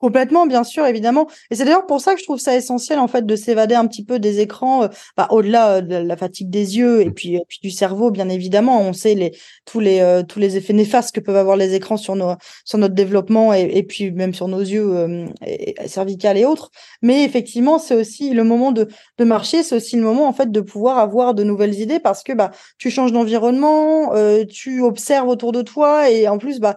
Complètement, 0.00 0.46
bien 0.46 0.64
sûr, 0.64 0.86
évidemment. 0.86 1.26
Et 1.50 1.54
c'est 1.56 1.66
d'ailleurs 1.66 1.84
pour 1.84 2.00
ça 2.00 2.14
que 2.14 2.20
je 2.20 2.24
trouve 2.24 2.38
ça 2.38 2.56
essentiel, 2.56 2.98
en 2.98 3.06
fait, 3.06 3.26
de 3.26 3.36
s'évader 3.36 3.74
un 3.74 3.86
petit 3.86 4.02
peu 4.02 4.18
des 4.18 4.40
écrans, 4.40 4.84
euh, 4.84 4.88
bah, 5.14 5.28
au-delà 5.30 5.76
euh, 5.76 5.80
de 5.82 5.94
la 5.96 6.16
fatigue 6.16 6.48
des 6.48 6.78
yeux 6.78 7.02
et 7.02 7.10
puis, 7.10 7.38
puis 7.46 7.58
du 7.62 7.70
cerveau, 7.70 8.10
bien 8.10 8.30
évidemment. 8.30 8.80
On 8.80 8.94
sait 8.94 9.14
les, 9.14 9.32
tous, 9.66 9.78
les, 9.78 10.00
euh, 10.00 10.22
tous 10.22 10.38
les 10.38 10.56
effets 10.56 10.72
néfastes 10.72 11.14
que 11.14 11.20
peuvent 11.20 11.36
avoir 11.36 11.58
les 11.58 11.74
écrans 11.74 11.98
sur, 11.98 12.16
nos, 12.16 12.32
sur 12.64 12.78
notre 12.78 12.94
développement 12.94 13.52
et, 13.52 13.60
et 13.74 13.82
puis 13.82 14.10
même 14.10 14.32
sur 14.32 14.48
nos 14.48 14.60
yeux 14.60 14.88
euh, 14.96 15.26
et, 15.46 15.74
cervicales 15.86 16.38
et 16.38 16.46
autres. 16.46 16.70
Mais 17.02 17.22
effectivement, 17.24 17.78
c'est 17.78 17.94
aussi 17.94 18.30
le 18.32 18.42
moment 18.42 18.72
de, 18.72 18.88
de 19.18 19.24
marcher, 19.24 19.62
c'est 19.62 19.76
aussi 19.76 19.96
le 19.96 20.02
moment, 20.02 20.26
en 20.26 20.32
fait, 20.32 20.50
de 20.50 20.60
pouvoir 20.62 20.96
avoir 20.96 21.34
de 21.34 21.44
nouvelles 21.44 21.78
idées 21.78 22.00
parce 22.00 22.22
que 22.22 22.32
bah, 22.32 22.52
tu 22.78 22.90
changes 22.90 23.12
d'environnement, 23.12 24.14
tu 24.48 24.80
observes 24.80 25.28
autour 25.28 25.52
de 25.52 25.60
toi 25.60 26.10
et 26.10 26.26
en 26.26 26.38
plus, 26.38 26.58
bah, 26.58 26.76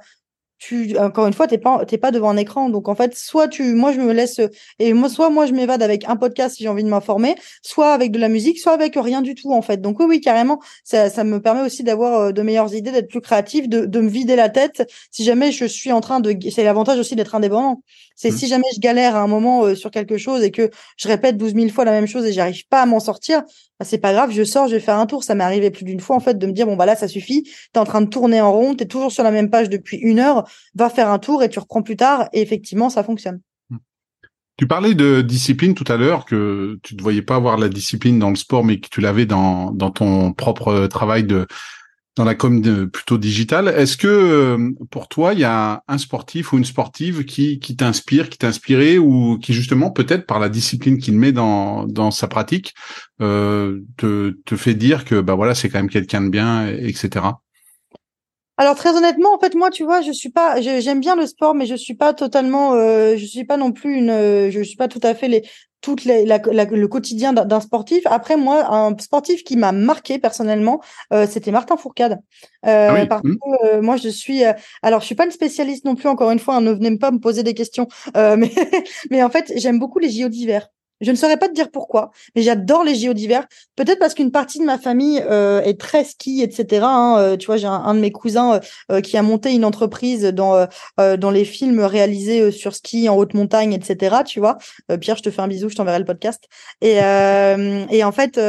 tu 0.63 0.98
encore 0.98 1.27
une 1.27 1.34
fois 1.34 1.48
t'es 1.48 1.58
pas 1.58 1.84
t'es 1.86 1.98
pas 1.98 2.12
devant 2.12 2.29
un 2.29 2.38
écran. 2.38 2.70
Donc 2.70 2.88
en 2.88 2.96
fait 2.96 3.15
soit 3.17 3.48
tu 3.50 3.74
moi 3.74 3.91
je 3.91 4.00
me 4.00 4.13
laisse 4.13 4.39
et 4.79 4.93
moi 4.93 5.10
soit 5.10 5.29
moi 5.29 5.46
je 5.46 5.53
m'évade 5.53 5.84
avec 5.84 6.08
un 6.08 6.15
podcast 6.15 6.55
si 6.55 6.63
j'ai 6.63 6.70
envie 6.70 6.84
de 6.86 6.89
m'informer 6.89 7.36
soit 7.62 7.91
avec 7.93 8.12
de 8.12 8.20
la 8.20 8.29
musique 8.29 8.60
soit 8.60 8.72
avec 8.72 8.93
rien 8.96 9.22
du 9.22 9.36
tout 9.36 9.51
en 9.51 9.62
fait. 9.62 9.82
Donc 9.82 10.00
oui 10.00 10.05
oui 10.08 10.22
carrément 10.22 10.60
ça, 10.86 11.10
ça 11.10 11.24
me 11.25 11.41
permet 11.41 11.62
aussi 11.62 11.84
d'avoir 11.84 12.20
euh, 12.20 12.32
de 12.32 12.41
meilleures 12.41 12.74
idées 12.74 12.91
d'être 12.91 13.10
plus 13.10 13.20
créatif 13.20 13.67
de, 13.67 13.86
de 13.86 14.00
me 14.00 14.08
vider 14.08 14.38
la 14.38 14.50
tête 14.50 14.89
si 15.12 15.24
jamais 15.25 15.51
je 15.51 15.65
suis 15.65 15.91
en 15.91 16.00
train 16.00 16.22
de 16.22 16.34
c'est 16.50 16.63
l'avantage 16.63 16.98
aussi 17.00 17.15
d'être 17.15 17.36
indépendant 17.36 17.82
c'est 18.15 18.32
mmh. 18.32 18.38
si 18.38 18.48
jamais 18.48 18.67
je 18.75 18.79
galère 18.79 19.15
à 19.15 19.22
un 19.22 19.27
moment 19.27 19.65
euh, 19.65 19.75
sur 19.75 19.91
quelque 19.91 20.17
chose 20.17 20.43
et 20.43 20.51
que 20.51 20.70
je 20.98 21.08
répète 21.08 21.38
12 21.38 21.53
000 21.55 21.70
fois 21.70 21.86
la 21.86 21.91
même 21.91 22.08
chose 22.08 22.25
et 22.25 22.34
j'arrive 22.34 22.67
pas 22.67 22.82
à 22.82 22.86
m'en 22.86 23.00
sortir, 23.00 23.41
bah, 23.79 23.86
c'est 23.86 23.98
pas 23.98 24.13
grave, 24.13 24.32
je 24.32 24.43
sors, 24.43 24.67
je 24.67 24.75
vais 24.75 24.79
faire 24.79 24.98
un 24.98 25.05
tour. 25.05 25.24
Ça 25.24 25.36
m'est 25.36 25.43
arrivé 25.43 25.72
plus 25.72 25.84
d'une 25.84 26.00
fois 26.00 26.15
en 26.15 26.20
fait 26.20 26.38
de 26.38 26.46
me 26.46 26.51
dire 26.51 26.65
bon 26.65 26.75
bah 26.75 26.86
là 26.86 26.96
ça 26.96 27.08
suffit, 27.08 27.43
t'es 27.74 27.79
en 27.79 27.86
train 27.86 28.01
de 28.01 28.10
tourner 28.10 28.41
en 28.41 28.51
rond, 28.51 28.75
t'es 28.75 28.86
toujours 28.86 29.12
sur 29.12 29.24
la 29.24 29.32
même 29.32 29.50
page 29.50 29.70
depuis 29.70 29.98
une 29.98 30.20
heure, 30.20 30.48
va 30.75 30.89
faire 30.89 31.10
un 31.10 31.20
tour 31.20 31.43
et 31.43 31.50
tu 31.50 31.60
reprends 31.60 31.82
plus 31.82 31.98
tard 31.98 32.29
et 32.34 32.41
effectivement 32.41 32.89
ça 32.89 33.03
fonctionne. 33.03 33.41
Mmh. 33.70 33.77
Tu 34.58 34.67
parlais 34.67 34.93
de 34.93 35.22
discipline 35.22 35.74
tout 35.74 35.91
à 35.91 35.98
l'heure, 35.98 36.25
que 36.25 36.79
tu 36.84 36.96
ne 36.96 37.01
voyais 37.01 37.24
pas 37.24 37.36
avoir 37.36 37.58
la 37.58 37.70
discipline 37.70 38.20
dans 38.20 38.29
le 38.29 38.36
sport, 38.36 38.63
mais 38.63 38.79
que 38.79 38.88
tu 38.89 39.01
l'avais 39.01 39.25
dans, 39.25 39.72
dans 39.72 39.89
ton 39.89 40.34
propre 40.34 40.88
travail 40.88 41.24
de, 41.24 41.48
dans 42.15 42.24
la 42.24 42.36
com 42.36 42.89
plutôt 42.89 43.17
digitale. 43.17 43.70
Est-ce 43.70 43.98
que 43.98 44.08
euh, 44.08 44.72
pour 44.91 45.08
toi, 45.08 45.34
il 45.34 45.39
y 45.39 45.43
a 45.43 45.84
un 45.88 45.98
sportif 45.98 46.53
ou 46.53 46.58
une 46.58 46.65
sportive 46.65 47.25
qui, 47.25 47.60
t'inspire, 47.75 48.29
qui 48.29 48.38
t'a 48.38 48.48
inspiré 48.48 48.98
ou 48.98 49.39
qui 49.39 49.53
justement 49.53 49.89
peut-être 49.89 50.27
par 50.27 50.39
la 50.39 50.50
discipline 50.50 51.00
qu'il 51.00 51.17
met 51.17 51.32
dans, 51.32 52.12
sa 52.12 52.27
pratique 52.27 52.74
euh, 53.22 53.79
te, 53.98 54.36
te 54.46 54.55
fait 54.55 54.75
dire 54.75 55.05
que 55.05 55.22
bah 55.22 55.36
voilà 55.36 55.55
c'est 55.55 55.70
quand 55.70 55.79
même 55.79 55.89
quelqu'un 55.89 56.22
de 56.22 56.29
bien, 56.29 56.67
etc. 56.67 57.25
Alors 58.58 58.75
très 58.75 58.96
honnêtement, 58.96 59.34
en 59.34 59.39
fait, 59.39 59.55
moi, 59.55 59.72
tu 59.72 59.84
vois, 59.84 60.01
je 60.01 60.12
suis 60.12 60.29
pas, 60.29 60.62
j'aime 60.62 61.00
bien 61.00 61.15
le 61.15 61.25
sport, 61.25 61.55
mais 61.55 61.65
je 61.65 61.74
suis 61.74 61.96
pas 61.96 62.13
totalement, 62.13 62.74
euh, 62.74 63.15
je 63.17 63.25
suis 63.25 63.46
pas 63.46 63.58
non 63.58 63.72
plus 63.72 63.96
une, 63.96 64.12
je 64.51 64.62
suis 64.63 64.75
pas 64.75 64.88
tout 64.88 65.00
à 65.01 65.15
fait 65.15 65.27
les, 65.27 65.41
la, 66.06 66.38
le 66.38 66.88
quotidien 66.88 67.34
d'un 67.34 67.60
sportif. 67.60 68.04
Après, 68.06 68.38
moi, 68.38 68.74
un 68.74 68.98
sportif 68.98 69.44
qui 69.44 69.58
m'a 69.58 69.72
marqué 69.72 70.20
personnellement, 70.20 70.82
euh, 71.13 71.28
c'était 71.30 71.52
Martin 71.52 71.78
Fourcade. 71.78 72.20
Euh, 72.66 72.90
ah 72.92 73.06
parce 73.06 73.24
mmh. 73.24 73.36
que 73.36 73.75
euh, 73.75 73.82
moi, 73.82 73.98
je 73.98 74.10
suis, 74.10 74.46
euh, 74.46 74.54
alors, 74.82 75.02
je 75.02 75.06
suis 75.06 75.16
pas 75.16 75.25
une 75.25 75.32
spécialiste 75.32 75.86
non 75.86 75.96
plus. 75.96 76.08
Encore 76.08 76.32
une 76.32 76.40
fois, 76.40 76.56
hein, 76.56 76.62
ne 76.62 76.72
venez 76.72 76.98
pas 76.98 77.12
me 77.12 77.20
poser 77.20 77.44
des 77.44 77.54
questions. 77.54 77.88
mais, 78.16 78.52
mais 79.10 79.24
en 79.24 79.30
fait, 79.30 79.52
j'aime 79.56 79.80
beaucoup 79.80 80.00
les 80.00 80.10
JO 80.10 80.30
d'hiver. 80.30 80.70
Je 81.02 81.12
ne 81.12 81.16
saurais 81.16 81.38
pas 81.38 81.48
te 81.48 81.54
dire 81.54 81.70
pourquoi, 81.70 82.12
mais 82.36 82.42
j'adore 82.42 82.84
les 82.84 82.96
JO 82.96 83.14
d'hiver. 83.14 83.46
Peut-être 83.76 84.00
parce 84.00 84.14
qu'une 84.14 84.32
partie 84.32 84.60
de 84.60 84.64
ma 84.64 84.78
famille 84.78 85.22
euh, 85.30 85.62
est 85.62 85.80
très 85.80 86.04
ski, 86.04 86.42
etc. 86.42 86.86
Hein. 86.86 87.18
Euh, 87.20 87.38
tu 87.38 87.48
vois, 87.48 87.58
j'ai 87.58 87.68
un, 87.68 87.94
de 87.94 88.00
mes 88.00 88.12
cousins 88.12 88.60
euh, 88.92 89.02
qui 89.02 89.18
a 89.18 89.22
monté 89.22 89.54
une 89.54 89.66
entreprise 89.66 90.24
dans 90.24 90.68
dans 90.98 91.32
les 91.32 91.46
films 91.46 91.80
réalisés 91.82 92.52
sur 92.52 92.76
ski 92.76 93.10
en 93.10 93.16
haute 93.16 93.34
montagne, 93.34 93.74
etc. 93.74 94.18
Tu 94.26 94.40
vois, 94.40 94.58
Pierre, 95.02 95.18
je 95.18 95.24
te 95.24 95.32
fais 95.32 95.42
un 95.42 95.48
bisou, 95.48 95.70
je 95.70 95.76
t'enverrai 95.76 96.00
le 96.00 96.06
podcast. 96.06 96.44
Et 96.82 97.00
en 97.02 98.12
fait, 98.12 98.40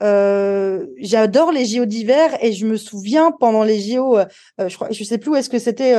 j'adore 0.00 1.52
les 1.52 1.64
JO 1.64 1.84
d'hiver 1.84 2.30
et 2.40 2.52
je 2.52 2.66
me 2.66 2.76
souviens 2.76 3.32
pendant 3.38 3.62
les 3.62 3.80
JO, 3.80 4.18
je 4.58 4.74
crois, 4.74 4.88
je 4.90 5.04
sais 5.04 5.18
plus 5.18 5.30
où 5.30 5.36
est-ce 5.36 5.50
que 5.50 5.58
c'était 5.58 5.94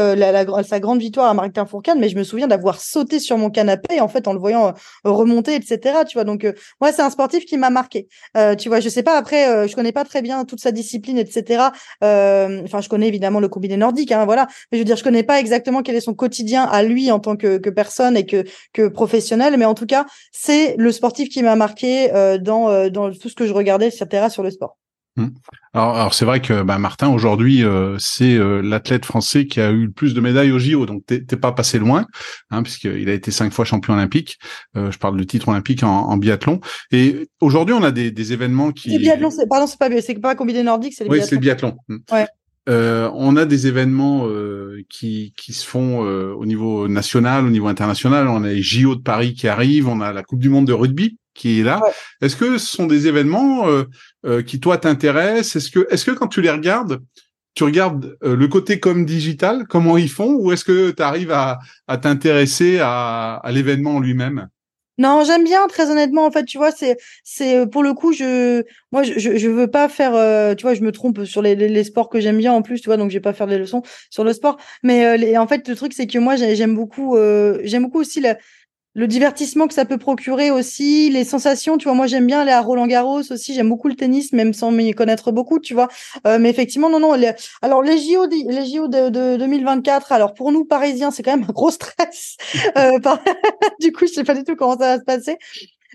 sa 0.64 0.80
grande 0.80 1.00
victoire 1.00 1.30
à 1.30 1.34
Martin 1.34 1.66
Fourcade, 1.66 1.98
mais 1.98 2.10
je 2.10 2.18
me 2.18 2.24
souviens 2.24 2.48
d'avoir 2.48 2.80
sauté 2.80 3.20
sur 3.20 3.38
mon 3.38 3.50
canapé 3.50 4.02
en 4.02 4.08
fait 4.08 4.28
en 4.28 4.34
le 4.34 4.40
voyant 4.40 4.74
remonter, 5.04 5.56
etc 5.56 5.93
tu 6.06 6.18
vois. 6.18 6.24
Donc, 6.24 6.44
euh, 6.44 6.54
moi, 6.82 6.92
c'est 6.92 7.02
un 7.02 7.10
sportif 7.10 7.46
qui 7.46 7.58
m'a 7.58 7.70
marqué. 7.70 8.08
Euh, 8.38 8.56
tu 8.56 8.70
vois, 8.70 8.80
je 8.80 8.90
sais 8.90 9.04
pas, 9.04 9.18
après, 9.18 9.48
euh, 9.48 9.68
je 9.68 9.76
connais 9.76 9.92
pas 9.92 10.04
très 10.06 10.22
bien 10.22 10.46
toute 10.46 10.60
sa 10.60 10.72
discipline, 10.72 11.18
etc. 11.18 11.70
Enfin, 12.02 12.82
je 12.82 12.90
connais 12.90 13.08
évidemment 13.08 13.40
le 13.40 13.50
combiné 13.50 13.78
nordique, 13.78 14.12
hein, 14.12 14.26
voilà. 14.26 14.48
Mais 14.72 14.78
je 14.78 14.80
veux 14.80 14.86
dire, 14.86 14.98
je 14.98 15.04
connais 15.04 15.24
pas 15.24 15.40
exactement 15.40 15.82
quel 15.84 15.96
est 15.96 16.02
son 16.02 16.14
quotidien 16.14 16.64
à 16.64 16.84
lui 16.84 17.12
en 17.12 17.20
tant 17.20 17.36
que, 17.36 17.58
que 17.58 17.70
personne 17.70 18.18
et 18.18 18.26
que, 18.26 18.44
que 18.74 18.88
professionnel. 18.88 19.56
Mais 19.58 19.66
en 19.66 19.74
tout 19.74 19.86
cas, 19.86 20.06
c'est 20.32 20.76
le 20.78 20.92
sportif 20.92 21.30
qui 21.30 21.44
m'a 21.44 21.56
marqué 21.56 22.10
dans, 22.42 22.90
dans 22.90 23.12
tout 23.12 23.30
ce 23.30 23.36
que 23.36 23.46
je 23.46 23.54
regardais, 23.54 23.88
etc., 23.88 24.28
sur 24.30 24.44
le 24.44 24.52
sport. 24.52 24.78
Mmh. 25.16 25.28
Alors, 25.74 25.96
alors 25.96 26.14
c'est 26.14 26.26
vrai 26.26 26.42
que 26.42 26.64
bah, 26.64 26.80
Martin 26.80 27.10
aujourd'hui 27.10 27.64
euh, 27.64 27.98
c'est 28.00 28.36
euh, 28.36 28.62
l'athlète 28.62 29.06
français 29.06 29.46
qui 29.46 29.62
a 29.62 29.70
eu 29.70 29.86
le 29.86 29.92
plus 29.92 30.16
de 30.16 30.22
médailles 30.22 30.52
au 30.52 30.58
JO, 30.58 30.88
donc 30.88 31.06
t'es 31.06 31.22
pas 31.38 31.52
passé 31.52 31.78
loin, 31.78 32.08
hein, 32.50 32.64
puisqu'il 32.64 33.08
a 33.10 33.14
été 33.14 33.30
cinq 33.30 33.54
fois 33.54 33.64
champion 33.64 33.94
olympique. 33.94 34.40
Euh, 34.76 34.92
je 34.92 34.98
parle 34.98 35.18
du 35.18 35.28
titre 35.28 35.50
olympique 35.50 35.84
en, 35.84 36.10
en 36.10 36.18
biathlon. 36.18 36.62
Et 36.92 37.30
aujourd'hui 37.42 37.76
on 37.76 37.84
a 37.84 37.92
des, 37.92 38.10
des 38.10 38.34
événements 38.34 38.72
qui. 38.72 38.90
C'est 38.90 38.98
biathlon, 38.98 39.30
pardon, 39.50 39.68
c'est 39.68 39.78
pas 39.78 39.90
c'est 40.02 40.16
pas 40.16 40.36
combiné 40.36 40.64
nordique, 40.64 40.94
c'est 40.98 41.04
le 41.04 41.12
oui, 41.12 41.22
c'est 41.22 41.36
le 41.36 41.42
biathlon. 41.42 41.78
Mmh. 41.88 41.98
Ouais. 42.12 42.26
Euh, 42.70 43.12
on 43.14 43.36
a 43.36 43.46
des 43.46 43.68
événements 43.68 44.26
euh, 44.28 44.84
qui, 44.90 45.34
qui 45.36 45.52
se 45.52 45.66
font 45.66 46.06
euh, 46.06 46.34
au 46.34 46.46
niveau 46.46 46.88
national, 46.88 47.46
au 47.46 47.50
niveau 47.50 47.68
international. 47.68 48.28
On 48.30 48.44
a 48.44 48.48
les 48.48 48.62
JO 48.62 48.96
de 48.96 49.02
Paris 49.02 49.34
qui 49.34 49.48
arrivent, 49.48 49.90
on 49.90 50.00
a 50.00 50.14
la 50.14 50.24
Coupe 50.24 50.40
du 50.40 50.50
Monde 50.50 50.68
de 50.68 50.74
rugby 50.74 51.18
qui 51.34 51.60
est 51.60 51.64
là. 51.64 51.82
Est-ce 52.22 52.36
que 52.36 52.58
ce 52.58 52.68
sont 52.68 52.86
des 52.86 53.08
événements 53.08 53.68
euh, 53.68 53.84
euh, 54.26 54.42
qui 54.42 54.60
toi 54.60 54.78
t'intéressent? 54.78 55.56
Est-ce 55.56 55.72
que 55.72 55.88
est-ce 55.90 56.06
que 56.06 56.12
quand 56.12 56.28
tu 56.28 56.42
les 56.42 56.50
regardes, 56.50 57.02
tu 57.56 57.64
regardes 57.64 58.18
euh, 58.24 58.36
le 58.36 58.48
côté 58.48 58.80
comme 58.80 59.06
digital, 59.06 59.66
comment 59.68 59.98
ils 59.98 60.10
font, 60.10 60.34
ou 60.34 60.52
est-ce 60.52 60.66
que 60.66 60.92
tu 60.92 61.04
arrives 61.04 61.32
à, 61.32 61.60
à 61.88 61.98
t'intéresser 61.98 62.80
à, 62.82 63.36
à 63.36 63.52
l'événement 63.52 64.00
lui-même? 64.00 64.48
Non, 65.00 65.24
j'aime 65.26 65.44
bien, 65.44 65.66
très 65.68 65.90
honnêtement. 65.90 66.24
En 66.24 66.30
fait, 66.30 66.46
tu 66.46 66.60
vois, 66.60 66.70
c'est, 66.70 66.98
c'est 67.24 67.66
pour 67.66 67.82
le 67.82 67.96
coup, 67.96 68.14
je, 68.14 68.62
moi, 68.92 69.02
je, 69.02 69.18
je 69.18 69.48
veux 69.50 69.66
pas 69.66 69.90
faire, 69.90 70.12
tu 70.56 70.62
vois, 70.62 70.76
je 70.76 70.82
me 70.82 70.92
trompe 70.92 71.24
sur 71.24 71.42
les, 71.42 71.56
les, 71.56 71.84
sports 71.84 72.10
que 72.10 72.20
j'aime 72.20 72.38
bien 72.38 72.54
en 72.54 72.62
plus, 72.62 72.80
tu 72.80 72.90
vois, 72.90 72.98
donc 72.98 73.10
je 73.10 73.16
vais 73.16 73.20
pas 73.20 73.34
faire 73.34 73.48
des 73.48 73.58
leçons 73.58 73.82
sur 74.12 74.24
le 74.24 74.34
sport. 74.34 74.58
Mais 74.84 75.18
les, 75.18 75.36
en 75.36 75.48
fait, 75.48 75.68
le 75.68 75.76
truc, 75.76 75.94
c'est 75.94 76.06
que 76.06 76.20
moi, 76.20 76.36
j'aime 76.36 76.76
beaucoup, 76.76 77.18
j'aime 77.64 77.82
beaucoup 77.82 78.02
aussi 78.02 78.22
la, 78.22 78.38
le 78.96 79.08
divertissement 79.08 79.68
que 79.68 79.74
ça 79.74 79.86
peut 79.86 79.98
procurer 79.98 80.52
aussi, 80.52 81.10
les 81.10 81.24
sensations, 81.24 81.78
tu 81.78 81.86
vois, 81.86 81.96
moi 81.96 82.08
j'aime 82.08 82.28
bien 82.28 82.42
aller 82.42 82.52
à 82.52 82.62
Roland 82.62 82.88
Garros 82.88 83.22
aussi, 83.32 83.54
j'aime 83.54 83.70
beaucoup 83.70 83.88
le 83.88 83.96
tennis, 83.96 84.34
même 84.34 84.54
sans 84.54 84.72
m'y 84.72 84.92
connaître 84.94 85.32
beaucoup, 85.32 85.60
tu 85.60 85.74
vois. 85.74 85.88
Euh, 86.28 86.38
mais 86.40 86.50
effectivement, 86.50 86.90
non, 86.90 87.00
non. 87.00 87.14
alors 87.62 87.82
les 87.82 87.98
JO, 87.98 88.28
les 88.28 88.66
JO 88.66 88.88
de, 88.88 89.10
de 89.10 89.38
2024, 89.38 90.12
alors 90.12 90.34
pour 90.34 90.52
nous 90.52 90.66
Parisiens, 90.66 91.12
c'est 91.12 91.24
quand 91.24 91.36
même 91.36 91.46
un 91.50 91.54
gros 91.54 91.72
stress. 91.72 92.38
Euh, 92.78 93.00
du 93.80 93.92
coup, 93.92 94.06
je 94.06 94.14
sais 94.14 94.24
pas 94.24 94.36
du 94.36 94.44
tout 94.44 94.56
comment 94.56 94.78
ça 94.78 94.98
va 94.98 95.00
se 95.00 95.04
passer. 95.04 95.38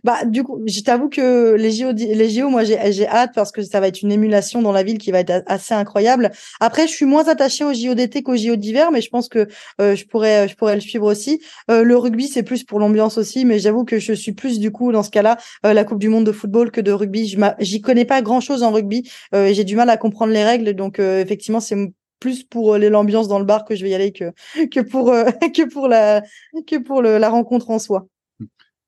Bah, 0.05 0.25
du 0.25 0.43
coup, 0.43 0.61
je 0.67 0.81
t'avoue 0.81 1.09
que 1.09 1.55
les 1.55 1.73
JO, 1.73 1.93
les 1.93 2.31
JO, 2.31 2.49
moi, 2.49 2.65
j'ai 2.65 3.07
hâte 3.09 3.33
parce 3.35 3.53
que 3.53 3.63
ça 3.63 3.81
va 3.81 3.89
être 3.89 4.03
une 4.03 4.13
émulation 4.13 4.63
dans 4.63 4.73
la 4.73 4.83
ville 4.83 4.99
qui 4.99 5.11
va 5.11 5.21
être 5.21 5.43
assez 5.47 5.75
incroyable. 5.75 6.31
Après, 6.61 6.87
je 6.87 6.93
suis 6.93 7.07
moins 7.07 7.27
attachée 7.29 7.65
aux 7.65 7.73
JO 7.73 7.95
d'été 7.95 8.23
qu'aux 8.23 8.37
JO 8.37 8.57
d'hiver, 8.57 8.91
mais 8.91 9.01
je 9.01 9.11
pense 9.11 9.29
que 9.29 9.49
euh, 9.81 9.97
je 9.97 10.07
pourrais, 10.07 10.49
je 10.49 10.57
pourrais 10.57 10.75
le 10.75 10.81
suivre 10.81 11.07
aussi. 11.07 11.41
Euh, 11.71 11.83
le 11.83 11.97
rugby, 11.97 12.29
c'est 12.29 12.43
plus 12.43 12.65
pour 12.65 12.79
l'ambiance 12.79 13.19
aussi, 13.19 13.45
mais 13.45 13.59
j'avoue 13.59 13.85
que 13.85 13.99
je 13.99 14.13
suis 14.13 14.33
plus 14.33 14.59
du 14.59 14.71
coup 14.71 14.93
dans 14.93 15.03
ce 15.03 15.11
cas-là 15.11 15.39
euh, 15.67 15.73
la 15.73 15.85
Coupe 15.85 15.99
du 15.99 16.09
Monde 16.09 16.25
de 16.25 16.33
football 16.33 16.71
que 16.71 16.81
de 16.81 16.93
rugby. 16.93 17.37
J'y 17.59 17.81
connais 17.81 18.05
pas 18.05 18.23
grand-chose 18.23 18.63
en 18.63 18.71
rugby. 18.71 19.11
j'ai 19.33 19.65
du 19.65 19.77
mal 19.77 19.91
à 19.91 19.97
comprendre 19.97 20.33
les 20.33 20.45
règles, 20.45 20.75
donc 20.75 20.99
effectivement, 20.99 21.61
c'est 21.61 21.77
plus 22.21 22.43
pour 22.43 22.77
l'ambiance 22.79 23.29
dans 23.29 23.39
le 23.39 23.45
bar 23.45 23.65
que 23.65 23.77
je 23.77 23.85
vais 23.85 23.91
y 23.91 23.95
aller 23.95 24.13
que 24.13 24.33
que 24.67 24.81
pour 24.81 25.13
que 25.55 25.69
pour 25.69 25.89
la 25.89 26.23
que 26.67 26.77
pour 26.77 27.03
le, 27.03 27.19
la 27.19 27.29
rencontre 27.31 27.71
en 27.71 27.79
soi. 27.79 28.09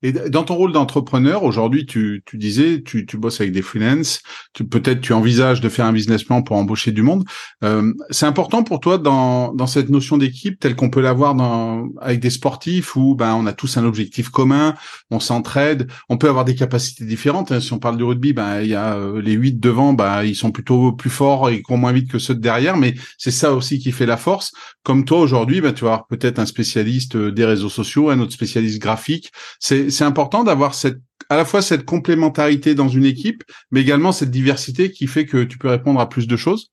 Et 0.03 0.11
dans 0.11 0.43
ton 0.43 0.55
rôle 0.55 0.71
d'entrepreneur, 0.71 1.43
aujourd'hui, 1.43 1.85
tu, 1.85 2.23
tu 2.25 2.37
disais, 2.37 2.81
tu, 2.81 3.05
tu 3.05 3.17
bosses 3.17 3.39
avec 3.39 3.53
des 3.53 3.61
freelances, 3.61 4.21
tu, 4.53 4.63
peut-être 4.63 5.01
tu 5.01 5.13
envisages 5.13 5.61
de 5.61 5.69
faire 5.69 5.85
un 5.85 5.93
business 5.93 6.23
plan 6.23 6.41
pour 6.41 6.57
embaucher 6.57 6.91
du 6.91 7.03
monde. 7.03 7.23
Euh, 7.63 7.93
c'est 8.09 8.25
important 8.25 8.63
pour 8.63 8.79
toi 8.79 8.97
dans, 8.97 9.53
dans 9.53 9.67
cette 9.67 9.89
notion 9.89 10.17
d'équipe 10.17 10.59
telle 10.59 10.75
qu'on 10.75 10.89
peut 10.89 11.01
l'avoir 11.01 11.35
dans, 11.35 11.89
avec 12.01 12.19
des 12.19 12.29
sportifs 12.29 12.95
où 12.95 13.15
ben, 13.15 13.35
on 13.35 13.45
a 13.45 13.53
tous 13.53 13.77
un 13.77 13.85
objectif 13.85 14.29
commun, 14.29 14.75
on 15.11 15.19
s'entraide, 15.19 15.87
on 16.09 16.17
peut 16.17 16.29
avoir 16.29 16.45
des 16.45 16.55
capacités 16.55 17.05
différentes. 17.05 17.51
Hein. 17.51 17.59
Si 17.59 17.71
on 17.73 17.79
parle 17.79 17.97
du 17.97 18.03
rugby, 18.03 18.33
ben, 18.33 18.61
il 18.61 18.69
y 18.69 18.75
a 18.75 18.95
euh, 18.95 19.21
les 19.21 19.33
huit 19.33 19.59
devant, 19.59 19.93
ben, 19.93 20.23
ils 20.23 20.35
sont 20.35 20.51
plutôt 20.51 20.91
plus 20.93 21.09
forts 21.09 21.49
et 21.49 21.61
courent 21.61 21.77
moins 21.77 21.91
vite 21.91 22.09
que 22.09 22.17
ceux 22.17 22.33
de 22.33 22.39
derrière, 22.39 22.77
mais 22.77 22.95
c'est 23.17 23.31
ça 23.31 23.53
aussi 23.53 23.77
qui 23.77 23.91
fait 23.91 24.05
la 24.07 24.17
force. 24.17 24.51
Comme 24.83 25.05
toi 25.05 25.19
aujourd'hui, 25.19 25.61
ben, 25.61 25.73
tu 25.73 25.83
vas 25.83 25.91
avoir 25.91 26.07
peut-être 26.07 26.39
un 26.39 26.47
spécialiste 26.47 27.15
euh, 27.15 27.31
des 27.31 27.45
réseaux 27.45 27.69
sociaux, 27.69 28.09
un 28.09 28.19
autre 28.19 28.33
spécialiste 28.33 28.81
graphique. 28.81 29.31
C'est 29.59 29.90
c'est 29.91 30.03
important 30.03 30.43
d'avoir 30.43 30.73
cette 30.73 30.99
à 31.29 31.37
la 31.37 31.45
fois 31.45 31.61
cette 31.61 31.85
complémentarité 31.85 32.75
dans 32.75 32.89
une 32.89 33.05
équipe, 33.05 33.43
mais 33.71 33.79
également 33.79 34.11
cette 34.11 34.31
diversité 34.31 34.91
qui 34.91 35.07
fait 35.07 35.25
que 35.25 35.45
tu 35.45 35.57
peux 35.57 35.69
répondre 35.69 36.01
à 36.01 36.09
plus 36.09 36.27
de 36.27 36.35
choses. 36.35 36.71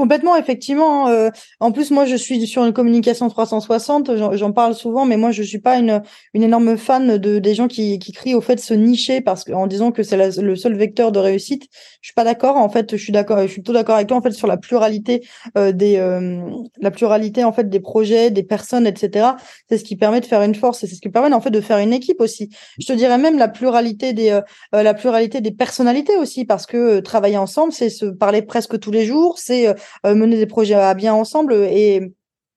Complètement, 0.00 0.34
effectivement. 0.34 1.08
Hein, 1.08 1.12
euh, 1.12 1.30
en 1.60 1.72
plus, 1.72 1.90
moi, 1.90 2.06
je 2.06 2.16
suis 2.16 2.46
sur 2.46 2.64
une 2.64 2.72
communication 2.72 3.28
360. 3.28 4.16
J'en 4.16 4.50
parle 4.50 4.74
souvent, 4.74 5.04
mais 5.04 5.18
moi, 5.18 5.30
je 5.30 5.42
suis 5.42 5.58
pas 5.58 5.76
une, 5.76 6.00
énorme 6.32 6.78
fan 6.78 7.18
de 7.18 7.38
des 7.38 7.54
gens 7.54 7.68
qui, 7.68 7.98
crient 7.98 8.34
au 8.34 8.40
fait 8.40 8.54
de 8.54 8.60
se 8.60 8.72
nicher 8.72 9.20
parce 9.20 9.44
qu'en 9.44 9.66
disant 9.66 9.92
que 9.92 10.02
c'est 10.02 10.16
le 10.40 10.56
seul 10.56 10.74
vecteur 10.74 11.12
de 11.12 11.18
réussite. 11.18 11.64
Je 12.00 12.06
suis 12.06 12.14
pas 12.14 12.24
d'accord. 12.24 12.56
En 12.56 12.70
fait, 12.70 12.96
je 12.96 13.02
suis 13.02 13.12
d'accord. 13.12 13.42
Je 13.42 13.48
suis 13.48 13.62
tout 13.62 13.74
d'accord 13.74 13.96
avec 13.96 14.08
toi. 14.08 14.16
En 14.16 14.22
fait, 14.22 14.30
sur 14.30 14.46
la 14.46 14.56
pluralité 14.56 15.22
euh, 15.58 15.70
des 15.72 15.98
euh, 15.98 16.40
la 16.80 16.90
pluralité 16.90 17.44
en 17.44 17.52
fait 17.52 17.68
des 17.68 17.80
projets, 17.80 18.30
des 18.30 18.42
personnes, 18.42 18.86
etc. 18.86 19.32
C'est 19.68 19.76
ce 19.76 19.84
qui 19.84 19.96
permet 19.96 20.20
de 20.20 20.26
faire 20.26 20.40
une 20.40 20.54
force 20.54 20.82
et 20.82 20.86
c'est 20.86 20.94
ce 20.94 21.02
qui 21.02 21.10
permet 21.10 21.30
en 21.34 21.42
fait 21.42 21.50
de 21.50 21.60
faire 21.60 21.76
une 21.76 21.92
équipe 21.92 22.22
aussi. 22.22 22.48
Je 22.78 22.86
te 22.86 22.94
dirais 22.94 23.18
même 23.18 23.36
la 23.36 23.48
pluralité 23.48 24.14
des 24.14 24.40
la 24.72 24.94
pluralité 24.94 25.42
des 25.42 25.50
personnalités 25.50 26.16
aussi 26.16 26.46
parce 26.46 26.64
que 26.64 27.00
travailler 27.00 27.36
ensemble, 27.36 27.74
c'est 27.74 27.90
se 27.90 28.06
parler 28.06 28.40
presque 28.40 28.80
tous 28.80 28.90
les 28.90 29.04
jours, 29.04 29.36
c'est 29.38 29.68
euh, 29.68 29.74
mener 30.04 30.36
des 30.36 30.46
projets 30.46 30.74
à 30.74 30.94
bien 30.94 31.14
ensemble 31.14 31.54
et 31.54 32.12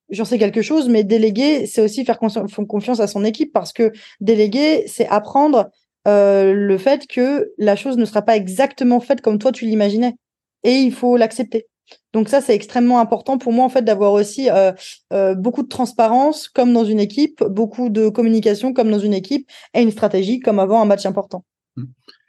j'en 0.10 0.26
sais 0.26 0.38
quelque 0.38 0.62
chose, 0.62 0.90
mais 0.90 1.04
déléguer, 1.04 1.66
c'est 1.66 1.82
aussi 1.82 2.06
faire 2.06 2.20
confiance 2.20 3.00
à 3.00 3.08
son 3.08 3.26
équipe 3.26 3.52
parce 3.52 3.74
que 3.74 3.92
déléguer, 4.22 4.84
c'est 4.88 5.08
apprendre 5.08 5.70
euh, 6.08 6.54
le 6.54 6.78
fait 6.78 7.08
que 7.08 7.52
la 7.58 7.76
chose 7.76 7.98
ne 7.98 8.06
sera 8.06 8.22
pas 8.22 8.36
exactement 8.36 9.00
faite 9.00 9.22
comme 9.22 9.40
toi 9.40 9.52
tu 9.52 9.66
l'imaginais 9.66 10.16
et 10.64 10.74
il 10.74 10.94
faut 10.94 11.18
l'accepter. 11.18 11.68
Donc 12.14 12.30
ça, 12.30 12.42
c'est 12.42 12.56
extrêmement 12.56 13.00
important 13.00 13.38
pour 13.38 13.52
moi 13.52 13.66
en 13.66 13.70
fait 13.70 13.84
d'avoir 13.84 14.14
aussi 14.14 14.50
euh, 14.50 15.36
beaucoup 15.36 15.64
de 15.64 15.68
transparence 15.68 16.48
comme 16.48 16.74
dans 16.74 16.86
une 16.86 17.00
équipe, 17.00 17.44
beaucoup 17.44 17.90
de 17.90 18.10
communication 18.10 18.74
comme 18.74 18.92
dans 18.92 19.00
une 19.00 19.14
équipe 19.14 19.50
et 19.74 19.82
une 19.82 19.92
stratégie 19.92 20.40
comme 20.40 20.60
avant 20.60 20.82
un 20.82 20.86
match 20.86 21.06
important. 21.06 21.44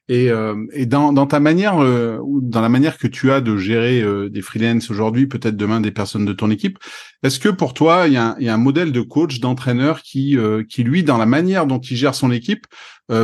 Et, 0.09 0.31
euh, 0.31 0.67
et 0.75 0.85
dans, 0.85 1.15
dans, 1.15 1.27
ta 1.27 1.41
manière, 1.41 1.83
euh, 1.83 2.19
dans 2.43 2.61
la 2.61 2.69
manière 2.69 2.99
que 2.99 3.07
tu 3.07 3.33
as 3.33 3.41
de 3.41 3.57
gérer 3.57 4.03
euh, 4.03 4.29
des 4.29 4.43
freelances 4.43 4.91
aujourd'hui, 4.91 5.27
peut-être 5.27 5.57
demain 5.57 5.81
des 5.81 5.93
personnes 5.93 6.27
de 6.27 6.35
ton 6.35 6.51
équipe, 6.51 6.79
est-ce 7.23 7.39
que 7.39 7.49
pour 7.49 7.73
toi, 7.73 8.07
il 8.07 8.13
y 8.13 8.17
a, 8.19 8.37
y 8.39 8.49
a, 8.49 8.55
un 8.55 8.59
modèle 8.59 8.93
de 8.93 9.01
coach, 9.01 9.41
d'entraîneur 9.41 10.03
qui, 10.03 10.37
qui 10.69 10.83
lui, 10.83 11.05
dans 11.05 11.17
la 11.17 11.25
manière 11.25 11.67
dont 11.67 11.79
il 11.79 11.97
gère 11.97 12.15
son 12.15 12.31
équipe, 12.31 12.67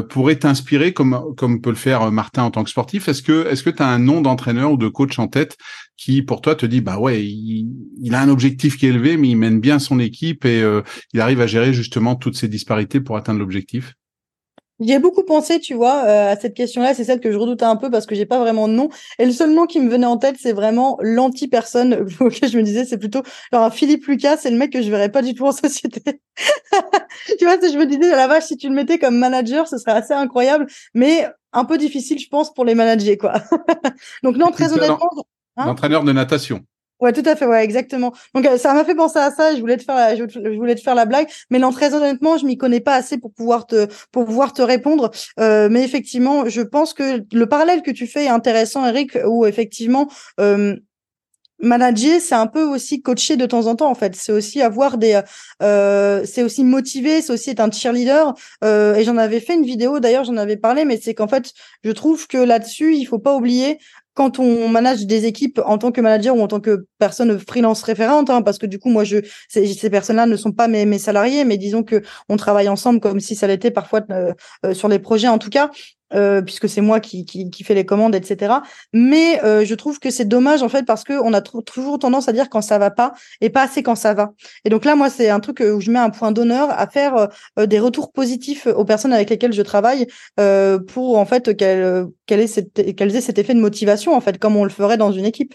pourrait 0.09 0.37
t'inspirer 0.37 0.93
comme 0.93 1.35
comme 1.37 1.61
peut 1.63 1.71
le 1.71 1.77
faire 1.77 2.11
Martin 2.11 2.43
en 2.45 2.51
tant 2.51 2.65
que 2.65 2.71
sportif? 2.71 3.09
Est-ce 3.09 3.23
que 3.23 3.47
est-ce 3.49 3.63
que 3.63 3.71
tu 3.71 3.83
as 3.83 3.89
un 3.89 3.99
nom 3.99 4.21
d'entraîneur 4.21 4.73
ou 4.73 4.77
de 4.77 4.89
coach 4.89 5.19
en 5.19 5.29
tête 5.29 5.57
qui, 5.97 6.23
pour 6.23 6.41
toi, 6.41 6.55
te 6.55 6.67
dit 6.67 6.81
bah 6.81 6.99
ouais, 6.99 7.25
il, 7.25 7.71
il, 8.03 8.15
a 8.15 8.21
un 8.21 8.29
objectif 8.31 8.79
qui 8.79 8.87
est 8.87 8.91
élevé, 8.91 9.17
mais 9.17 9.29
il 9.29 9.37
mène 9.37 9.61
bien 9.61 9.79
son 9.79 9.99
équipe 9.99 10.47
et 10.47 10.63
il 11.13 11.21
arrive 11.21 11.43
à 11.43 11.47
gérer 11.47 11.75
justement 11.75 12.15
toutes 12.15 12.37
ces 12.37 12.49
disparités 12.49 13.01
pour 13.01 13.17
atteindre 13.19 13.41
l'objectif? 13.41 13.95
J'ai 14.81 14.99
beaucoup 14.99 15.23
pensé, 15.23 15.61
tu 15.61 15.75
vois, 15.75 16.05
euh, 16.05 16.33
à 16.33 16.37
cette 16.37 16.55
question-là. 16.55 16.95
C'est 16.95 17.05
celle 17.05 17.21
que 17.21 17.31
je 17.31 17.37
redoutais 17.37 17.65
un 17.65 17.77
peu 17.77 17.91
parce 17.91 18.07
que 18.07 18.15
j'ai 18.15 18.27
pas 18.27 18.39
vraiment 18.39 18.67
de 18.67 18.73
nom. 18.73 18.89
Et 19.19 19.27
le 19.27 19.33
seul 19.33 19.53
nom 19.53 19.67
qui 19.67 19.81
me 19.81 19.91
venait 19.91 20.07
en 20.07 20.17
tête, 20.17 20.37
c'est 20.41 20.53
vraiment 20.53 20.99
l'anti-personne 21.01 22.07
auquel 22.21 22.49
je 22.49 22.57
me 22.57 22.63
disais, 22.63 22.85
c'est 22.85 22.99
plutôt 22.99 23.23
alors 23.53 23.73
Philippe 23.73 24.07
Lucas, 24.07 24.39
c'est 24.39 24.51
le 24.51 24.57
mec 24.57 24.73
que 24.73 24.83
je 24.83 24.91
verrais 24.91 25.11
pas 25.11 25.23
du 25.23 25.35
tout 25.35 25.47
en 25.47 25.53
société. 25.53 26.01
tu 27.39 27.45
vois, 27.45 27.57
je 27.61 27.77
me 27.77 27.87
disais, 27.87 28.11
la 28.11 28.27
vache, 28.27 28.45
si 28.45 28.57
tu 28.57 28.69
le 28.69 28.75
mettais 28.75 28.99
comme 28.99 29.17
manager, 29.17 29.69
ce 29.69 29.79
serait 29.79 29.93
assez 29.93 30.15
incroyable, 30.15 30.67
mais 30.95 31.29
un 31.53 31.65
peu 31.65 31.79
difficile, 31.79 32.19
je 32.19 32.29
pense, 32.29 32.55
pour 32.55 32.65
les 32.65 32.75
managers, 32.75 33.19
quoi. 33.19 33.35
Donc 34.23 34.37
non, 34.37 34.51
très 34.51 34.73
honnêtement. 34.73 35.11
Hein 35.57 35.67
L'entraîneur 35.67 36.05
de 36.05 36.13
natation. 36.13 36.65
Ouais, 37.01 37.13
tout 37.13 37.23
à 37.25 37.35
fait, 37.35 37.47
ouais, 37.47 37.65
exactement. 37.65 38.13
Donc 38.35 38.47
euh, 38.47 38.59
ça 38.59 38.75
m'a 38.75 38.85
fait 38.85 38.95
penser 38.95 39.19
à 39.19 39.31
ça. 39.31 39.55
Je 39.55 39.61
voulais 39.61 39.79
te 39.79 39.85
faire, 39.85 39.95
la, 39.95 40.17
je, 40.17 40.57
voulais 40.57 40.75
te 40.75 40.83
faire 40.83 40.95
la 40.95 41.07
blague, 41.07 41.29
mais 41.49 41.59
non, 41.59 41.71
très 41.71 41.95
honnêtement, 41.95 42.37
je 42.37 42.45
m'y 42.45 42.59
connais 42.59 42.81
pas 42.81 42.95
assez 42.95 43.17
pour 43.17 43.33
pouvoir 43.33 43.67
te, 43.67 43.87
pour 44.13 44.27
pouvoir 44.27 44.53
te 44.53 44.61
répondre. 44.61 45.11
Euh, 45.39 45.69
mais 45.71 45.83
effectivement, 45.83 46.49
je 46.49 46.61
pense 46.61 46.93
que 46.93 47.23
le 47.33 47.47
parallèle 47.47 47.83
que 47.83 47.91
tu 47.91 48.07
fais 48.07 48.25
est 48.25 48.29
intéressant, 48.29 48.87
Eric, 48.87 49.19
où 49.27 49.47
effectivement. 49.47 50.09
Euh, 50.41 50.77
manager, 51.63 52.21
c'est 52.21 52.35
un 52.35 52.47
peu 52.47 52.65
aussi 52.65 53.03
coacher 53.03 53.37
de 53.37 53.47
temps 53.47 53.67
en 53.67 53.77
temps 53.77 53.91
en 53.91 53.95
fait. 53.95 54.17
C'est 54.17 54.33
aussi 54.33 54.63
avoir 54.63 54.99
des, 54.99 55.21
euh, 55.63 56.23
c'est 56.25 56.43
aussi 56.43 56.65
motiver, 56.65 57.23
c'est 57.23 57.33
aussi 57.33 57.51
être 57.51 57.61
un 57.61 57.71
cheerleader. 57.71 58.35
Euh, 58.65 58.95
et 58.95 59.05
j'en 59.05 59.17
avais 59.17 59.41
fait 59.41 59.55
une 59.55 59.65
vidéo 59.65 60.01
d'ailleurs, 60.01 60.25
j'en 60.25 60.37
avais 60.37 60.57
parlé, 60.57 60.85
mais 60.85 60.99
c'est 61.01 61.15
qu'en 61.15 61.29
fait, 61.29 61.53
je 61.85 61.91
trouve 61.91 62.27
que 62.27 62.39
là-dessus, 62.39 62.95
il 62.97 63.05
faut 63.05 63.19
pas 63.19 63.35
oublier 63.35 63.79
quand 64.15 64.39
on 64.39 64.69
manage 64.69 65.07
des 65.07 65.27
équipes 65.27 65.61
en 65.65 65.79
tant 65.79 65.93
que 65.93 66.01
manager 66.01 66.37
ou 66.37 66.41
en 66.41 66.49
tant 66.49 66.61
que 66.61 66.87
personne 66.99 67.39
freelance 67.39 67.83
référente, 67.83 68.31
hein, 68.31 68.43
parce 68.43 68.59
que 68.59 68.67
du 68.67 68.79
coup, 68.79 68.91
moi, 68.91 69.05
je 69.05 69.19
ces, 69.49 69.67
ces 69.67 69.91
personnes-là 69.91 70.27
ne 70.27 70.37
sont 70.37 70.53
pas 70.53 70.69
mes, 70.69 70.99
salariés, 70.99 71.45
mais 71.45 71.57
disons 71.59 71.83
que 71.83 72.03
on 72.29 72.37
travaille 72.37 72.69
ensemble 72.69 73.01
comme 73.01 73.21
si 73.21 73.35
ça 73.35 73.47
l'était 73.47 73.71
parfois 73.71 74.01
euh, 74.11 74.33
euh, 74.67 74.75
sur 74.75 74.89
les 74.89 74.99
projets 74.99 75.29
en 75.29 75.39
tout 75.39 75.51
cas. 75.51 75.71
Euh, 76.13 76.43
puisque 76.43 76.69
c'est 76.69 76.81
moi 76.81 76.99
qui, 76.99 77.25
qui, 77.25 77.51
qui 77.51 77.63
fais 77.63 77.75
les 77.75 77.87
commandes, 77.87 78.17
etc. 78.17 78.55
Mais 78.93 79.43
euh, 79.45 79.65
je 79.65 79.75
trouve 79.77 80.01
que 80.01 80.11
c'est 80.11 80.25
dommage 80.25 80.63
en 80.63 80.69
fait 80.69 80.85
parce 80.85 81.05
que 81.05 81.13
on 81.13 81.33
a 81.33 81.41
toujours 81.41 82.01
tendance 82.01 82.29
à 82.29 82.33
dire 82.33 82.51
quand 82.51 82.63
ça 82.63 82.79
va 82.79 82.91
pas 82.91 83.15
et 83.41 83.49
pas 83.49 83.63
assez 83.63 83.85
quand 83.85 83.95
ça 83.95 84.13
va. 84.13 84.33
Et 84.65 84.71
donc 84.71 84.85
là, 84.85 84.97
moi, 84.97 85.09
c'est 85.09 85.31
un 85.31 85.39
truc 85.39 85.61
où 85.61 85.81
je 85.81 85.91
mets 85.91 86.01
un 86.01 86.11
point 86.11 86.33
d'honneur 86.33 86.69
à 86.71 86.89
faire 86.89 87.29
euh, 87.59 87.67
des 87.67 87.79
retours 87.79 88.11
positifs 88.11 88.67
aux 88.67 88.85
personnes 88.85 89.13
avec 89.13 89.31
lesquelles 89.31 89.53
je 89.53 89.63
travaille 89.63 90.07
pour 90.89 91.19
en 91.19 91.27
fait 91.27 91.57
qu'elles 91.57 92.07
qu'elles 92.27 92.43
aient 92.43 93.21
cet 93.21 93.39
effet 93.39 93.55
de 93.55 93.61
motivation 93.61 94.15
en 94.15 94.21
fait, 94.21 94.39
comme 94.39 94.57
on 94.57 94.65
le 94.65 94.71
ferait 94.71 94.97
dans 94.97 95.13
une 95.13 95.25
équipe. 95.25 95.55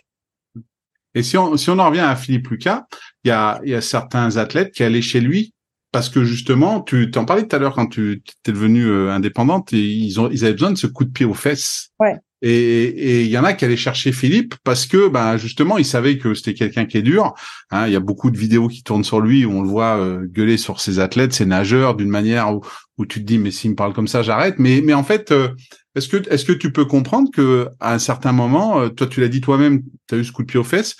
Et 1.15 1.24
si 1.24 1.38
on, 1.38 1.56
si 1.58 1.70
on 1.70 1.80
en 1.80 1.88
revient 1.88 2.02
à 2.02 2.15
Philippe 2.15 2.50
Lucas, 2.50 2.86
il 3.24 3.30
y 3.30 3.32
a, 3.32 3.60
y 3.63 3.74
a 3.74 3.82
certains 3.82 4.38
athlètes 4.38 4.74
qui 4.74 4.84
allaient 4.84 5.02
chez 5.02 5.22
lui 5.22 5.55
parce 5.95 6.10
que 6.10 6.25
justement, 6.25 6.81
tu 6.81 7.10
t'en 7.10 7.23
parlais 7.23 7.47
tout 7.47 7.55
à 7.55 7.60
l'heure 7.60 7.73
quand 7.73 7.88
tu 7.88 8.21
étais 8.38 8.51
devenue 8.51 8.86
euh, 8.86 9.13
indépendante, 9.13 9.71
et 9.71 9.79
ils 9.79 10.19
ont, 10.19 10.29
ils 10.29 10.43
avaient 10.43 10.51
besoin 10.51 10.71
de 10.71 10.77
ce 10.77 10.88
coup 10.88 11.05
de 11.05 11.10
pied 11.10 11.25
aux 11.25 11.34
fesses. 11.34 11.91
Ouais. 12.01 12.17
Et 12.41 13.23
il 13.23 13.29
y 13.29 13.38
en 13.38 13.45
a 13.45 13.53
qui 13.53 13.63
allaient 13.63 13.77
chercher 13.77 14.12
Philippe 14.12 14.55
parce 14.65 14.88
que, 14.88 15.08
ben 15.08 15.38
justement, 15.38 15.77
ils 15.77 15.86
savaient 15.86 16.17
que 16.17 16.34
c'était 16.34 16.53
quelqu'un 16.53 16.86
qui 16.86 16.97
est 16.97 17.01
dur. 17.01 17.34
Hein, 17.71 17.88
il 17.88 17.93
y 17.93 17.95
a 17.95 18.01
beaucoup 18.01 18.29
de 18.29 18.38
vidéos 18.38 18.67
qui 18.67 18.84
tournent 18.84 19.05
sur 19.05 19.21
lui 19.21 19.45
où 19.45 19.51
on 19.51 19.62
le 19.62 19.69
voit 19.69 19.97
euh, 19.97 20.25
gueuler 20.25 20.58
sur 20.58 20.81
ses 20.81 20.99
athlètes, 20.99 21.31
ses 21.31 21.45
nageurs, 21.45 21.95
d'une 21.95 22.10
manière 22.10 22.53
où, 22.53 22.60
où 22.97 23.05
tu 23.05 23.21
te 23.21 23.25
dis 23.25 23.38
mais 23.38 23.51
s'il 23.51 23.71
me 23.71 23.75
parle 23.75 23.93
comme 23.93 24.10
ça, 24.10 24.21
j'arrête. 24.21 24.55
Mais 24.60 24.81
mais 24.84 24.93
en 24.93 25.03
fait, 25.05 25.31
euh, 25.31 25.47
est-ce 25.95 26.10
que 26.10 26.29
est-ce 26.29 26.43
que 26.43 26.51
tu 26.51 26.73
peux 26.73 26.84
comprendre 26.84 27.29
que 27.34 27.69
à 27.79 27.93
un 27.93 27.99
certain 27.99 28.34
moment, 28.34 28.89
toi 28.89 29.08
tu 29.08 29.21
l'as 29.21 29.29
dit 29.29 29.39
toi-même, 29.39 29.81
tu 30.10 30.15
as 30.15 30.17
eu 30.17 30.25
ce 30.25 30.34
coup 30.34 30.41
de 30.41 30.47
pied 30.47 30.60
aux 30.60 30.65
fesses, 30.65 30.97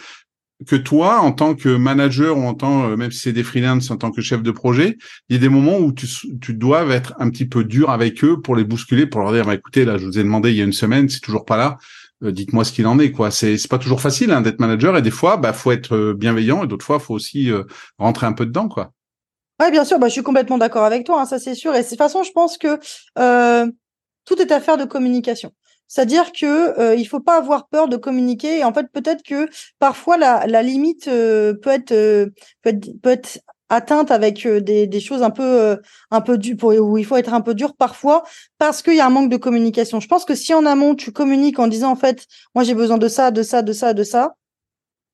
que 0.66 0.76
toi, 0.76 1.20
en 1.20 1.32
tant 1.32 1.54
que 1.54 1.70
manager 1.70 2.38
ou 2.38 2.44
en 2.44 2.54
tant, 2.54 2.90
euh, 2.90 2.96
même 2.96 3.12
si 3.12 3.20
c'est 3.20 3.34
des 3.34 3.44
freelances, 3.44 3.92
en 3.92 3.98
tant 3.98 4.12
que 4.12 4.22
chef 4.22 4.42
de 4.42 4.52
projet, 4.52 4.98
il 5.30 5.36
y 5.36 5.38
a 5.38 5.42
des 5.42 5.50
moments 5.50 5.78
où 5.78 5.92
tu, 5.92 6.08
tu 6.40 6.54
dois 6.54 6.86
être 6.88 7.14
un 7.20 7.30
petit 7.30 7.46
peu 7.46 7.64
dur 7.64 7.90
avec 7.90 8.24
eux 8.24 8.42
pour 8.42 8.56
les 8.56 8.64
bousculer, 8.64 9.06
pour 9.06 9.22
leur 9.22 9.34
dire, 9.34 9.46
bah, 9.46 9.54
écoutez, 9.54 9.84
là, 9.84 9.98
je 9.98 10.06
vous 10.06 10.18
ai 10.18 10.24
demandé 10.24 10.52
il 10.52 10.58
y 10.58 10.62
a 10.62 10.64
une 10.64 10.74
semaine, 10.74 11.10
c'est 11.10 11.20
toujours 11.20 11.46
pas 11.46 11.58
là. 11.58 11.78
Euh, 12.24 12.32
dites-moi 12.32 12.64
ce 12.64 12.72
qu'il 12.72 12.88
en 12.88 12.98
est, 13.00 13.12
quoi. 13.12 13.32
C'est, 13.32 13.58
c'est 13.58 13.68
pas 13.68 13.80
toujours 13.80 14.00
facile 14.00 14.32
hein, 14.32 14.42
d'être 14.42 14.60
manager 14.60 14.96
et 14.96 15.02
des 15.02 15.12
fois, 15.12 15.36
bah, 15.36 15.52
faut 15.52 15.74
être 15.74 15.96
euh, 15.96 16.14
bienveillant 16.14 16.64
et 16.64 16.68
d'autres 16.68 16.86
fois, 16.86 17.00
faut 17.00 17.14
aussi 17.14 17.52
rentrer 17.98 18.26
un 18.26 18.34
peu 18.34 18.46
dedans, 18.46 18.70
quoi. 18.70 18.92
Ouais, 19.60 19.72
bien 19.72 19.84
sûr. 19.84 20.00
Bah, 20.00 20.08
je 20.08 20.14
suis 20.14 20.24
complètement 20.24 20.58
d'accord 20.58 20.86
avec 20.86 21.06
toi. 21.06 21.22
Hein, 21.22 21.26
ça, 21.26 21.38
c'est 21.38 21.56
sûr. 21.56 21.76
Et 21.76 21.84
de 21.84 21.88
toute 21.88 21.98
façon, 21.98 22.24
je 22.24 22.32
pense 22.32 22.58
que 22.58 22.80
tout 24.26 24.42
est 24.42 24.52
affaire 24.52 24.78
de 24.78 24.86
communication. 24.86 25.52
C'est-à-dire 25.88 26.32
que 26.32 26.80
euh, 26.80 26.96
il 26.96 27.06
faut 27.06 27.20
pas 27.20 27.38
avoir 27.38 27.68
peur 27.68 27.88
de 27.88 27.98
communiquer. 27.98 28.60
Et 28.60 28.64
en 28.64 28.74
fait, 28.74 28.88
peut-être 28.92 29.24
que 29.24 29.48
parfois 29.80 30.18
la, 30.18 30.46
la 30.48 30.64
limite 30.64 31.08
euh, 31.08 31.54
peut 31.54 31.70
être 31.70 31.92
euh, 31.92 32.28
peut 32.62 32.70
être 32.72 33.02
peut 33.02 33.10
être 33.10 33.40
atteinte 33.70 34.12
avec 34.12 34.46
euh, 34.46 34.62
des, 34.62 34.88
des 34.88 35.00
choses 35.00 35.24
un 35.24 35.32
peu 35.32 35.80
un 36.12 36.22
peu 36.22 36.38
du 36.38 36.58
où 36.62 36.98
il 36.98 37.06
faut 37.06 37.18
être 37.18 37.34
un 37.34 37.42
peu 37.42 37.54
dur 37.54 37.76
parfois 37.76 38.24
parce 38.58 38.82
qu'il 38.82 38.96
y 38.96 39.00
a 39.00 39.06
un 39.06 39.10
manque 39.10 39.30
de 39.30 39.38
communication. 39.38 40.00
Je 40.00 40.08
pense 40.08 40.26
que 40.26 40.36
si 40.36 40.54
en 40.54 40.66
amont 40.66 40.96
tu 40.96 41.12
communiques 41.12 41.60
en 41.60 41.68
disant 41.68 41.92
en 41.92 41.96
fait 41.96 42.28
moi 42.54 42.64
j'ai 42.64 42.76
besoin 42.76 42.98
de 42.98 43.08
ça, 43.08 43.32
de 43.32 43.44
ça, 43.44 43.62
de 43.62 43.74
ça, 43.74 43.94
de 43.94 44.04
ça, 44.04 44.36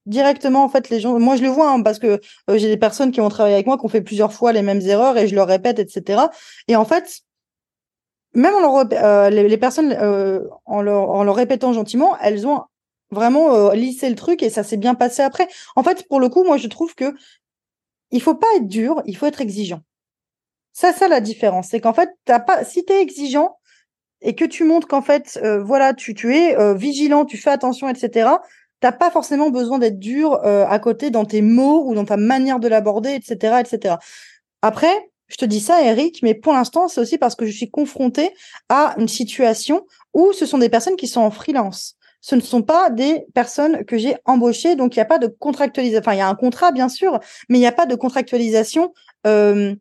directement 0.06 0.64
en 0.64 0.70
fait 0.70 0.90
les 0.90 1.00
gens 1.00 1.20
moi 1.20 1.36
je 1.36 1.44
le 1.44 1.50
vois 1.50 1.70
hein, 1.72 1.82
parce 1.84 2.00
que 2.00 2.20
j'ai 2.50 2.68
des 2.68 2.78
personnes 2.78 3.12
qui 3.12 3.22
ont 3.22 3.30
travaillé 3.30 3.56
avec 3.56 3.68
moi 3.68 3.78
qui 3.78 3.86
ont 3.86 3.90
fait 3.90 4.02
plusieurs 4.02 4.34
fois 4.34 4.52
les 4.52 4.62
mêmes 4.62 4.82
erreurs 4.82 5.18
et 5.18 5.28
je 5.28 5.36
leur 5.36 5.48
répète 5.48 5.80
etc 5.80 6.24
et 6.68 6.76
en 6.76 6.86
fait 6.86 7.22
même 8.34 8.54
en 8.56 8.60
leur, 8.60 8.88
euh, 8.94 9.30
les, 9.30 9.58
personnes, 9.58 9.92
euh, 9.94 10.48
en, 10.66 10.82
leur, 10.82 11.10
en 11.10 11.24
leur 11.24 11.36
répétant 11.36 11.74
gentiment, 11.74 12.18
elles 12.22 12.48
ont 12.48 12.62
vraiment 13.12 13.54
euh, 13.54 13.74
lissé 13.74 14.10
le 14.10 14.16
truc 14.16 14.42
et 14.42 14.50
ça 14.50 14.64
s'est 14.64 14.78
bien 14.78 14.96
passé 14.96 15.22
après. 15.22 15.48
En 15.76 15.84
fait, 15.84 16.08
pour 16.08 16.20
le 16.20 16.30
coup, 16.30 16.44
moi, 16.44 16.58
je 16.58 16.68
trouve 16.68 16.96
que 16.96 17.14
il 18.12 18.22
faut 18.22 18.36
pas 18.36 18.48
être 18.58 18.68
dur, 18.68 19.02
il 19.06 19.16
faut 19.16 19.26
être 19.26 19.42
exigeant. 19.42 19.82
Ça, 20.74 20.94
ça 20.94 21.08
la 21.08 21.20
différence, 21.20 21.70
c'est 21.70 21.82
qu'en 21.82 21.94
fait, 21.94 22.10
t'as 22.26 22.40
pas, 22.40 22.64
si 22.64 22.86
t'es 22.86 23.02
exigeant 23.02 23.58
et 24.22 24.36
que 24.36 24.46
tu 24.46 24.64
montres 24.64 24.88
qu'en 24.88 25.02
fait, 25.02 25.40
euh, 25.44 25.62
voilà, 25.62 25.94
tu, 25.94 26.14
tu 26.14 26.36
es 26.36 26.58
euh, 26.58 26.74
vigilant, 26.74 27.26
tu 27.26 27.38
fais 27.38 27.50
attention, 27.50 27.90
etc. 27.90 28.30
T'as 28.80 28.92
pas 28.92 29.12
forcément 29.12 29.50
besoin 29.50 29.80
d'être 29.80 30.00
dur 30.00 30.40
à 30.44 30.80
côté 30.80 31.12
dans 31.12 31.26
tes 31.26 31.44
mots 31.44 31.84
ou 31.86 31.94
dans 31.94 32.06
ta 32.06 32.18
manière 32.18 32.60
de 32.60 32.68
l'aborder, 32.68 33.12
etc., 33.12 33.58
etc. 33.60 33.96
Après, 34.64 35.11
je 35.32 35.38
te 35.38 35.46
dis 35.46 35.62
ça, 35.62 35.82
Eric, 35.82 36.20
mais 36.24 36.34
pour 36.34 36.52
l'instant, 36.52 36.90
c'est 36.90 37.00
aussi 37.00 37.18
parce 37.18 37.36
que 37.36 37.46
je 37.46 37.56
suis 37.56 37.70
confrontée 37.70 38.32
à 38.68 38.96
une 38.98 39.08
situation 39.08 39.86
où 40.14 40.34
ce 40.34 40.46
sont 40.46 40.58
des 40.58 40.68
personnes 40.68 40.98
qui 40.98 41.08
sont 41.08 41.22
en 41.22 41.32
freelance. 41.32 41.96
Ce 42.20 42.36
ne 42.36 42.42
sont 42.42 42.62
pas 42.62 42.90
des 42.90 43.26
personnes 43.34 43.86
que 43.86 43.98
j'ai 43.98 44.16
embauchées, 44.26 44.76
donc 44.76 44.96
il 44.96 45.00
n'y 45.00 45.04
a 45.04 45.06
pas 45.06 45.20
de 45.20 45.28
contractualisation. 45.28 46.02
Enfin, 46.02 46.14
il 46.14 46.20
y 46.20 46.22
a 46.22 46.28
un 46.28 46.36
contrat, 46.36 46.72
bien 46.72 46.90
sûr, 46.90 47.20
mais 47.48 47.58
il 47.58 47.62
n'y 47.62 47.68
a 47.68 47.72
pas 47.72 47.86
de 47.86 47.96
contractualisation 47.96 48.94
euh, 49.26 49.74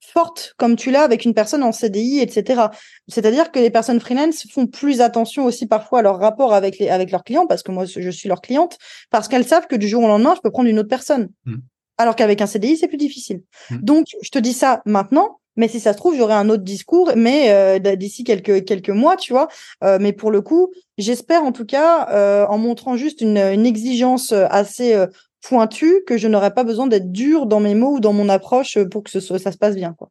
forte 0.00 0.54
comme 0.56 0.76
tu 0.76 0.90
l'as 0.90 1.02
avec 1.02 1.26
une 1.26 1.34
personne 1.34 1.62
en 1.62 1.72
CDI, 1.72 2.20
etc. 2.20 2.62
C'est-à-dire 3.06 3.52
que 3.52 3.58
les 3.58 3.70
personnes 3.70 4.00
freelance 4.00 4.46
font 4.50 4.66
plus 4.66 5.02
attention 5.02 5.44
aussi 5.44 5.66
parfois 5.66 5.98
à 5.98 6.02
leur 6.02 6.18
rapport 6.18 6.54
avec, 6.54 6.78
les, 6.78 6.88
avec 6.88 7.10
leurs 7.10 7.22
clients, 7.22 7.46
parce 7.46 7.62
que 7.62 7.70
moi, 7.70 7.84
je 7.84 8.10
suis 8.10 8.30
leur 8.30 8.40
cliente, 8.40 8.78
parce 9.10 9.28
qu'elles 9.28 9.46
savent 9.46 9.66
que 9.66 9.76
du 9.76 9.88
jour 9.88 10.02
au 10.02 10.08
lendemain, 10.08 10.32
je 10.34 10.40
peux 10.40 10.50
prendre 10.50 10.70
une 10.70 10.78
autre 10.78 10.88
personne. 10.88 11.28
Mmh 11.44 11.56
alors 12.00 12.16
qu'avec 12.16 12.40
un 12.40 12.46
CDI, 12.46 12.76
c'est 12.76 12.88
plus 12.88 12.96
difficile. 12.96 13.42
Mmh. 13.70 13.76
Donc, 13.82 14.06
je 14.22 14.30
te 14.30 14.38
dis 14.38 14.52
ça 14.52 14.82
maintenant, 14.86 15.40
mais 15.56 15.68
si 15.68 15.80
ça 15.80 15.92
se 15.92 15.98
trouve, 15.98 16.16
j'aurai 16.16 16.34
un 16.34 16.48
autre 16.48 16.62
discours, 16.62 17.12
mais 17.16 17.50
euh, 17.50 17.78
d'ici 17.96 18.24
quelques 18.24 18.64
quelques 18.64 18.90
mois, 18.90 19.16
tu 19.16 19.32
vois. 19.32 19.48
Euh, 19.84 19.98
mais 20.00 20.12
pour 20.12 20.30
le 20.30 20.40
coup, 20.40 20.72
j'espère 20.96 21.42
en 21.42 21.52
tout 21.52 21.66
cas, 21.66 22.08
euh, 22.10 22.46
en 22.46 22.56
montrant 22.56 22.96
juste 22.96 23.20
une, 23.20 23.36
exigence 23.36 24.32
assez 24.32 24.96
pointue, 25.42 26.02
que 26.06 26.16
je 26.16 26.28
n'aurai 26.28 26.54
pas 26.54 26.64
besoin 26.64 26.86
d'être 26.86 27.12
dur 27.12 27.46
dans 27.46 27.60
mes 27.60 27.74
mots 27.74 27.96
ou 27.96 28.00
dans 28.00 28.12
mon 28.12 28.28
approche 28.28 28.78
pour 28.90 29.02
que 29.02 29.10
ce 29.10 29.20
soit, 29.20 29.38
ça 29.38 29.52
se 29.52 29.58
passe 29.58 29.74
bien, 29.74 29.92
quoi. 29.92 30.10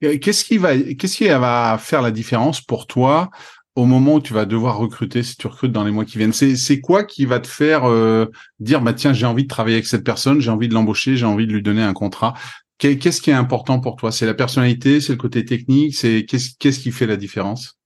Qu'est-ce 0.00 0.44
qui 0.44 0.58
va, 0.58 0.76
qu'est-ce 0.76 1.16
qui 1.16 1.28
va 1.28 1.78
faire 1.80 2.02
la 2.02 2.10
différence 2.10 2.60
pour 2.60 2.86
toi 2.86 3.30
au 3.76 3.86
moment 3.86 4.14
où 4.14 4.20
tu 4.20 4.32
vas 4.32 4.44
devoir 4.44 4.78
recruter, 4.78 5.22
si 5.22 5.36
tu 5.36 5.46
recrutes 5.46 5.72
dans 5.72 5.84
les 5.84 5.90
mois 5.90 6.04
qui 6.04 6.18
viennent. 6.18 6.32
C'est 6.32 6.80
quoi 6.80 7.04
qui 7.04 7.26
va 7.26 7.40
te 7.40 7.48
faire 7.48 7.84
euh, 7.84 8.26
dire 8.60 8.80
bah 8.80 8.92
tiens 8.92 9.12
j'ai 9.12 9.26
envie 9.26 9.44
de 9.44 9.48
travailler 9.48 9.76
avec 9.76 9.86
cette 9.86 10.04
personne, 10.04 10.40
j'ai 10.40 10.50
envie 10.50 10.68
de 10.68 10.74
l'embaucher, 10.74 11.16
j'ai 11.16 11.26
envie 11.26 11.46
de 11.46 11.52
lui 11.52 11.62
donner 11.62 11.82
un 11.82 11.92
contrat. 11.92 12.34
Qu'est-ce 12.78 13.20
qui 13.20 13.30
est 13.30 13.34
important 13.34 13.80
pour 13.80 13.96
toi? 13.96 14.12
C'est 14.12 14.26
la 14.26 14.34
personnalité, 14.34 15.00
c'est 15.00 15.12
le 15.12 15.18
côté 15.18 15.44
technique, 15.44 15.94
c'est 15.94 16.24
qu'est-ce 16.26 16.50
qu'est-ce 16.58 16.80
qui 16.80 16.92
fait 16.92 17.06
la 17.06 17.16
différence? 17.16 17.78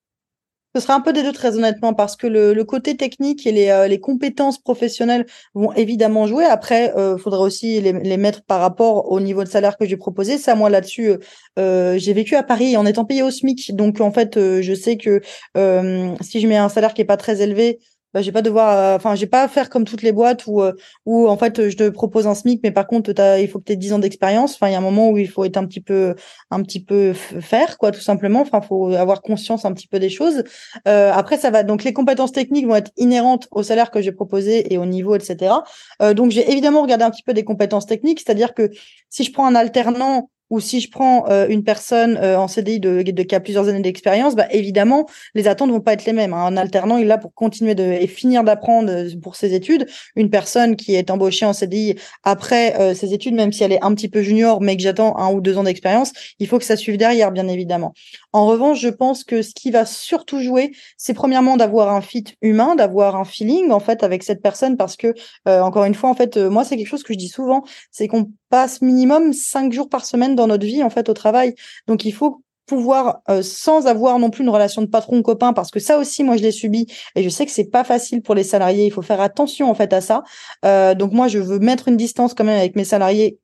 Ce 0.74 0.82
sera 0.82 0.94
un 0.94 1.00
peu 1.00 1.12
des 1.14 1.22
deux, 1.22 1.32
très 1.32 1.56
honnêtement, 1.56 1.94
parce 1.94 2.14
que 2.14 2.26
le, 2.26 2.62
côté 2.64 2.96
technique 2.96 3.46
et 3.46 3.52
les, 3.52 3.68
euh, 3.70 3.88
les, 3.88 4.00
compétences 4.00 4.58
professionnelles 4.58 5.26
vont 5.54 5.72
évidemment 5.72 6.26
jouer. 6.26 6.44
Après, 6.44 6.92
il 6.94 7.00
euh, 7.00 7.16
faudra 7.16 7.40
aussi 7.40 7.80
les, 7.80 8.16
mettre 8.18 8.42
par 8.42 8.60
rapport 8.60 9.10
au 9.10 9.20
niveau 9.20 9.44
de 9.44 9.48
salaire 9.48 9.78
que 9.78 9.86
j'ai 9.86 9.96
proposé. 9.96 10.36
Ça, 10.36 10.54
moi, 10.54 10.68
là-dessus, 10.68 11.12
euh, 11.58 11.96
j'ai 11.98 12.12
vécu 12.12 12.36
à 12.36 12.42
Paris 12.42 12.76
en 12.76 12.84
étant 12.84 13.06
payé 13.06 13.22
au 13.22 13.30
SMIC. 13.30 13.74
Donc, 13.74 14.00
en 14.00 14.12
fait, 14.12 14.38
je 14.38 14.74
sais 14.74 14.98
que 14.98 15.22
si 15.56 16.40
je 16.40 16.46
mets 16.46 16.56
un 16.56 16.68
salaire 16.68 16.92
qui 16.92 17.00
est 17.00 17.06
pas 17.06 17.16
très 17.16 17.40
élevé, 17.40 17.78
bah, 18.18 18.22
j'ai 18.22 18.32
pas 18.32 18.42
devoir 18.42 18.76
euh, 18.76 18.96
enfin 18.96 19.14
j'ai 19.14 19.28
pas 19.28 19.44
à 19.44 19.48
faire 19.48 19.70
comme 19.70 19.84
toutes 19.84 20.02
les 20.02 20.10
boîtes 20.10 20.46
où 20.48 20.60
euh, 20.60 20.72
où 21.06 21.28
en 21.28 21.36
fait 21.36 21.68
je 21.68 21.76
te 21.76 21.88
propose 21.88 22.26
un 22.26 22.34
SMIC 22.34 22.60
mais 22.64 22.72
par 22.72 22.88
contre 22.88 23.12
il 23.38 23.48
faut 23.48 23.62
aies 23.68 23.76
10 23.76 23.92
ans 23.92 23.98
d'expérience. 24.00 24.54
Enfin 24.54 24.68
il 24.68 24.72
y 24.72 24.74
a 24.74 24.78
un 24.78 24.80
moment 24.80 25.10
où 25.10 25.18
il 25.18 25.28
faut 25.28 25.44
être 25.44 25.56
un 25.56 25.64
petit 25.66 25.80
peu 25.80 26.16
un 26.50 26.62
petit 26.62 26.82
peu 26.82 27.12
faire 27.12 27.78
quoi 27.78 27.92
tout 27.92 28.00
simplement. 28.00 28.40
Enfin 28.40 28.60
faut 28.60 28.92
avoir 28.92 29.22
conscience 29.22 29.64
un 29.64 29.72
petit 29.72 29.86
peu 29.86 30.00
des 30.00 30.08
choses. 30.10 30.42
Euh, 30.88 31.12
après 31.12 31.36
ça 31.36 31.50
va 31.50 31.62
donc 31.62 31.84
les 31.84 31.92
compétences 31.92 32.32
techniques 32.32 32.66
vont 32.66 32.74
être 32.74 32.90
inhérentes 32.96 33.46
au 33.52 33.62
salaire 33.62 33.92
que 33.92 34.02
j'ai 34.02 34.12
proposé 34.12 34.72
et 34.72 34.78
au 34.78 34.86
niveau 34.86 35.14
etc 35.14 35.54
euh, 36.02 36.14
donc 36.14 36.30
j'ai 36.32 36.50
évidemment 36.50 36.82
regardé 36.82 37.04
un 37.04 37.10
petit 37.10 37.22
peu 37.22 37.34
des 37.34 37.44
compétences 37.44 37.86
techniques 37.86 38.20
c'est-à-dire 38.20 38.52
que 38.54 38.70
si 39.10 39.22
je 39.24 39.32
prends 39.32 39.46
un 39.46 39.54
alternant 39.54 40.30
ou 40.50 40.60
si 40.60 40.80
je 40.80 40.90
prends 40.90 41.28
euh, 41.28 41.46
une 41.48 41.64
personne 41.64 42.16
euh, 42.16 42.38
en 42.38 42.48
CDI 42.48 42.80
de, 42.80 43.02
qui 43.02 43.34
a 43.34 43.40
plusieurs 43.40 43.68
années 43.68 43.80
d'expérience, 43.80 44.34
bah, 44.34 44.46
évidemment, 44.50 45.06
les 45.34 45.48
attentes 45.48 45.70
vont 45.70 45.80
pas 45.80 45.92
être 45.92 46.06
les 46.06 46.12
mêmes. 46.12 46.32
Hein. 46.32 46.46
Un 46.46 46.56
alternant, 46.56 46.96
il 46.96 47.04
est 47.04 47.06
là 47.06 47.18
pour 47.18 47.34
continuer 47.34 47.74
de, 47.74 47.82
et 47.82 48.06
finir 48.06 48.44
d'apprendre 48.44 48.90
euh, 48.90 49.08
pour 49.22 49.36
ses 49.36 49.54
études. 49.54 49.86
Une 50.16 50.30
personne 50.30 50.76
qui 50.76 50.94
est 50.94 51.10
embauchée 51.10 51.46
en 51.46 51.52
CDI 51.52 51.96
après 52.24 52.94
ses 52.94 53.14
études, 53.14 53.34
même 53.34 53.52
si 53.52 53.64
elle 53.64 53.72
est 53.72 53.82
un 53.82 53.94
petit 53.94 54.08
peu 54.08 54.22
junior, 54.22 54.60
mais 54.60 54.76
que 54.76 54.82
j'attends 54.82 55.16
un 55.18 55.32
ou 55.32 55.40
deux 55.40 55.58
ans 55.58 55.64
d'expérience, 55.64 56.12
il 56.38 56.46
faut 56.46 56.58
que 56.58 56.64
ça 56.64 56.76
suive 56.76 56.96
derrière, 56.96 57.30
bien 57.32 57.48
évidemment. 57.48 57.92
En 58.32 58.46
revanche, 58.46 58.80
je 58.80 58.88
pense 58.88 59.24
que 59.24 59.42
ce 59.42 59.52
qui 59.54 59.70
va 59.70 59.86
surtout 59.86 60.40
jouer, 60.40 60.72
c'est 60.96 61.14
premièrement 61.14 61.56
d'avoir 61.56 61.94
un 61.94 62.00
fit 62.00 62.24
humain, 62.42 62.74
d'avoir 62.74 63.16
un 63.16 63.24
feeling 63.24 63.70
en 63.70 63.80
fait 63.80 64.02
avec 64.02 64.22
cette 64.22 64.42
personne, 64.42 64.76
parce 64.76 64.96
que 64.96 65.14
encore 65.46 65.84
une 65.84 65.94
fois, 65.94 66.10
en 66.10 66.14
fait, 66.14 66.36
moi, 66.36 66.64
c'est 66.64 66.76
quelque 66.76 66.88
chose 66.88 67.02
que 67.02 67.14
je 67.14 67.18
dis 67.18 67.28
souvent, 67.28 67.64
c'est 67.90 68.06
qu'on 68.08 68.30
passe 68.50 68.82
minimum 68.82 69.32
cinq 69.32 69.72
jours 69.72 69.88
par 69.88 70.04
semaine 70.04 70.34
dans 70.34 70.46
notre 70.46 70.66
vie 70.66 70.82
en 70.82 70.90
fait 70.90 71.08
au 71.08 71.14
travail. 71.14 71.54
Donc 71.86 72.04
il 72.04 72.12
faut 72.12 72.42
pouvoir 72.68 73.22
euh, 73.30 73.42
sans 73.42 73.86
avoir 73.86 74.18
non 74.20 74.30
plus 74.30 74.44
une 74.44 74.50
relation 74.50 74.82
de 74.82 74.86
patron 74.86 75.22
copain 75.22 75.52
parce 75.52 75.70
que 75.70 75.80
ça 75.80 75.98
aussi 75.98 76.22
moi 76.22 76.36
je 76.36 76.42
l'ai 76.42 76.52
subi 76.52 76.86
et 77.16 77.22
je 77.24 77.28
sais 77.28 77.46
que 77.46 77.50
c'est 77.50 77.70
pas 77.70 77.82
facile 77.82 78.22
pour 78.22 78.36
les 78.36 78.44
salariés. 78.44 78.86
Il 78.86 78.92
faut 78.92 79.02
faire 79.02 79.20
attention 79.20 79.68
en 79.68 79.74
fait 79.74 79.92
à 79.92 80.00
ça. 80.00 80.22
Euh, 80.64 80.94
donc 80.94 81.12
moi 81.12 81.26
je 81.26 81.38
veux 81.38 81.58
mettre 81.58 81.88
une 81.88 81.96
distance 81.96 82.34
quand 82.34 82.44
même 82.44 82.58
avec 82.58 82.76
mes 82.76 82.84
salariés 82.84 83.38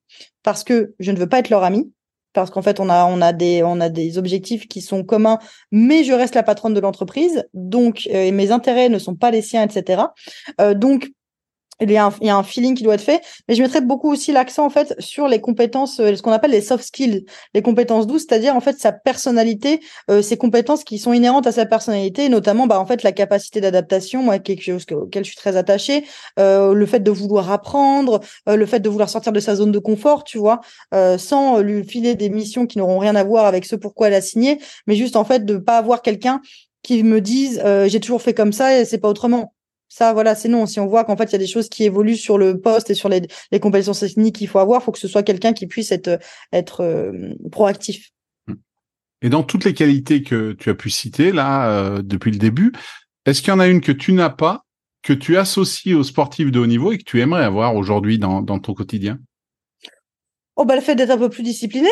parce 0.44 0.62
que 0.62 0.94
je 1.00 1.10
ne 1.10 1.16
veux 1.16 1.28
pas 1.28 1.40
être 1.40 1.50
leur 1.50 1.64
ami 1.64 1.90
parce 2.34 2.50
qu'en 2.50 2.62
fait 2.62 2.80
on 2.80 2.90
a 2.90 3.06
on 3.06 3.20
a 3.22 3.32
des 3.32 3.62
on 3.62 3.80
a 3.80 3.88
des 3.88 4.18
objectifs 4.18 4.68
qui 4.68 4.82
sont 4.82 5.04
communs 5.04 5.38
mais 5.72 6.04
je 6.04 6.12
reste 6.12 6.34
la 6.34 6.42
patronne 6.42 6.74
de 6.74 6.80
l'entreprise 6.80 7.44
donc 7.54 8.08
euh, 8.12 8.30
mes 8.32 8.50
intérêts 8.50 8.90
ne 8.90 8.98
sont 8.98 9.14
pas 9.14 9.30
les 9.30 9.42
siens 9.42 9.62
etc 9.62 10.02
donc 10.74 11.10
il 11.80 11.90
y, 11.90 11.96
a 11.96 12.06
un, 12.36 12.42
feeling 12.42 12.74
qui 12.74 12.82
doit 12.82 12.94
être 12.94 13.00
fait, 13.00 13.22
mais 13.48 13.54
je 13.54 13.62
mettrais 13.62 13.80
beaucoup 13.80 14.10
aussi 14.10 14.32
l'accent 14.32 14.64
en 14.64 14.70
fait 14.70 14.94
sur 14.98 15.28
les 15.28 15.40
compétences, 15.40 16.00
euh, 16.00 16.14
ce 16.14 16.22
qu'on 16.22 16.32
appelle 16.32 16.52
les 16.52 16.60
soft 16.60 16.84
skills, 16.84 17.24
les 17.52 17.62
compétences 17.62 18.06
douces, 18.06 18.26
c'est-à-dire 18.28 18.54
en 18.54 18.60
fait 18.60 18.78
sa 18.78 18.92
personnalité, 18.92 19.80
euh, 20.10 20.22
ces 20.22 20.36
compétences 20.36 20.84
qui 20.84 20.98
sont 20.98 21.12
inhérentes 21.12 21.46
à 21.46 21.52
sa 21.52 21.66
personnalité, 21.66 22.28
notamment 22.28 22.66
bah 22.66 22.78
en 22.80 22.86
fait 22.86 23.02
la 23.02 23.12
capacité 23.12 23.60
d'adaptation, 23.60 24.22
moi 24.22 24.38
quelque 24.38 24.62
chose 24.62 24.84
auquel 24.92 25.24
je 25.24 25.30
suis 25.30 25.36
très 25.36 25.56
attachée, 25.56 26.04
euh, 26.38 26.74
le 26.74 26.86
fait 26.86 27.00
de 27.00 27.10
vouloir 27.10 27.50
apprendre, 27.50 28.20
le 28.46 28.66
fait 28.66 28.80
de 28.80 28.88
vouloir 28.88 29.08
sortir 29.08 29.32
de 29.32 29.40
sa 29.40 29.56
zone 29.56 29.72
de 29.72 29.78
confort, 29.78 30.24
tu 30.24 30.38
vois, 30.38 30.60
sans 31.18 31.58
lui 31.58 31.84
filer 31.84 32.14
des 32.14 32.28
missions 32.28 32.66
qui 32.66 32.78
n'auront 32.78 32.98
rien 32.98 33.16
à 33.16 33.24
voir 33.24 33.46
avec 33.46 33.64
ce 33.64 33.76
pourquoi 33.76 34.08
elle 34.08 34.14
a 34.14 34.20
signé, 34.20 34.58
mais 34.86 34.96
juste 34.96 35.16
en 35.16 35.24
fait 35.24 35.44
de 35.44 35.56
pas 35.56 35.78
avoir 35.78 36.02
quelqu'un 36.02 36.40
qui 36.82 37.02
me 37.02 37.20
dise 37.20 37.62
j'ai 37.86 38.00
toujours 38.00 38.22
fait 38.22 38.34
comme 38.34 38.52
ça 38.52 38.78
et 38.78 38.84
c'est 38.84 38.98
pas 38.98 39.08
autrement 39.08 39.53
ça, 39.96 40.12
voilà, 40.12 40.34
c'est 40.34 40.48
non. 40.48 40.66
Si 40.66 40.80
on 40.80 40.88
voit 40.88 41.04
qu'en 41.04 41.16
fait, 41.16 41.26
il 41.26 41.32
y 41.32 41.34
a 41.36 41.38
des 41.38 41.46
choses 41.46 41.68
qui 41.68 41.84
évoluent 41.84 42.16
sur 42.16 42.36
le 42.36 42.60
poste 42.60 42.90
et 42.90 42.94
sur 42.94 43.08
les, 43.08 43.22
les 43.52 43.60
compétences 43.60 44.00
techniques 44.00 44.34
qu'il 44.34 44.48
faut 44.48 44.58
avoir, 44.58 44.80
il 44.80 44.84
faut 44.84 44.90
que 44.90 44.98
ce 44.98 45.06
soit 45.06 45.22
quelqu'un 45.22 45.52
qui 45.52 45.68
puisse 45.68 45.92
être, 45.92 46.18
être 46.52 46.80
euh, 46.80 47.12
proactif. 47.52 48.10
Et 49.22 49.28
dans 49.28 49.44
toutes 49.44 49.64
les 49.64 49.72
qualités 49.72 50.24
que 50.24 50.50
tu 50.50 50.68
as 50.68 50.74
pu 50.74 50.90
citer 50.90 51.30
là 51.30 51.70
euh, 51.70 52.02
depuis 52.02 52.32
le 52.32 52.38
début, 52.38 52.72
est-ce 53.24 53.40
qu'il 53.40 53.50
y 53.50 53.52
en 53.52 53.60
a 53.60 53.68
une 53.68 53.80
que 53.80 53.92
tu 53.92 54.12
n'as 54.14 54.30
pas, 54.30 54.64
que 55.04 55.12
tu 55.12 55.36
associes 55.36 55.94
aux 55.94 56.02
sportifs 56.02 56.50
de 56.50 56.58
haut 56.58 56.66
niveau 56.66 56.90
et 56.90 56.98
que 56.98 57.04
tu 57.04 57.20
aimerais 57.20 57.44
avoir 57.44 57.76
aujourd'hui 57.76 58.18
dans, 58.18 58.42
dans 58.42 58.58
ton 58.58 58.74
quotidien? 58.74 59.20
Oh 60.56 60.64
bah 60.64 60.74
le 60.74 60.82
fait 60.82 60.96
d'être 60.96 61.10
un 61.10 61.18
peu 61.18 61.30
plus 61.30 61.44
discipliné. 61.44 61.88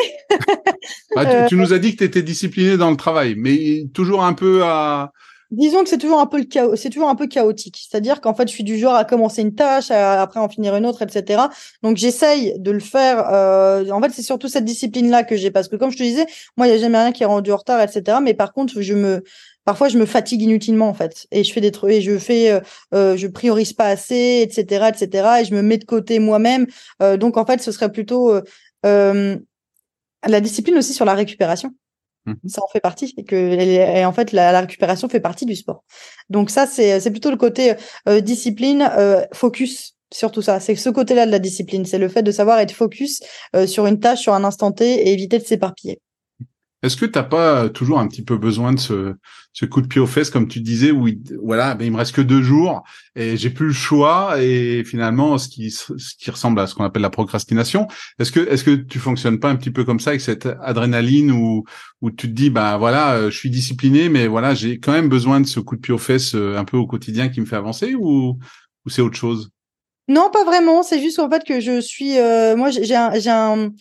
bah, 1.15 1.25
tu, 1.25 1.47
tu, 1.47 1.55
nous 1.55 1.71
as 1.71 1.79
dit 1.79 1.93
que 1.93 1.99
tu 1.99 2.03
étais 2.03 2.21
discipliné 2.21 2.75
dans 2.75 2.91
le 2.91 2.97
travail, 2.97 3.35
mais 3.37 3.85
toujours 3.93 4.25
un 4.25 4.33
peu 4.33 4.65
à 4.65 5.13
Disons 5.53 5.83
que 5.83 5.89
c'est 5.89 5.99
toujours 5.99 6.19
un 6.19 6.25
peu 6.25 6.39
le 6.39 6.45
chaos, 6.45 6.75
c'est 6.75 6.89
toujours 6.89 7.09
un 7.09 7.15
peu 7.15 7.27
chaotique. 7.27 7.77
C'est-à-dire 7.87 8.21
qu'en 8.21 8.33
fait, 8.33 8.47
je 8.47 8.53
suis 8.53 8.63
du 8.63 8.79
genre 8.79 8.95
à 8.95 9.05
commencer 9.05 9.41
une 9.43 9.53
tâche, 9.53 9.91
à, 9.91 10.21
après 10.21 10.39
en 10.39 10.49
finir 10.49 10.75
une 10.75 10.85
autre, 10.85 11.03
etc. 11.03 11.43
Donc 11.83 11.97
j'essaye 11.97 12.55
de 12.57 12.71
le 12.71 12.79
faire. 12.79 13.29
Euh, 13.31 13.87
en 13.91 14.01
fait, 14.01 14.09
c'est 14.11 14.23
surtout 14.23 14.47
cette 14.47 14.65
discipline-là 14.65 15.23
que 15.23 15.35
j'ai, 15.35 15.51
parce 15.51 15.67
que 15.67 15.75
comme 15.75 15.91
je 15.91 15.97
te 15.97 16.03
disais, 16.03 16.25
moi, 16.57 16.65
il 16.67 16.71
n'y 16.71 16.77
a 16.77 16.79
jamais 16.79 16.97
rien 16.97 17.11
qui 17.11 17.21
est 17.21 17.27
rendu 17.27 17.51
en 17.51 17.57
retard, 17.57 17.81
etc. 17.81 18.17
Mais 18.21 18.33
par 18.33 18.51
contre, 18.51 18.81
je 18.81 18.93
me, 18.95 19.23
parfois, 19.65 19.89
je 19.89 19.97
me 19.97 20.05
fatigue 20.05 20.41
inutilement 20.41 20.89
en 20.89 20.93
fait, 20.93 21.27
et 21.31 21.43
je 21.43 21.53
fais 21.53 21.61
des 21.61 21.71
trucs, 21.71 21.91
et 21.91 22.01
je 22.01 22.17
fais, 22.17 22.51
euh, 22.51 22.59
euh, 22.93 23.17
je 23.17 23.27
priorise 23.27 23.73
pas 23.73 23.85
assez, 23.85 24.41
etc., 24.41 24.89
etc. 24.89 25.41
Et 25.41 25.45
je 25.45 25.53
me 25.53 25.61
mets 25.61 25.77
de 25.77 25.85
côté 25.85 26.19
moi-même. 26.19 26.67
Euh, 27.01 27.17
donc 27.17 27.37
en 27.37 27.45
fait, 27.45 27.61
ce 27.61 27.71
serait 27.71 27.91
plutôt 27.91 28.33
euh, 28.85 29.37
la 30.27 30.41
discipline 30.41 30.77
aussi 30.77 30.93
sur 30.93 31.05
la 31.05 31.13
récupération. 31.13 31.73
Mmh. 32.25 32.33
Ça 32.47 32.61
en 32.63 32.67
fait 32.67 32.79
partie 32.79 33.13
et 33.17 33.25
que 33.25 33.35
et 33.35 34.05
en 34.05 34.13
fait 34.13 34.31
la, 34.31 34.61
récupération 34.61 35.09
fait 35.09 35.19
partie 35.19 35.45
du 35.45 35.55
sport. 35.55 35.83
Donc 36.29 36.49
ça 36.49 36.65
c'est 36.65 36.99
c'est 36.99 37.11
plutôt 37.11 37.31
le 37.31 37.37
côté 37.37 37.73
euh, 38.07 38.21
discipline 38.21 38.89
euh, 38.97 39.23
focus 39.33 39.95
sur 40.13 40.31
tout 40.31 40.41
ça. 40.41 40.59
C'est 40.59 40.75
ce 40.75 40.89
côté-là 40.89 41.25
de 41.25 41.31
la 41.31 41.39
discipline, 41.39 41.85
c'est 41.85 41.97
le 41.97 42.07
fait 42.07 42.23
de 42.23 42.31
savoir 42.31 42.59
être 42.59 42.71
focus 42.71 43.21
euh, 43.55 43.67
sur 43.67 43.87
une 43.87 43.99
tâche 43.99 44.19
sur 44.19 44.33
un 44.33 44.43
instant 44.43 44.71
T 44.71 44.85
et 44.85 45.11
éviter 45.11 45.37
de 45.39 45.43
s'éparpiller. 45.43 45.99
Est-ce 46.83 46.97
que 46.97 47.05
t'as 47.05 47.23
pas 47.23 47.69
toujours 47.69 47.99
un 47.99 48.07
petit 48.07 48.23
peu 48.23 48.37
besoin 48.37 48.73
de 48.73 48.79
ce, 48.79 49.15
coup 49.65 49.81
de 49.81 49.87
pied 49.87 50.01
aux 50.01 50.07
fesses, 50.07 50.29
comme 50.29 50.49
tu 50.49 50.59
disais, 50.59 50.91
où 50.91 51.07
il, 51.07 51.21
voilà, 51.41 51.75
ben 51.75 51.85
il 51.85 51.91
me 51.91 51.97
reste 51.97 52.13
que 52.13 52.21
deux 52.21 52.41
jours 52.41 52.83
et 53.15 53.37
j'ai 53.37 53.49
plus 53.49 53.67
le 53.67 53.73
choix 53.73 54.41
et 54.41 54.83
finalement 54.83 55.37
ce 55.37 55.47
qui 55.47 56.29
ressemble 56.29 56.59
à 56.59 56.67
ce 56.67 56.75
qu'on 56.75 56.83
appelle 56.83 57.01
la 57.01 57.09
procrastination. 57.09 57.87
Est-ce 58.19 58.33
que 58.33 58.41
est-ce 58.41 58.65
que 58.65 58.75
tu 58.75 58.99
fonctionnes 58.99 59.39
pas 59.39 59.49
un 59.49 59.55
petit 59.55 59.71
peu 59.71 59.85
comme 59.85 60.01
ça 60.01 60.09
avec 60.09 60.21
cette 60.21 60.47
adrénaline 60.61 61.31
où 61.31 61.63
où 62.01 62.11
tu 62.11 62.27
te 62.27 62.33
dis 62.33 62.49
bah 62.49 62.77
voilà, 62.77 63.13
euh, 63.13 63.31
je 63.31 63.37
suis 63.37 63.49
discipliné, 63.49 64.09
mais 64.09 64.27
voilà, 64.27 64.53
j'ai 64.53 64.79
quand 64.79 64.91
même 64.91 65.07
besoin 65.07 65.39
de 65.39 65.47
ce 65.47 65.61
coup 65.61 65.77
de 65.77 65.81
pied 65.81 65.93
aux 65.93 65.97
fesses 65.97 66.35
euh, 66.35 66.57
un 66.57 66.65
peu 66.65 66.75
au 66.75 66.85
quotidien 66.85 67.29
qui 67.29 67.39
me 67.39 67.45
fait 67.45 67.55
avancer 67.55 67.95
ou 67.95 68.37
ou 68.85 68.89
c'est 68.89 69.01
autre 69.01 69.17
chose? 69.17 69.49
Non, 70.09 70.29
pas 70.31 70.43
vraiment. 70.43 70.83
C'est 70.83 70.99
juste 70.99 71.19
en 71.19 71.29
fait 71.29 71.43
que 71.45 71.59
je 71.61 71.79
suis, 71.79 72.17
euh, 72.17 72.57
moi 72.57 72.69
j'ai 72.71 72.95
un 72.95 73.71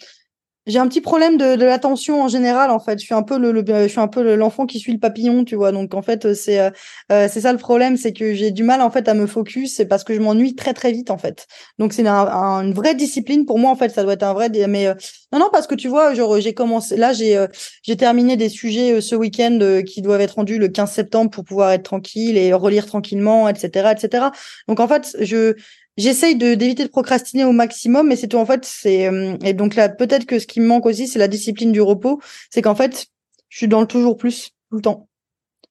j'ai 0.67 0.79
un 0.79 0.87
petit 0.87 1.01
problème 1.01 1.37
de, 1.37 1.65
l'attention 1.65 2.23
en 2.23 2.29
général 2.29 2.71
en 2.71 2.79
fait. 2.79 2.99
Je 3.01 3.05
suis 3.05 3.15
un 3.15 3.23
peu 3.23 3.39
le, 3.39 3.65
je 3.67 3.89
suis 3.89 4.01
un 4.01 4.09
peu 4.09 4.35
l'enfant 4.35 4.67
qui 4.67 4.79
suit 4.79 4.93
le 4.93 4.99
papillon, 4.99 5.45
tu 5.45 5.57
vois. 5.57 5.73
Donc 5.73 5.95
en 5.95 6.03
fait 6.03 6.35
c'est 6.35 6.61
euh, 6.61 6.71
euh, 7.11 7.29
c'est 7.31 7.41
ça 7.41 7.53
le 7.53 7.59
problème, 7.59 7.97
c'est 7.97 8.13
que 8.13 8.35
j'ai 8.35 8.51
du 8.51 8.63
mal 8.63 8.81
en 8.81 8.91
fait 8.91 9.09
à 9.09 9.15
me 9.15 9.27
focus, 9.27 9.75
c'est 9.75 9.87
parce 9.87 10.05
que 10.05 10.15
je 10.15 10.21
m'ennuie 10.21 10.55
très 10.55 10.73
très 10.73 10.93
vite 10.93 11.11
en 11.11 11.19
fait. 11.19 11.47
Donc 11.79 11.93
c'est 11.93 12.07
une 12.07 12.73
vraie 12.73 12.95
discipline 12.95 13.45
pour 13.45 13.59
moi 13.59 13.71
en 13.71 13.77
fait. 13.77 13.91
Ça 13.91 14.05
doit 14.05 14.13
être 14.13 14.23
un 14.23 14.35
vrai. 14.35 14.51
Mais 14.69 14.87
euh, 14.87 14.95
non 15.33 15.39
non 15.39 15.49
parce 15.53 15.67
que 15.67 15.75
tu 15.75 15.89
vois, 15.89 16.15
genre 16.15 16.41
j'ai 16.41 16.55
commencé 16.55 16.97
là 16.97 17.13
j'ai 17.13 17.45
j'ai 17.83 17.97
terminé 17.97 18.37
des 18.37 18.49
sujets 18.49 19.01
ce 19.01 19.17
week-end 19.17 19.59
qui 19.87 20.03
doivent 20.03 20.21
être 20.21 20.37
rendus 20.37 20.59
le 20.59 20.69
15 20.69 20.91
septembre 20.91 21.31
pour 21.31 21.45
pouvoir 21.45 21.73
être 21.73 21.85
tranquille 21.85 22.37
et 22.37 22.53
relire 22.53 22.87
tranquillement, 22.87 23.49
etc 23.49 23.93
etc. 23.93 24.27
Donc 24.69 24.79
en 24.79 24.87
fait 24.87 25.17
je 25.21 25.55
j'essaye 25.97 26.37
d'éviter 26.37 26.85
de 26.85 26.89
procrastiner 26.89 27.45
au 27.45 27.53
maximum, 27.53 28.09
mais 28.09 28.17
c'est 28.17 28.29
tout 28.29 28.39
en 28.39 28.47
fait. 28.47 28.65
C'est 28.65 29.07
euh, 29.09 29.37
et 29.45 29.53
donc 29.55 29.75
là 29.75 29.89
peut-être 29.89 30.27
que 30.27 30.39
ce 30.39 30.47
qui 30.47 30.61
me 30.61 30.67
manque 30.67 30.87
aussi, 30.87 31.09
c'est 31.09 31.19
la 31.19 31.29
discipline 31.29 31.73
du 31.73 31.81
repos. 31.81 32.21
C'est 32.51 32.63
qu'en 32.63 32.75
fait, 32.75 33.07
je 33.49 33.59
suis 33.59 33.69
dans 33.69 33.81
le 33.81 33.87
toujours 33.87 34.17
plus 34.17 34.51
tout 34.71 34.77
le 34.77 34.83
temps. 34.83 35.09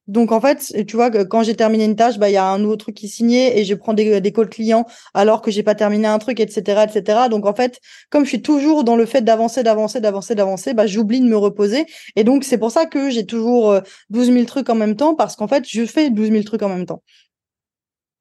Donc 0.08 0.32
en 0.32 0.42
fait, 0.42 0.74
tu 0.88 0.96
vois, 0.96 1.10
quand 1.26 1.44
j'ai 1.44 1.56
terminé 1.56 1.86
une 1.86 1.96
tâche, 1.96 2.18
bah 2.18 2.30
il 2.30 2.34
y 2.34 2.38
a 2.38 2.46
un 2.46 2.58
nouveau 2.60 2.76
truc 2.76 2.96
qui 2.96 3.08
signé 3.08 3.60
et 3.60 3.64
je 3.64 3.74
prends 3.76 3.94
des, 3.94 4.20
des 4.20 4.34
calls 4.34 4.50
clients 4.50 4.86
alors 5.14 5.42
que 5.42 5.52
j'ai 5.52 5.64
pas 5.64 5.76
terminé 5.76 6.08
un 6.08 6.18
truc, 6.20 6.40
etc., 6.40 6.84
etc. 6.84 7.30
Donc 7.30 7.46
en 7.46 7.54
fait, 7.54 7.80
comme 8.10 8.24
je 8.26 8.30
suis 8.30 8.42
toujours 8.42 8.84
dans 8.84 8.96
le 8.96 9.06
fait 9.06 9.22
d'avancer, 9.22 9.64
d'avancer, 9.64 10.02
d'avancer, 10.02 10.36
d'avancer, 10.36 10.74
bah 10.74 10.88
j'oublie 10.88 11.22
de 11.22 11.28
me 11.28 11.38
reposer. 11.38 11.86
Et 12.16 12.24
donc 12.24 12.44
c'est 12.44 12.58
pour 12.58 12.72
ça 12.72 12.88
que 12.88 13.10
j'ai 13.10 13.26
toujours 13.26 13.80
12 14.10 14.30
euh, 14.30 14.34
000 14.34 14.46
trucs 14.46 14.70
en 14.70 14.76
même 14.76 14.96
temps 14.96 15.16
parce 15.16 15.36
qu'en 15.36 15.48
fait, 15.48 15.64
je 15.68 15.86
fais 15.86 16.10
12 16.10 16.32
000 16.32 16.44
trucs 16.44 16.64
en 16.64 16.70
même 16.70 16.86
temps. 16.86 17.04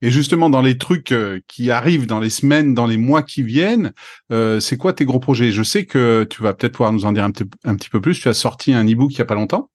Et 0.03 0.11
justement, 0.11 0.51
dans 0.51 0.63
les 0.63 0.79
trucs 0.79 1.13
euh, 1.13 1.41
qui 1.47 1.71
arrivent 1.71 2.07
dans 2.07 2.21
les 2.21 2.31
semaines, 2.31 2.75
dans 2.75 2.87
les 2.87 2.97
mois 2.97 3.23
qui 3.23 3.43
viennent, 3.43 3.93
euh, 4.33 4.61
c'est 4.61 4.77
quoi 4.77 4.93
tes 4.93 5.05
gros 5.05 5.21
projets? 5.21 5.53
Je 5.53 5.63
sais 5.63 5.85
que 5.85 6.27
tu 6.29 6.43
vas 6.43 6.55
peut-être 6.55 6.73
pouvoir 6.73 6.93
nous 6.93 7.05
en 7.05 7.13
dire 7.13 7.25
un, 7.25 7.33
un, 7.65 7.75
petit 7.77 7.91
peu 7.91 8.01
plus. 8.01 8.19
Tu 8.19 8.29
as 8.29 8.35
sorti 8.35 8.73
un 8.73 8.85
e-book 8.85 9.13
il 9.13 9.19
y 9.19 9.23
a 9.23 9.27
pas 9.27 9.35
longtemps. 9.35 9.71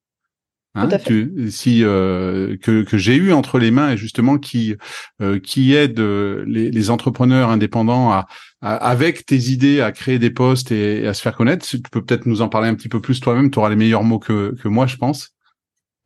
Hein, 0.76 0.88
tu, 0.98 1.50
si 1.50 1.82
euh, 1.82 2.58
que, 2.58 2.82
que 2.82 2.98
j'ai 2.98 3.16
eu 3.16 3.32
entre 3.32 3.58
les 3.58 3.70
mains 3.70 3.92
et 3.92 3.96
justement 3.96 4.36
qui 4.36 4.76
euh, 5.22 5.40
qui 5.40 5.74
aide 5.74 5.98
euh, 5.98 6.44
les, 6.46 6.70
les, 6.70 6.90
entrepreneurs 6.90 7.48
indépendants 7.48 8.12
à, 8.12 8.26
avec 8.60 9.24
tes 9.24 9.38
idées 9.48 9.80
à 9.80 9.90
créer 9.90 10.18
des 10.18 10.28
postes 10.28 10.72
et, 10.72 11.02
et, 11.02 11.06
à 11.06 11.14
se 11.14 11.22
faire 11.22 11.34
connaître. 11.34 11.66
Tu 11.66 11.80
peux 11.80 12.04
peut-être 12.04 12.26
nous 12.26 12.42
en 12.42 12.50
parler 12.50 12.68
un 12.68 12.74
petit 12.74 12.90
peu 12.90 13.00
plus 13.00 13.20
toi-même. 13.20 13.50
Tu 13.50 13.58
auras 13.58 13.70
les 13.70 13.76
meilleurs 13.76 14.04
mots 14.04 14.18
que 14.18 14.54
que 14.62 14.68
moi, 14.68 14.86
je 14.86 14.96
pense. 14.96 15.35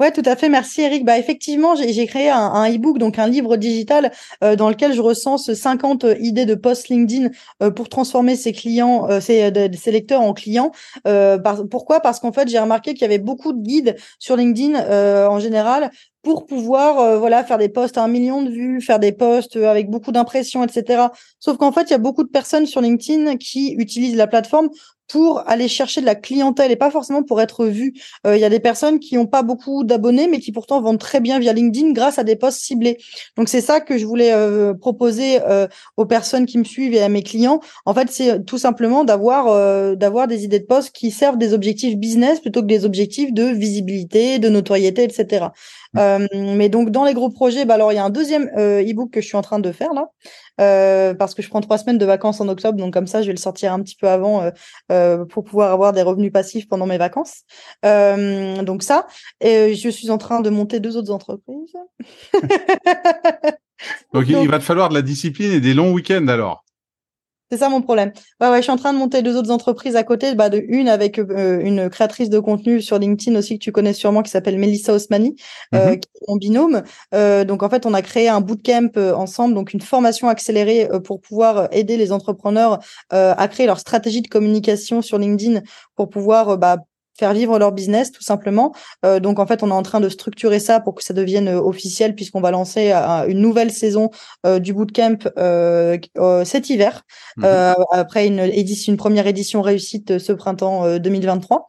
Ouais, 0.01 0.13
tout 0.13 0.23
à 0.25 0.35
fait. 0.35 0.49
Merci 0.49 0.81
Eric. 0.81 1.05
Bah 1.05 1.19
effectivement, 1.19 1.75
j'ai 1.75 2.07
créé 2.07 2.31
un, 2.31 2.73
e-book, 2.75 2.97
donc 2.97 3.19
un 3.19 3.27
livre 3.27 3.59
digital 3.59 4.11
euh, 4.43 4.57
dans 4.57 4.71
lequel 4.71 4.95
je 4.95 5.03
recense 5.03 5.53
50 5.53 6.07
idées 6.21 6.47
de 6.47 6.55
post 6.55 6.89
LinkedIn 6.89 7.29
euh, 7.63 7.71
pour 7.71 7.91
transformer 7.91 8.35
ses 8.35 8.53
clients, 8.53 9.11
euh, 9.11 9.21
ses, 9.21 9.51
lecteurs 9.91 10.23
en 10.23 10.33
clients. 10.33 10.73
pourquoi? 11.71 12.01
Parce 12.01 12.19
qu'en 12.19 12.33
fait, 12.33 12.49
j'ai 12.49 12.59
remarqué 12.59 12.95
qu'il 12.95 13.03
y 13.03 13.05
avait 13.05 13.19
beaucoup 13.19 13.53
de 13.53 13.61
guides 13.61 13.97
sur 14.19 14.37
LinkedIn 14.37 15.29
en 15.29 15.39
général 15.39 15.91
pour 16.23 16.47
pouvoir 16.47 17.19
voilà 17.19 17.45
faire 17.45 17.59
des 17.59 17.69
posts 17.69 17.97
à 17.97 18.03
un 18.05 18.09
million 18.09 18.43
de 18.43 18.51
vues, 18.51 18.81
faire 18.81 18.99
des 18.99 19.13
posts 19.13 19.57
avec 19.57 19.89
beaucoup 19.89 20.13
d'impressions, 20.13 20.63
etc. 20.63 21.07
Sauf 21.39 21.57
qu'en 21.57 21.73
fait, 21.73 21.83
il 21.83 21.91
y 21.91 21.95
a 21.95 21.99
beaucoup 21.99 22.25
de 22.25 22.29
personnes 22.29 22.67
sur 22.67 22.81
LinkedIn 22.81 23.37
qui 23.37 23.75
utilisent 23.79 24.17
la 24.17 24.27
plateforme 24.27 24.69
pour 25.11 25.43
aller 25.49 25.69
chercher 25.69 26.01
de 26.01 26.07
la 26.07 26.15
clientèle 26.15 26.71
et 26.71 26.77
pas 26.77 26.91
forcément 26.91 27.23
pour 27.23 27.41
être 27.41 27.67
vu. 27.67 27.95
Euh, 28.27 28.37
il 28.37 28.41
y 28.41 28.45
a 28.45 28.49
des 28.49 28.61
personnes 28.61 29.01
qui 29.01 29.17
n'ont 29.17 29.27
pas 29.27 29.43
beaucoup 29.43 29.83
d'abonnés, 29.83 30.29
mais 30.29 30.39
qui 30.39 30.53
pourtant 30.53 30.81
vendent 30.81 31.01
très 31.01 31.21
bien 31.21 31.39
via 31.39 31.53
LinkedIn 31.53 31.93
grâce 31.93 32.19
à 32.19 32.25
des 32.25 32.37
posts 32.37 32.61
ciblés. 32.61 32.99
Donc 33.37 33.49
c'est 33.49 33.61
ça 33.61 33.81
que 33.81 33.99
je 33.99 34.07
voulais 34.07 34.33
euh, 34.33 34.73
proposer 34.75 35.41
euh, 35.43 35.67
aux 35.97 36.07
personnes 36.07 36.47
qui 36.47 36.59
me 36.59 36.65
suivent 36.65 36.95
et 36.95 37.03
à 37.03 37.09
mes 37.09 37.23
clients. 37.23 37.61
En 37.87 37.95
fait, 37.95 38.09
c'est 38.11 38.45
tout 38.45 38.59
simplement 38.59 39.05
d'avoir 39.05 39.31
d'avoir 39.97 40.29
des 40.29 40.45
idées 40.45 40.61
de 40.61 40.67
posts 40.67 40.93
qui 40.93 41.11
servent 41.11 41.39
des 41.39 41.55
objectifs 41.55 41.97
business 41.97 42.41
plutôt 42.41 42.61
que 42.61 42.67
des 42.67 42.85
objectifs 42.85 43.33
de 43.33 43.45
visibilité, 43.45 44.39
de 44.39 44.49
notoriété, 44.49 45.03
etc. 45.03 45.47
mais 46.35 46.69
donc 46.69 46.91
dans 46.91 47.05
les 47.05 47.15
gros 47.15 47.31
projets, 47.31 47.65
bah 47.65 47.75
alors 47.75 47.93
il 47.93 47.97
y 47.97 47.99
a 47.99 48.05
un 48.05 48.11
deuxième 48.11 48.51
e-book 48.57 49.11
que 49.11 49.21
je 49.21 49.27
suis 49.27 49.37
en 49.37 49.43
train 49.43 49.59
de 49.59 49.73
faire 49.73 49.93
là, 49.93 50.09
euh, 50.61 51.15
parce 51.15 51.35
que 51.35 51.43
je 51.43 51.49
prends 51.49 51.61
trois 51.61 51.79
semaines 51.79 51.99
de 51.99 52.05
vacances 52.05 52.41
en 52.41 52.49
octobre, 52.49 52.77
donc 52.77 52.93
comme 52.93 53.07
ça, 53.07 53.23
je 53.23 53.29
vais 53.29 53.33
le 53.33 53.39
sortir 53.39 53.73
un 53.73 53.81
petit 53.81 53.97
peu 53.97 54.09
avant 54.09 54.43
euh, 54.43 54.51
euh, 54.93 55.25
pour 55.25 55.45
pouvoir 55.45 55.73
avoir 55.73 55.93
des 55.93 56.03
revenus 56.03 56.33
passifs 56.33 56.69
pendant 56.69 56.87
mes 56.87 56.99
vacances. 56.99 57.45
donc 57.83 58.83
ça, 58.83 59.07
et 59.41 59.75
je 59.75 59.89
suis 59.89 60.11
en 60.11 60.19
train 60.19 60.41
de 60.41 60.51
monter 60.51 60.81
deux 60.81 60.97
autres 60.97 61.13
entreprises. 61.13 61.75
donc, 64.13 64.29
il 64.29 64.49
va 64.49 64.59
te 64.59 64.65
falloir 64.65 64.91
de 64.91 64.95
la 64.95 65.03
discipline 65.03 65.53
et 65.53 65.61
des 65.61 65.73
longs 65.73 65.93
week-ends 65.93 66.29
alors. 66.29 66.65
C'est 67.51 67.59
ça 67.59 67.69
mon 67.69 67.83
problème. 67.83 68.13
Ouais, 68.41 68.49
ouais, 68.49 68.59
je 68.59 68.63
suis 68.63 68.71
en 68.71 68.77
train 68.77 68.93
de 68.93 68.99
monter 68.99 69.23
deux 69.23 69.37
autres 69.37 69.51
entreprises 69.51 69.97
à 69.97 70.05
côté, 70.05 70.37
bah, 70.37 70.51
de 70.51 70.63
une 70.69 70.89
avec 70.89 71.19
euh, 71.19 71.61
une 71.61 71.91
créatrice 71.91 72.31
de 72.31 72.39
contenu 72.39 72.81
sur 72.81 72.99
LinkedIn 72.99 73.37
aussi 73.37 73.59
que 73.59 73.65
tu 73.65 73.73
connais 73.73 73.93
sûrement 73.93 74.23
qui 74.23 74.31
s'appelle 74.31 74.57
Melissa 74.57 74.93
Osmani, 74.93 75.35
euh, 75.75 75.79
mm-hmm. 75.79 75.99
qui 75.99 76.09
est 76.15 76.29
mon 76.29 76.37
binôme. 76.37 76.83
Euh, 77.13 77.45
donc 77.45 77.65
en 77.65 77.69
fait, 77.69 77.87
on 77.87 77.95
a 77.95 78.03
créé 78.03 78.29
un 78.29 78.41
bootcamp 78.41 78.93
ensemble, 79.17 79.55
donc 79.55 79.73
une 79.73 79.81
formation 79.81 80.29
accélérée 80.29 80.89
pour 81.05 81.21
pouvoir 81.21 81.69
aider 81.73 81.97
les 81.97 82.13
entrepreneurs 82.13 82.79
à 83.11 83.49
créer 83.49 83.67
leur 83.67 83.81
stratégie 83.81 84.23
de 84.23 84.29
communication 84.29 85.03
sur 85.03 85.19
LinkedIn 85.19 85.61
pour 85.97 86.09
pouvoir 86.09 86.57
bah, 86.57 86.77
faire 87.21 87.35
vivre 87.35 87.59
leur 87.59 87.73
business 87.73 88.11
tout 88.11 88.23
simplement. 88.23 88.73
Euh, 89.05 89.21
donc 89.21 89.39
en 89.39 89.47
fait, 89.47 89.63
on 89.63 89.69
est 89.69 89.73
en 89.73 89.83
train 89.83 90.01
de 90.01 90.09
structurer 90.09 90.59
ça 90.59 90.81
pour 90.81 90.95
que 90.95 91.05
ça 91.05 91.15
devienne 91.15 91.49
euh, 91.49 91.61
officiel 91.61 92.15
puisqu'on 92.15 92.41
va 92.41 92.51
lancer 92.51 92.93
euh, 92.93 93.27
une 93.29 93.41
nouvelle 93.41 93.71
saison 93.71 94.11
du 94.61 94.73
bootcamp 94.73 95.19
cet 96.45 96.71
hiver 96.71 97.03
mhm. 97.37 97.45
après 97.93 98.27
une 98.27 98.41
édition, 98.41 98.93
une 98.93 98.97
première 98.97 99.27
édition 99.27 99.61
réussite 99.61 100.19
ce 100.19 100.33
printemps 100.33 100.99
2023. 100.99 101.67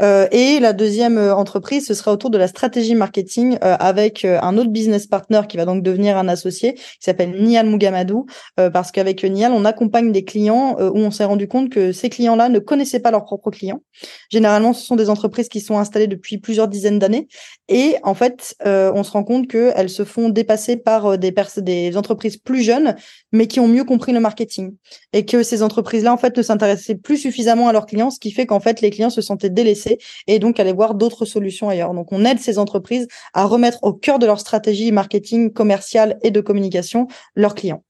Euh, 0.00 0.26
et 0.30 0.60
la 0.60 0.72
deuxième 0.72 1.18
entreprise, 1.18 1.86
ce 1.86 1.94
sera 1.94 2.12
autour 2.12 2.30
de 2.30 2.38
la 2.38 2.48
stratégie 2.48 2.94
marketing 2.94 3.58
avec 3.60 4.24
un 4.24 4.56
autre 4.56 4.70
business 4.70 5.06
partner 5.06 5.42
qui 5.48 5.56
va 5.56 5.64
donc 5.64 5.82
devenir 5.82 6.16
un 6.16 6.28
associé, 6.28 6.74
qui 6.74 6.82
s'appelle 7.00 7.42
Nial 7.42 7.66
Mugamadou, 7.66 8.26
parce 8.56 8.92
qu'avec 8.92 9.24
Nial, 9.24 9.52
on 9.52 9.64
accompagne 9.64 10.12
des 10.12 10.24
clients 10.24 10.76
où 10.78 10.98
on 10.98 11.10
s'est 11.10 11.24
rendu 11.24 11.48
compte 11.48 11.70
que 11.70 11.92
ces 11.92 12.08
clients-là 12.08 12.48
ne 12.48 12.58
connaissaient 12.58 13.00
pas 13.00 13.10
leurs 13.10 13.24
propres 13.24 13.50
clients. 13.50 13.82
Généralement, 14.30 14.72
ce 14.72 14.84
sont 14.84 14.91
des 14.96 15.10
entreprises 15.10 15.48
qui 15.48 15.60
sont 15.60 15.78
installées 15.78 16.06
depuis 16.06 16.38
plusieurs 16.38 16.68
dizaines 16.68 16.98
d'années, 16.98 17.28
et 17.68 17.96
en 18.02 18.14
fait, 18.14 18.54
on 18.64 19.02
se 19.02 19.10
rend 19.10 19.24
compte 19.24 19.48
qu'elles 19.48 19.90
se 19.90 20.04
font 20.04 20.28
dépasser 20.28 20.76
par 20.76 21.18
des, 21.18 21.34
des 21.58 21.96
entreprises 21.96 22.36
plus 22.36 22.62
jeunes, 22.62 22.96
mais 23.32 23.46
qui 23.46 23.60
ont 23.60 23.68
mieux 23.68 23.84
compris 23.84 24.12
le 24.12 24.20
marketing, 24.20 24.74
et 25.12 25.24
que 25.24 25.42
ces 25.42 25.62
entreprises-là, 25.62 26.12
en 26.12 26.16
fait, 26.16 26.36
ne 26.36 26.42
s'intéressaient 26.42 26.96
plus 26.96 27.16
suffisamment 27.16 27.68
à 27.68 27.72
leurs 27.72 27.86
clients, 27.86 28.10
ce 28.10 28.18
qui 28.18 28.30
fait 28.30 28.46
qu'en 28.46 28.60
fait, 28.60 28.80
les 28.80 28.90
clients 28.90 29.10
se 29.10 29.20
sentaient 29.20 29.50
délaissés 29.50 29.98
et 30.26 30.38
donc 30.38 30.60
aller 30.60 30.72
voir 30.72 30.94
d'autres 30.94 31.24
solutions 31.24 31.68
ailleurs. 31.68 31.94
Donc 31.94 32.12
on 32.12 32.24
aide 32.24 32.38
ces 32.38 32.58
entreprises 32.58 33.06
à 33.34 33.44
remettre 33.44 33.78
au 33.82 33.92
cœur 33.92 34.18
de 34.18 34.26
leur 34.26 34.40
stratégie 34.40 34.92
marketing, 34.92 35.52
commerciale 35.52 36.18
et 36.22 36.30
de 36.30 36.40
communication 36.40 37.08
leurs 37.34 37.54
clients. 37.54 37.84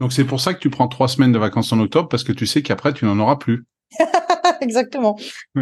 Donc 0.00 0.12
c'est 0.12 0.24
pour 0.24 0.40
ça 0.40 0.54
que 0.54 0.60
tu 0.60 0.70
prends 0.70 0.88
trois 0.88 1.08
semaines 1.08 1.32
de 1.32 1.38
vacances 1.38 1.72
en 1.72 1.80
octobre 1.80 2.08
parce 2.08 2.24
que 2.24 2.32
tu 2.32 2.46
sais 2.46 2.62
qu'après 2.62 2.92
tu 2.92 3.04
n'en 3.04 3.18
auras 3.18 3.36
plus. 3.36 3.64
Exactement. 4.60 5.16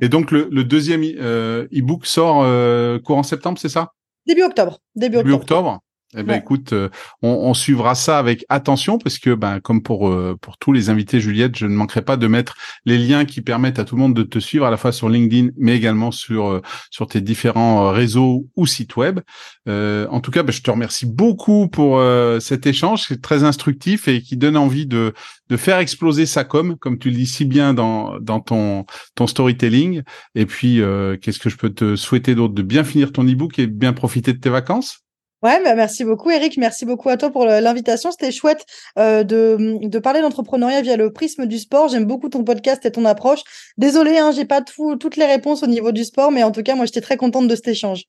et 0.00 0.08
donc 0.08 0.30
le, 0.30 0.64
deuxième 0.64 1.02
euh, 1.04 1.66
e-book 1.72 2.06
sort 2.06 2.42
euh, 2.42 2.98
courant 2.98 3.22
septembre, 3.22 3.58
c'est 3.58 3.68
ça? 3.68 3.92
Début 4.26 4.42
octobre. 4.42 4.80
Début 4.94 5.18
octobre. 5.32 5.80
Eh 6.16 6.22
ben 6.22 6.38
écoute, 6.38 6.72
euh, 6.72 6.88
on, 7.20 7.28
on, 7.28 7.52
suivra 7.52 7.94
ça 7.94 8.18
avec 8.18 8.46
attention 8.48 8.96
parce 8.96 9.18
que 9.18 9.34
ben 9.34 9.60
comme 9.60 9.82
pour 9.82 10.08
euh, 10.08 10.38
pour 10.40 10.56
tous 10.56 10.72
les 10.72 10.88
invités 10.88 11.20
Juliette, 11.20 11.58
je 11.58 11.66
ne 11.66 11.74
manquerai 11.74 12.00
pas 12.00 12.16
de 12.16 12.26
mettre 12.26 12.56
les 12.86 12.96
liens 12.96 13.26
qui 13.26 13.42
permettent 13.42 13.78
à 13.78 13.84
tout 13.84 13.94
le 13.94 14.00
monde 14.00 14.14
de 14.14 14.22
te 14.22 14.38
suivre 14.38 14.64
à 14.64 14.70
la 14.70 14.78
fois 14.78 14.90
sur 14.90 15.10
LinkedIn 15.10 15.50
mais 15.58 15.76
également 15.76 16.10
sur 16.10 16.46
euh, 16.46 16.62
sur 16.90 17.08
tes 17.08 17.20
différents 17.20 17.90
réseaux 17.90 18.46
ou 18.56 18.66
sites 18.66 18.96
web. 18.96 19.20
en 19.66 20.20
tout 20.20 20.30
cas, 20.30 20.42
ben, 20.42 20.50
je 20.50 20.62
te 20.62 20.70
remercie 20.70 21.04
beaucoup 21.04 21.68
pour 21.68 22.00
cet 22.40 22.66
échange, 22.66 23.04
c'est 23.08 23.20
très 23.20 23.44
instructif 23.44 24.08
et 24.08 24.22
qui 24.22 24.38
donne 24.38 24.56
envie 24.56 24.86
de 24.86 25.12
de 25.50 25.56
faire 25.58 25.78
exploser 25.78 26.24
sa 26.24 26.44
com 26.44 26.76
comme 26.78 26.98
tu 26.98 27.10
le 27.10 27.16
dis 27.16 27.26
si 27.26 27.44
bien 27.44 27.74
dans 27.74 28.18
dans 28.18 28.40
ton 28.40 28.86
ton 29.14 29.26
storytelling. 29.26 30.02
Et 30.34 30.46
puis 30.46 30.80
qu'est-ce 31.20 31.38
que 31.38 31.50
je 31.50 31.56
peux 31.58 31.70
te 31.70 31.96
souhaiter 31.96 32.34
d'autre 32.34 32.54
de 32.54 32.62
bien 32.62 32.82
finir 32.82 33.12
ton 33.12 33.26
ebook 33.28 33.58
et 33.58 33.66
bien 33.66 33.92
profiter 33.92 34.32
de 34.32 34.38
tes 34.38 34.50
vacances? 34.50 35.04
Ouais, 35.42 35.62
bah 35.62 35.76
merci 35.76 36.04
beaucoup 36.04 36.30
Eric, 36.30 36.56
merci 36.56 36.84
beaucoup 36.84 37.08
à 37.08 37.16
toi 37.16 37.30
pour 37.30 37.44
l'invitation. 37.46 38.10
C'était 38.10 38.32
chouette 38.32 38.66
euh, 38.98 39.22
de, 39.22 39.78
de 39.80 39.98
parler 40.00 40.20
d'entrepreneuriat 40.20 40.82
via 40.82 40.96
le 40.96 41.12
prisme 41.12 41.46
du 41.46 41.58
sport. 41.58 41.88
J'aime 41.88 42.06
beaucoup 42.06 42.28
ton 42.28 42.42
podcast 42.42 42.84
et 42.86 42.90
ton 42.90 43.04
approche. 43.04 43.40
Désolée, 43.76 44.18
hein, 44.18 44.32
j'ai 44.32 44.46
pas 44.46 44.62
tout, 44.62 44.96
toutes 44.96 45.16
les 45.16 45.26
réponses 45.26 45.62
au 45.62 45.68
niveau 45.68 45.92
du 45.92 46.04
sport, 46.04 46.32
mais 46.32 46.42
en 46.42 46.50
tout 46.50 46.64
cas, 46.64 46.74
moi, 46.74 46.86
j'étais 46.86 47.00
très 47.00 47.16
contente 47.16 47.46
de 47.46 47.54
cet 47.54 47.68
échange. 47.68 48.02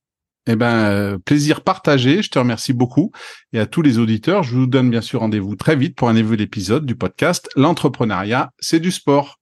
Eh 0.47 0.55
ben, 0.55 0.85
euh, 0.85 1.17
plaisir 1.19 1.61
partagé. 1.61 2.23
Je 2.23 2.29
te 2.29 2.39
remercie 2.39 2.73
beaucoup. 2.73 3.11
Et 3.53 3.59
à 3.59 3.67
tous 3.67 3.83
les 3.83 3.99
auditeurs, 3.99 4.41
je 4.41 4.55
vous 4.55 4.65
donne 4.65 4.89
bien 4.89 5.01
sûr 5.01 5.19
rendez-vous 5.19 5.55
très 5.55 5.75
vite 5.75 5.95
pour 5.95 6.09
un 6.09 6.13
nouvel 6.13 6.41
épisode 6.41 6.87
du 6.87 6.95
podcast 6.95 7.47
L'entrepreneuriat, 7.55 8.49
c'est 8.59 8.79
du 8.79 8.91
sport. 8.91 9.38